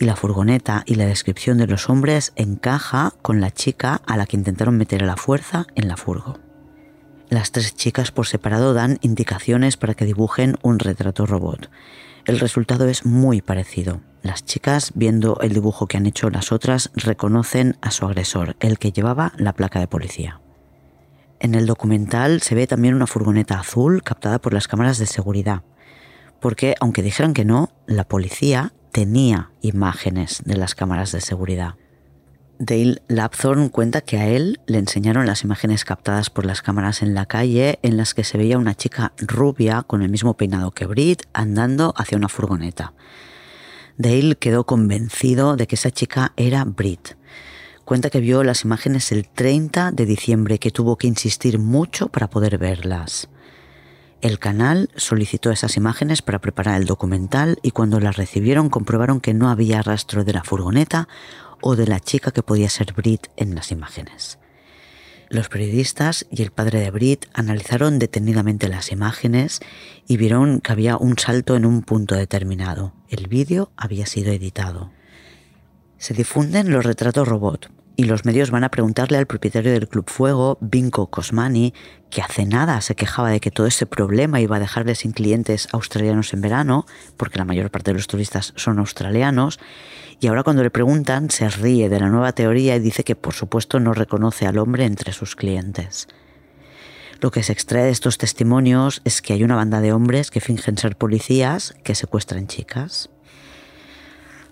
y 0.00 0.06
la 0.06 0.16
furgoneta 0.16 0.82
y 0.86 0.94
la 0.94 1.04
descripción 1.04 1.58
de 1.58 1.66
los 1.66 1.90
hombres 1.90 2.32
encaja 2.36 3.12
con 3.20 3.42
la 3.42 3.50
chica 3.50 4.00
a 4.06 4.16
la 4.16 4.24
que 4.24 4.38
intentaron 4.38 4.78
meter 4.78 5.02
a 5.02 5.06
la 5.08 5.18
fuerza 5.18 5.66
en 5.74 5.88
la 5.88 5.98
furgo. 5.98 6.47
Las 7.30 7.52
tres 7.52 7.76
chicas 7.76 8.10
por 8.10 8.26
separado 8.26 8.72
dan 8.72 8.98
indicaciones 9.02 9.76
para 9.76 9.92
que 9.92 10.06
dibujen 10.06 10.56
un 10.62 10.78
retrato 10.78 11.26
robot. 11.26 11.70
El 12.24 12.40
resultado 12.40 12.88
es 12.88 13.04
muy 13.04 13.42
parecido. 13.42 14.00
Las 14.22 14.46
chicas, 14.46 14.92
viendo 14.94 15.38
el 15.42 15.52
dibujo 15.52 15.86
que 15.86 15.98
han 15.98 16.06
hecho 16.06 16.30
las 16.30 16.52
otras, 16.52 16.90
reconocen 16.94 17.76
a 17.82 17.90
su 17.90 18.06
agresor, 18.06 18.56
el 18.60 18.78
que 18.78 18.92
llevaba 18.92 19.32
la 19.36 19.52
placa 19.52 19.78
de 19.78 19.86
policía. 19.86 20.40
En 21.38 21.54
el 21.54 21.66
documental 21.66 22.40
se 22.40 22.54
ve 22.54 22.66
también 22.66 22.94
una 22.94 23.06
furgoneta 23.06 23.60
azul 23.60 24.02
captada 24.02 24.40
por 24.40 24.54
las 24.54 24.66
cámaras 24.66 24.96
de 24.98 25.06
seguridad, 25.06 25.62
porque 26.40 26.74
aunque 26.80 27.02
dijeran 27.02 27.34
que 27.34 27.44
no, 27.44 27.70
la 27.86 28.04
policía 28.04 28.72
tenía 28.90 29.50
imágenes 29.60 30.42
de 30.44 30.56
las 30.56 30.74
cámaras 30.74 31.12
de 31.12 31.20
seguridad. 31.20 31.74
Dale 32.60 33.02
Lapthorne 33.06 33.70
cuenta 33.70 34.00
que 34.00 34.18
a 34.18 34.26
él 34.26 34.60
le 34.66 34.78
enseñaron 34.78 35.26
las 35.26 35.44
imágenes 35.44 35.84
captadas 35.84 36.28
por 36.28 36.44
las 36.44 36.60
cámaras 36.60 37.02
en 37.02 37.14
la 37.14 37.24
calle 37.24 37.78
en 37.82 37.96
las 37.96 38.14
que 38.14 38.24
se 38.24 38.36
veía 38.36 38.58
una 38.58 38.74
chica 38.74 39.12
rubia 39.18 39.82
con 39.82 40.02
el 40.02 40.10
mismo 40.10 40.36
peinado 40.36 40.72
que 40.72 40.86
Brit 40.86 41.22
andando 41.32 41.94
hacia 41.96 42.18
una 42.18 42.28
furgoneta. 42.28 42.94
Dale 43.96 44.34
quedó 44.34 44.66
convencido 44.66 45.54
de 45.54 45.68
que 45.68 45.76
esa 45.76 45.92
chica 45.92 46.32
era 46.36 46.64
Brit. 46.64 47.10
Cuenta 47.84 48.10
que 48.10 48.18
vio 48.18 48.42
las 48.42 48.64
imágenes 48.64 49.12
el 49.12 49.28
30 49.28 49.92
de 49.92 50.04
diciembre 50.04 50.58
que 50.58 50.72
tuvo 50.72 50.96
que 50.96 51.06
insistir 51.06 51.60
mucho 51.60 52.08
para 52.08 52.28
poder 52.28 52.58
verlas. 52.58 53.28
El 54.20 54.40
canal 54.40 54.90
solicitó 54.96 55.52
esas 55.52 55.76
imágenes 55.76 56.22
para 56.22 56.40
preparar 56.40 56.80
el 56.80 56.86
documental 56.86 57.60
y 57.62 57.70
cuando 57.70 58.00
las 58.00 58.16
recibieron 58.16 58.68
comprobaron 58.68 59.20
que 59.20 59.32
no 59.32 59.48
había 59.48 59.80
rastro 59.80 60.24
de 60.24 60.32
la 60.32 60.42
furgoneta 60.42 61.06
o 61.60 61.76
de 61.76 61.86
la 61.86 62.00
chica 62.00 62.30
que 62.30 62.42
podía 62.42 62.68
ser 62.68 62.92
Brit 62.92 63.28
en 63.36 63.54
las 63.54 63.70
imágenes. 63.72 64.38
Los 65.30 65.50
periodistas 65.50 66.26
y 66.30 66.42
el 66.42 66.52
padre 66.52 66.80
de 66.80 66.90
Brit 66.90 67.26
analizaron 67.34 67.98
detenidamente 67.98 68.68
las 68.68 68.90
imágenes 68.92 69.60
y 70.06 70.16
vieron 70.16 70.60
que 70.60 70.72
había 70.72 70.96
un 70.96 71.18
salto 71.18 71.54
en 71.54 71.66
un 71.66 71.82
punto 71.82 72.14
determinado. 72.14 72.94
El 73.10 73.26
vídeo 73.26 73.70
había 73.76 74.06
sido 74.06 74.32
editado. 74.32 74.90
Se 75.98 76.14
difunden 76.14 76.70
los 76.70 76.84
retratos 76.84 77.28
robot, 77.28 77.70
y 77.98 78.04
los 78.04 78.24
medios 78.24 78.52
van 78.52 78.62
a 78.62 78.70
preguntarle 78.70 79.18
al 79.18 79.26
propietario 79.26 79.72
del 79.72 79.88
Club 79.88 80.08
Fuego, 80.08 80.56
Vinko 80.60 81.08
Cosmani, 81.08 81.74
que 82.10 82.22
hace 82.22 82.46
nada 82.46 82.80
se 82.80 82.94
quejaba 82.94 83.30
de 83.30 83.40
que 83.40 83.50
todo 83.50 83.66
ese 83.66 83.86
problema 83.86 84.40
iba 84.40 84.54
a 84.54 84.60
dejarle 84.60 84.94
sin 84.94 85.10
clientes 85.10 85.66
australianos 85.72 86.32
en 86.32 86.40
verano, 86.40 86.86
porque 87.16 87.38
la 87.40 87.44
mayor 87.44 87.72
parte 87.72 87.90
de 87.90 87.96
los 87.96 88.06
turistas 88.06 88.52
son 88.54 88.78
australianos, 88.78 89.58
y 90.20 90.28
ahora 90.28 90.44
cuando 90.44 90.62
le 90.62 90.70
preguntan 90.70 91.28
se 91.28 91.48
ríe 91.48 91.88
de 91.88 91.98
la 91.98 92.08
nueva 92.08 92.30
teoría 92.30 92.76
y 92.76 92.78
dice 92.78 93.02
que 93.02 93.16
por 93.16 93.34
supuesto 93.34 93.80
no 93.80 93.92
reconoce 93.94 94.46
al 94.46 94.58
hombre 94.58 94.84
entre 94.84 95.12
sus 95.12 95.34
clientes. 95.34 96.06
Lo 97.20 97.32
que 97.32 97.42
se 97.42 97.52
extrae 97.52 97.82
de 97.82 97.90
estos 97.90 98.16
testimonios 98.16 99.02
es 99.04 99.22
que 99.22 99.32
hay 99.32 99.42
una 99.42 99.56
banda 99.56 99.80
de 99.80 99.92
hombres 99.92 100.30
que 100.30 100.40
fingen 100.40 100.78
ser 100.78 100.94
policías 100.94 101.74
que 101.82 101.96
secuestran 101.96 102.46
chicas. 102.46 103.10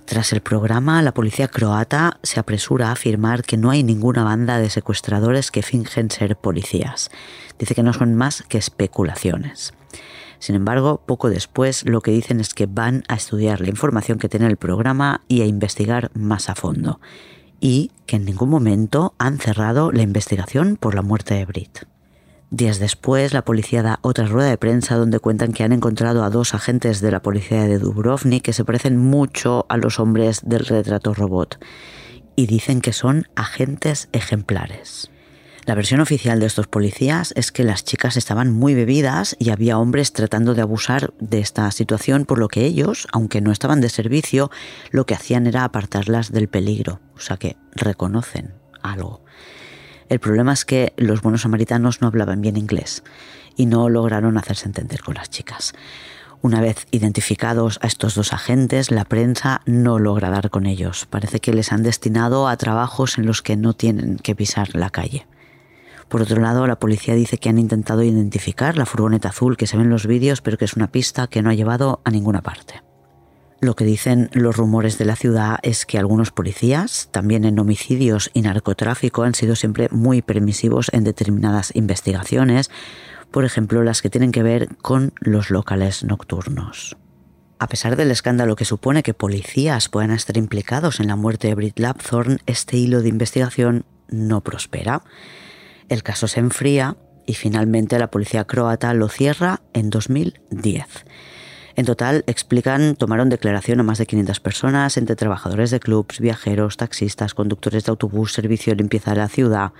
Tras 0.06 0.32
el 0.32 0.40
programa, 0.40 1.02
la 1.02 1.12
policía 1.12 1.48
croata 1.48 2.20
se 2.22 2.38
apresura 2.38 2.88
a 2.88 2.92
afirmar 2.92 3.42
que 3.42 3.56
no 3.56 3.70
hay 3.70 3.82
ninguna 3.82 4.22
banda 4.22 4.58
de 4.58 4.70
secuestradores 4.70 5.50
que 5.50 5.62
fingen 5.62 6.12
ser 6.12 6.36
policías. 6.36 7.10
Dice 7.58 7.74
que 7.74 7.82
no 7.82 7.92
son 7.92 8.14
más 8.14 8.44
que 8.48 8.56
especulaciones. 8.56 9.74
Sin 10.38 10.54
embargo, 10.54 11.02
poco 11.04 11.28
después 11.28 11.84
lo 11.84 12.02
que 12.02 12.12
dicen 12.12 12.38
es 12.38 12.54
que 12.54 12.66
van 12.66 13.02
a 13.08 13.16
estudiar 13.16 13.60
la 13.60 13.68
información 13.68 14.18
que 14.18 14.28
tiene 14.28 14.46
el 14.46 14.56
programa 14.56 15.22
y 15.26 15.40
a 15.40 15.46
investigar 15.46 16.12
más 16.14 16.48
a 16.48 16.54
fondo. 16.54 17.00
Y 17.58 17.90
que 18.06 18.14
en 18.14 18.26
ningún 18.26 18.48
momento 18.48 19.14
han 19.18 19.38
cerrado 19.38 19.90
la 19.90 20.02
investigación 20.02 20.76
por 20.76 20.94
la 20.94 21.02
muerte 21.02 21.34
de 21.34 21.46
Brit. 21.46 21.95
Días 22.50 22.78
después, 22.78 23.32
la 23.32 23.44
policía 23.44 23.82
da 23.82 23.98
otra 24.02 24.26
rueda 24.26 24.48
de 24.50 24.56
prensa 24.56 24.94
donde 24.94 25.18
cuentan 25.18 25.52
que 25.52 25.64
han 25.64 25.72
encontrado 25.72 26.22
a 26.22 26.30
dos 26.30 26.54
agentes 26.54 27.00
de 27.00 27.10
la 27.10 27.20
policía 27.20 27.64
de 27.64 27.80
Dubrovnik 27.80 28.44
que 28.44 28.52
se 28.52 28.64
parecen 28.64 28.98
mucho 28.98 29.66
a 29.68 29.76
los 29.76 29.98
hombres 29.98 30.42
del 30.44 30.64
retrato 30.64 31.12
robot 31.12 31.58
y 32.36 32.46
dicen 32.46 32.80
que 32.80 32.92
son 32.92 33.26
agentes 33.34 34.08
ejemplares. 34.12 35.10
La 35.64 35.74
versión 35.74 36.00
oficial 36.00 36.38
de 36.38 36.46
estos 36.46 36.68
policías 36.68 37.32
es 37.34 37.50
que 37.50 37.64
las 37.64 37.84
chicas 37.84 38.16
estaban 38.16 38.52
muy 38.52 38.74
bebidas 38.74 39.34
y 39.40 39.50
había 39.50 39.78
hombres 39.78 40.12
tratando 40.12 40.54
de 40.54 40.62
abusar 40.62 41.12
de 41.18 41.40
esta 41.40 41.68
situación, 41.72 42.24
por 42.24 42.38
lo 42.38 42.46
que 42.46 42.64
ellos, 42.64 43.08
aunque 43.10 43.40
no 43.40 43.50
estaban 43.50 43.80
de 43.80 43.88
servicio, 43.88 44.52
lo 44.92 45.04
que 45.04 45.14
hacían 45.14 45.48
era 45.48 45.64
apartarlas 45.64 46.30
del 46.30 46.46
peligro, 46.46 47.00
o 47.16 47.20
sea 47.20 47.38
que 47.38 47.56
reconocen 47.72 48.54
algo. 48.80 49.24
El 50.08 50.20
problema 50.20 50.52
es 50.52 50.64
que 50.64 50.92
los 50.96 51.22
buenos 51.22 51.42
samaritanos 51.42 52.00
no 52.00 52.06
hablaban 52.06 52.40
bien 52.40 52.56
inglés 52.56 53.02
y 53.56 53.66
no 53.66 53.88
lograron 53.88 54.38
hacerse 54.38 54.66
entender 54.66 55.02
con 55.02 55.14
las 55.14 55.30
chicas. 55.30 55.74
Una 56.42 56.60
vez 56.60 56.86
identificados 56.92 57.80
a 57.82 57.88
estos 57.88 58.14
dos 58.14 58.32
agentes, 58.32 58.90
la 58.90 59.04
prensa 59.04 59.62
no 59.66 59.98
logra 59.98 60.30
dar 60.30 60.50
con 60.50 60.66
ellos. 60.66 61.06
Parece 61.10 61.40
que 61.40 61.52
les 61.52 61.72
han 61.72 61.82
destinado 61.82 62.46
a 62.46 62.56
trabajos 62.56 63.18
en 63.18 63.26
los 63.26 63.42
que 63.42 63.56
no 63.56 63.72
tienen 63.72 64.18
que 64.18 64.36
pisar 64.36 64.76
la 64.76 64.90
calle. 64.90 65.26
Por 66.08 66.22
otro 66.22 66.40
lado, 66.40 66.66
la 66.68 66.78
policía 66.78 67.14
dice 67.14 67.38
que 67.38 67.48
han 67.48 67.58
intentado 67.58 68.04
identificar 68.04 68.76
la 68.76 68.86
furgoneta 68.86 69.30
azul 69.30 69.56
que 69.56 69.66
se 69.66 69.76
ve 69.76 69.82
en 69.82 69.90
los 69.90 70.06
vídeos, 70.06 70.40
pero 70.40 70.56
que 70.56 70.66
es 70.66 70.74
una 70.74 70.92
pista 70.92 71.26
que 71.26 71.42
no 71.42 71.50
ha 71.50 71.54
llevado 71.54 72.00
a 72.04 72.10
ninguna 72.10 72.42
parte. 72.42 72.85
Lo 73.60 73.74
que 73.74 73.86
dicen 73.86 74.28
los 74.32 74.56
rumores 74.56 74.98
de 74.98 75.06
la 75.06 75.16
ciudad 75.16 75.58
es 75.62 75.86
que 75.86 75.98
algunos 75.98 76.30
policías, 76.30 77.08
también 77.10 77.44
en 77.46 77.58
homicidios 77.58 78.30
y 78.34 78.42
narcotráfico, 78.42 79.22
han 79.22 79.34
sido 79.34 79.56
siempre 79.56 79.88
muy 79.90 80.20
permisivos 80.20 80.90
en 80.92 81.04
determinadas 81.04 81.74
investigaciones, 81.74 82.70
por 83.30 83.46
ejemplo 83.46 83.82
las 83.82 84.02
que 84.02 84.10
tienen 84.10 84.30
que 84.30 84.42
ver 84.42 84.76
con 84.76 85.14
los 85.20 85.50
locales 85.50 86.04
nocturnos. 86.04 86.96
A 87.58 87.68
pesar 87.68 87.96
del 87.96 88.10
escándalo 88.10 88.56
que 88.56 88.66
supone 88.66 89.02
que 89.02 89.14
policías 89.14 89.88
puedan 89.88 90.10
estar 90.10 90.36
implicados 90.36 91.00
en 91.00 91.06
la 91.06 91.16
muerte 91.16 91.48
de 91.48 91.54
Brit 91.54 91.78
Lapthorne, 91.78 92.38
este 92.44 92.76
hilo 92.76 93.00
de 93.00 93.08
investigación 93.08 93.86
no 94.08 94.42
prospera. 94.42 95.02
El 95.88 96.02
caso 96.02 96.28
se 96.28 96.40
enfría 96.40 96.98
y 97.24 97.32
finalmente 97.32 97.98
la 97.98 98.10
policía 98.10 98.44
croata 98.44 98.92
lo 98.92 99.08
cierra 99.08 99.62
en 99.72 99.88
2010. 99.88 100.84
En 101.76 101.84
total, 101.84 102.24
explican, 102.26 102.96
tomaron 102.96 103.28
declaración 103.28 103.80
a 103.80 103.82
más 103.82 103.98
de 103.98 104.06
500 104.06 104.40
personas, 104.40 104.96
entre 104.96 105.14
trabajadores 105.14 105.70
de 105.70 105.78
clubs, 105.78 106.20
viajeros, 106.20 106.78
taxistas, 106.78 107.34
conductores 107.34 107.84
de 107.84 107.90
autobús, 107.90 108.32
servicio 108.32 108.72
de 108.72 108.78
limpieza 108.78 109.10
de 109.10 109.18
la 109.18 109.28
ciudad. 109.28 109.72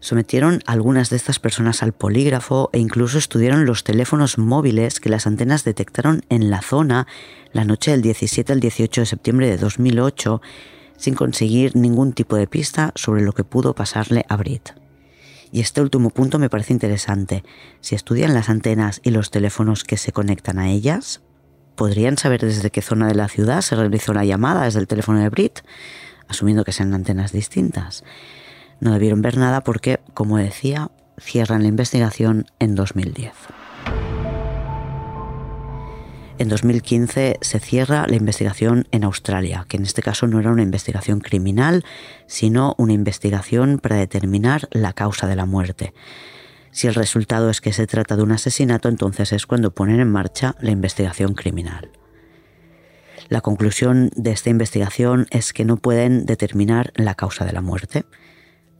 Sometieron 0.00 0.64
a 0.66 0.72
algunas 0.72 1.10
de 1.10 1.16
estas 1.16 1.38
personas 1.38 1.84
al 1.84 1.92
polígrafo 1.92 2.70
e 2.72 2.80
incluso 2.80 3.18
estudiaron 3.18 3.66
los 3.66 3.84
teléfonos 3.84 4.36
móviles 4.36 4.98
que 4.98 5.10
las 5.10 5.28
antenas 5.28 5.62
detectaron 5.62 6.22
en 6.28 6.50
la 6.50 6.60
zona 6.60 7.06
la 7.52 7.64
noche 7.64 7.92
del 7.92 8.02
17 8.02 8.52
al 8.52 8.58
18 8.58 9.02
de 9.02 9.06
septiembre 9.06 9.48
de 9.48 9.58
2008 9.58 10.42
sin 10.96 11.14
conseguir 11.14 11.76
ningún 11.76 12.14
tipo 12.14 12.34
de 12.34 12.48
pista 12.48 12.90
sobre 12.96 13.22
lo 13.22 13.32
que 13.32 13.44
pudo 13.44 13.74
pasarle 13.74 14.26
a 14.28 14.36
Brit. 14.36 14.81
Y 15.52 15.60
este 15.60 15.82
último 15.82 16.08
punto 16.10 16.38
me 16.38 16.48
parece 16.48 16.72
interesante. 16.72 17.44
Si 17.80 17.94
estudian 17.94 18.32
las 18.32 18.48
antenas 18.48 19.00
y 19.04 19.10
los 19.10 19.30
teléfonos 19.30 19.84
que 19.84 19.98
se 19.98 20.10
conectan 20.10 20.58
a 20.58 20.70
ellas, 20.70 21.20
¿podrían 21.76 22.16
saber 22.16 22.40
desde 22.40 22.70
qué 22.70 22.80
zona 22.80 23.06
de 23.06 23.14
la 23.14 23.28
ciudad 23.28 23.60
se 23.60 23.76
realizó 23.76 24.14
la 24.14 24.24
llamada 24.24 24.64
desde 24.64 24.80
el 24.80 24.88
teléfono 24.88 25.20
de 25.20 25.28
Brit? 25.28 25.60
Asumiendo 26.26 26.64
que 26.64 26.72
sean 26.72 26.94
antenas 26.94 27.32
distintas. 27.32 28.02
No 28.80 28.92
debieron 28.92 29.20
ver 29.20 29.36
nada 29.36 29.60
porque, 29.60 30.00
como 30.14 30.38
decía, 30.38 30.90
cierran 31.20 31.62
la 31.62 31.68
investigación 31.68 32.46
en 32.58 32.74
2010. 32.74 33.32
En 36.42 36.48
2015 36.48 37.38
se 37.40 37.60
cierra 37.60 38.04
la 38.08 38.16
investigación 38.16 38.88
en 38.90 39.04
Australia, 39.04 39.64
que 39.68 39.76
en 39.76 39.84
este 39.84 40.02
caso 40.02 40.26
no 40.26 40.40
era 40.40 40.50
una 40.50 40.64
investigación 40.64 41.20
criminal, 41.20 41.84
sino 42.26 42.74
una 42.78 42.94
investigación 42.94 43.78
para 43.78 43.94
determinar 43.94 44.66
la 44.72 44.92
causa 44.92 45.28
de 45.28 45.36
la 45.36 45.46
muerte. 45.46 45.94
Si 46.72 46.88
el 46.88 46.96
resultado 46.96 47.48
es 47.48 47.60
que 47.60 47.72
se 47.72 47.86
trata 47.86 48.16
de 48.16 48.24
un 48.24 48.32
asesinato, 48.32 48.88
entonces 48.88 49.32
es 49.32 49.46
cuando 49.46 49.72
ponen 49.72 50.00
en 50.00 50.10
marcha 50.10 50.56
la 50.58 50.72
investigación 50.72 51.34
criminal. 51.34 51.92
La 53.28 53.40
conclusión 53.40 54.10
de 54.16 54.32
esta 54.32 54.50
investigación 54.50 55.28
es 55.30 55.52
que 55.52 55.64
no 55.64 55.76
pueden 55.76 56.26
determinar 56.26 56.92
la 56.96 57.14
causa 57.14 57.44
de 57.44 57.52
la 57.52 57.60
muerte 57.60 58.04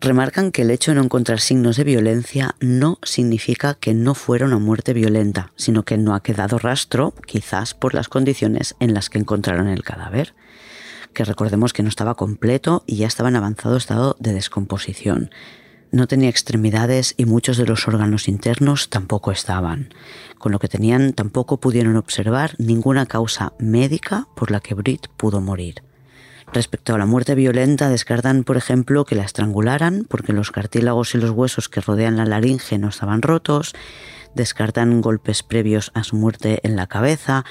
remarcan 0.03 0.51
que 0.51 0.63
el 0.63 0.71
hecho 0.71 0.91
de 0.91 0.97
no 0.97 1.05
encontrar 1.05 1.41
signos 1.41 1.77
de 1.77 1.85
violencia 1.85 2.57
no 2.61 2.99
significa 3.05 3.75
que 3.75 3.95
no 3.95 4.15
fuera 4.15 4.47
una 4.47 4.59
muerte 4.59 4.93
violenta, 4.93 5.53
sino 5.55 5.85
que 5.85 5.97
no 5.97 6.15
ha 6.15 6.23
quedado 6.23 6.59
rastro, 6.59 7.15
quizás 7.27 7.75
por 7.75 7.95
las 7.95 8.09
condiciones 8.09 8.75
en 8.81 8.95
las 8.95 9.09
que 9.09 9.19
encontraron 9.19 9.69
el 9.69 9.85
cadáver, 9.85 10.35
que 11.15 11.25
recordemos 11.25 11.73
que 11.73 11.85
no 11.85 11.89
estaba 11.89 12.17
completo 12.17 12.83
y 12.87 12.97
ya 12.97 13.07
estaba 13.07 13.29
en 13.29 13.37
avanzado 13.37 13.77
estado 13.77 14.17
de 14.19 14.33
descomposición. 14.33 15.31
No 15.93 16.09
tenía 16.09 16.31
extremidades 16.31 17.15
y 17.17 17.27
muchos 17.27 17.57
de 17.57 17.67
los 17.67 17.87
órganos 17.87 18.27
internos 18.27 18.89
tampoco 18.89 19.31
estaban. 19.31 19.95
Con 20.39 20.51
lo 20.51 20.59
que 20.59 20.69
tenían 20.69 21.13
tampoco 21.13 21.61
pudieron 21.61 21.97
observar 21.97 22.57
ninguna 22.59 23.07
causa 23.07 23.53
médica 23.59 24.27
por 24.35 24.51
la 24.51 24.61
que 24.61 24.75
Brit 24.75 25.07
pudo 25.17 25.41
morir. 25.41 25.92
Respecto 26.53 26.95
a 26.95 26.99
la 26.99 27.07
muerte 27.07 27.35
violenta, 27.35 27.89
descartan, 27.89 28.45
por 28.45 28.59
ejemplo, 28.59 29.07
que 29.07 29.15
la 29.15 29.25
estrangularan 29.25 30.05
porque 30.07 30.35
los 30.35 30.51
cartílagos 30.51 31.15
y 31.15 31.19
los 31.19 31.31
huesos 31.31 31.71
que 31.71 31.81
rodean 31.81 32.19
la 32.19 32.27
laringe 32.27 32.79
no 32.79 32.89
estaban 32.89 33.23
rotos, 33.23 33.73
descartan 34.35 35.01
golpes 35.01 35.43
previos 35.43 35.91
a 35.95 36.05
su 36.05 36.17
muerte 36.17 36.61
en 36.63 36.77
la 36.77 36.87
cabeza 36.87 37.47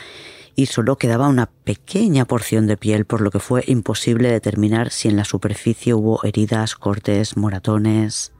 y 0.56 0.68
solo 0.68 0.98
quedaba 0.98 1.30
una 1.30 1.48
pequeña 1.48 2.26
porción 2.26 2.68
de 2.68 2.78
piel, 2.78 3.06
por 3.06 3.22
lo 3.22 3.32
que 3.32 3.40
fue 3.40 3.64
imposible 3.66 4.32
determinar 4.32 4.92
si 4.92 5.08
en 5.08 5.16
la 5.16 5.26
superficie 5.26 5.96
hubo 5.96 6.24
heridas, 6.24 6.76
cortes, 6.76 7.38
moratones. 7.38 8.34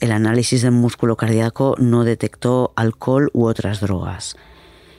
El 0.00 0.10
análisis 0.10 0.62
del 0.62 0.72
músculo 0.72 1.16
cardíaco 1.16 1.76
no 1.78 2.02
detectó 2.02 2.72
alcohol 2.74 3.30
u 3.32 3.46
otras 3.46 3.80
drogas. 3.80 4.36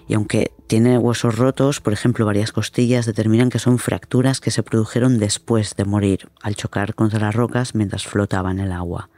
Y 0.09 0.15
aunque 0.15 0.51
tiene 0.65 0.97
huesos 0.97 1.37
rotos, 1.37 1.81
por 1.81 1.93
ejemplo, 1.93 2.25
varias 2.25 2.51
costillas, 2.51 3.05
determinan 3.05 3.51
que 3.51 3.59
son 3.59 3.77
fracturas 3.77 4.41
que 4.41 4.49
se 4.49 4.63
produjeron 4.63 5.19
después 5.19 5.75
de 5.75 5.85
morir, 5.85 6.29
al 6.41 6.55
chocar 6.55 6.95
contra 6.95 7.19
las 7.19 7.35
rocas 7.35 7.75
mientras 7.75 8.07
flotaba 8.07 8.49
en 8.49 8.59
el 8.59 8.71
agua. 8.71 9.11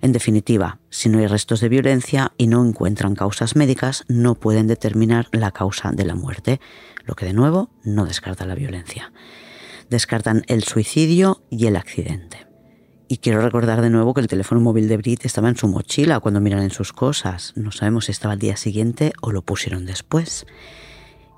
En 0.00 0.12
definitiva, 0.12 0.78
si 0.88 1.08
no 1.08 1.18
hay 1.18 1.26
restos 1.26 1.60
de 1.60 1.68
violencia 1.68 2.32
y 2.38 2.46
no 2.46 2.64
encuentran 2.64 3.16
causas 3.16 3.56
médicas, 3.56 4.04
no 4.06 4.36
pueden 4.36 4.68
determinar 4.68 5.26
la 5.32 5.50
causa 5.50 5.90
de 5.90 6.04
la 6.04 6.14
muerte, 6.14 6.60
lo 7.04 7.16
que 7.16 7.26
de 7.26 7.32
nuevo 7.32 7.70
no 7.82 8.06
descarta 8.06 8.46
la 8.46 8.54
violencia. 8.54 9.12
Descartan 9.90 10.44
el 10.46 10.62
suicidio 10.62 11.42
y 11.50 11.66
el 11.66 11.74
accidente. 11.74 12.47
Y 13.10 13.18
quiero 13.18 13.40
recordar 13.40 13.80
de 13.80 13.88
nuevo 13.88 14.12
que 14.12 14.20
el 14.20 14.26
teléfono 14.26 14.60
móvil 14.60 14.86
de 14.86 14.98
Brit 14.98 15.24
estaba 15.24 15.48
en 15.48 15.56
su 15.56 15.66
mochila 15.66 16.20
cuando 16.20 16.40
miran 16.40 16.62
en 16.62 16.70
sus 16.70 16.92
cosas. 16.92 17.54
No 17.56 17.72
sabemos 17.72 18.04
si 18.04 18.12
estaba 18.12 18.34
al 18.34 18.38
día 18.38 18.58
siguiente 18.58 19.14
o 19.22 19.32
lo 19.32 19.40
pusieron 19.40 19.86
después. 19.86 20.46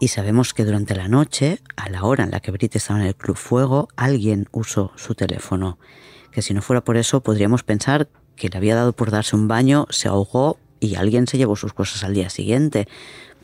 Y 0.00 0.08
sabemos 0.08 0.52
que 0.52 0.64
durante 0.64 0.96
la 0.96 1.06
noche, 1.06 1.60
a 1.76 1.88
la 1.88 2.02
hora 2.02 2.24
en 2.24 2.32
la 2.32 2.40
que 2.40 2.50
Brit 2.50 2.74
estaba 2.74 2.98
en 2.98 3.06
el 3.06 3.14
Club 3.14 3.36
Fuego, 3.36 3.88
alguien 3.96 4.48
usó 4.50 4.90
su 4.96 5.14
teléfono. 5.14 5.78
Que 6.32 6.42
si 6.42 6.54
no 6.54 6.62
fuera 6.62 6.82
por 6.82 6.96
eso, 6.96 7.22
podríamos 7.22 7.62
pensar 7.62 8.08
que 8.34 8.48
le 8.48 8.58
había 8.58 8.74
dado 8.74 8.92
por 8.92 9.12
darse 9.12 9.36
un 9.36 9.46
baño, 9.46 9.86
se 9.90 10.08
ahogó 10.08 10.58
y 10.80 10.96
alguien 10.96 11.28
se 11.28 11.38
llevó 11.38 11.54
sus 11.54 11.72
cosas 11.72 12.02
al 12.02 12.14
día 12.14 12.30
siguiente 12.30 12.88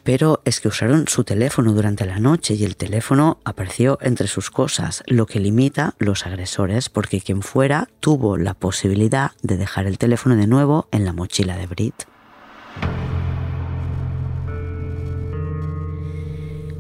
pero 0.07 0.41
es 0.45 0.61
que 0.61 0.69
usaron 0.69 1.09
su 1.09 1.25
teléfono 1.25 1.73
durante 1.73 2.07
la 2.07 2.21
noche 2.21 2.55
y 2.55 2.65
el 2.65 2.77
teléfono 2.77 3.41
apareció 3.45 3.99
entre 4.01 4.29
sus 4.29 4.53
cosas, 4.53 5.03
lo 5.09 5.27
que 5.27 5.41
limita 5.41 5.97
los 5.99 6.27
agresores 6.27 6.89
porque 6.89 7.21
quien 7.21 7.43
fuera 7.43 7.89
tuvo 7.99 8.37
la 8.37 8.55
posibilidad 8.55 9.33
de 9.43 9.57
dejar 9.57 9.87
el 9.87 9.99
teléfono 9.99 10.37
de 10.37 10.47
nuevo 10.47 10.87
en 10.93 11.05
la 11.05 11.13
mochila 11.13 11.57
de 11.57 11.67
Brit. 11.67 12.05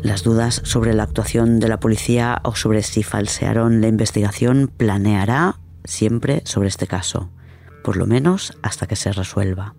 Las 0.02 0.22
dudas 0.22 0.62
sobre 0.64 0.94
la 0.94 1.02
actuación 1.02 1.58
de 1.58 1.66
la 1.66 1.80
policía 1.80 2.40
o 2.44 2.54
sobre 2.54 2.84
si 2.84 3.02
falsearon 3.02 3.80
la 3.80 3.88
investigación 3.88 4.68
planeará 4.68 5.58
siempre 5.82 6.42
sobre 6.44 6.68
este 6.68 6.86
caso, 6.86 7.28
por 7.82 7.96
lo 7.96 8.06
menos 8.06 8.56
hasta 8.62 8.86
que 8.86 8.94
se 8.94 9.10
resuelva. 9.10 9.74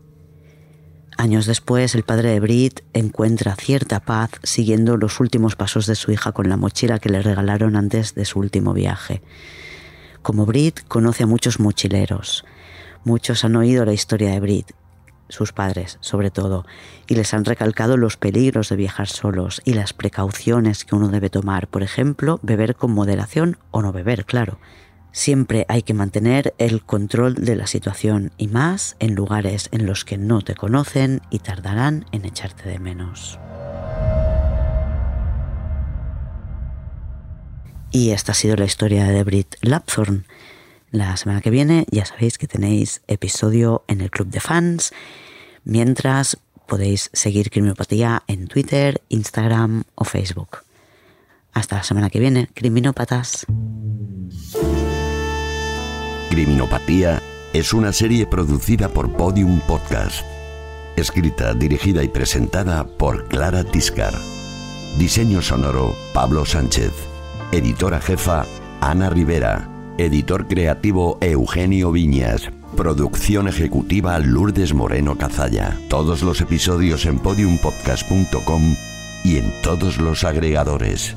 Años 1.17 1.47
después, 1.47 1.95
el 1.95 2.03
padre 2.03 2.29
de 2.29 2.39
Brit 2.39 2.81
encuentra 2.93 3.55
cierta 3.55 3.99
paz 3.99 4.29
siguiendo 4.43 4.97
los 4.97 5.19
últimos 5.19 5.55
pasos 5.55 5.87
de 5.87 5.95
su 5.95 6.11
hija 6.11 6.31
con 6.31 6.47
la 6.47 6.57
mochila 6.57 6.99
que 6.99 7.09
le 7.09 7.23
regalaron 7.23 7.75
antes 7.75 8.13
de 8.13 8.23
su 8.23 8.37
último 8.37 8.71
viaje. 8.71 9.23
Como 10.21 10.45
Brit, 10.45 10.81
conoce 10.87 11.23
a 11.23 11.27
muchos 11.27 11.59
mochileros. 11.59 12.45
Muchos 13.03 13.43
han 13.43 13.55
oído 13.55 13.83
la 13.83 13.93
historia 13.93 14.29
de 14.29 14.39
Brit, 14.39 14.71
sus 15.27 15.53
padres 15.53 15.97
sobre 16.01 16.29
todo, 16.29 16.67
y 17.07 17.15
les 17.15 17.33
han 17.33 17.45
recalcado 17.45 17.97
los 17.97 18.15
peligros 18.15 18.69
de 18.69 18.75
viajar 18.75 19.07
solos 19.07 19.61
y 19.65 19.73
las 19.73 19.93
precauciones 19.93 20.85
que 20.85 20.93
uno 20.93 21.07
debe 21.07 21.31
tomar, 21.31 21.67
por 21.67 21.81
ejemplo, 21.81 22.39
beber 22.43 22.75
con 22.75 22.91
moderación 22.91 23.57
o 23.71 23.81
no 23.81 23.91
beber, 23.91 24.25
claro. 24.25 24.59
Siempre 25.17 25.65
hay 25.67 25.81
que 25.81 25.95
mantener 25.95 26.53
el 26.59 26.83
control 26.83 27.33
de 27.33 27.55
la 27.55 27.65
situación 27.65 28.31
y 28.37 28.49
más 28.49 28.95
en 28.99 29.15
lugares 29.15 29.67
en 29.71 29.87
los 29.87 30.05
que 30.05 30.15
no 30.15 30.43
te 30.43 30.53
conocen 30.53 31.21
y 31.31 31.39
tardarán 31.39 32.05
en 32.11 32.23
echarte 32.23 32.69
de 32.69 32.77
menos. 32.77 33.39
Y 37.89 38.11
esta 38.11 38.33
ha 38.33 38.35
sido 38.35 38.57
la 38.57 38.65
historia 38.65 39.05
de 39.05 39.23
Brit 39.23 39.55
Lapthorne. 39.61 40.21
La 40.91 41.17
semana 41.17 41.41
que 41.41 41.49
viene 41.49 41.87
ya 41.89 42.05
sabéis 42.05 42.37
que 42.37 42.45
tenéis 42.45 43.01
episodio 43.07 43.83
en 43.87 44.01
el 44.01 44.11
club 44.11 44.27
de 44.27 44.39
fans, 44.39 44.93
mientras 45.63 46.37
podéis 46.67 47.09
seguir 47.11 47.49
Criminopatía 47.49 48.21
en 48.27 48.47
Twitter, 48.47 49.01
Instagram 49.09 49.83
o 49.95 50.03
Facebook. 50.03 50.59
Hasta 51.53 51.77
la 51.77 51.83
semana 51.83 52.11
que 52.11 52.19
viene, 52.19 52.49
criminópatas. 52.53 53.47
Criminopatía 56.37 57.19
es 57.51 57.73
una 57.73 57.91
serie 57.91 58.27
producida 58.27 58.89
por 58.89 59.11
Podium 59.11 59.59
Podcast. 59.61 60.23
Escrita, 60.95 61.55
dirigida 61.55 62.03
y 62.03 62.09
presentada 62.09 62.85
por 62.85 63.27
Clara 63.27 63.63
Tiscar. 63.63 64.13
Diseño 64.99 65.41
sonoro, 65.41 65.95
Pablo 66.13 66.45
Sánchez. 66.45 66.91
Editora 67.51 67.99
jefa, 67.99 68.45
Ana 68.81 69.09
Rivera. 69.09 69.67
Editor 69.97 70.47
creativo, 70.47 71.17
Eugenio 71.21 71.91
Viñas. 71.91 72.51
Producción 72.75 73.47
ejecutiva, 73.47 74.19
Lourdes 74.19 74.75
Moreno 74.75 75.17
Cazalla. 75.17 75.75
Todos 75.89 76.21
los 76.21 76.39
episodios 76.39 77.07
en 77.07 77.17
podiumpodcast.com 77.17 78.75
y 79.23 79.37
en 79.37 79.51
todos 79.63 79.97
los 79.97 80.23
agregadores. 80.23 81.15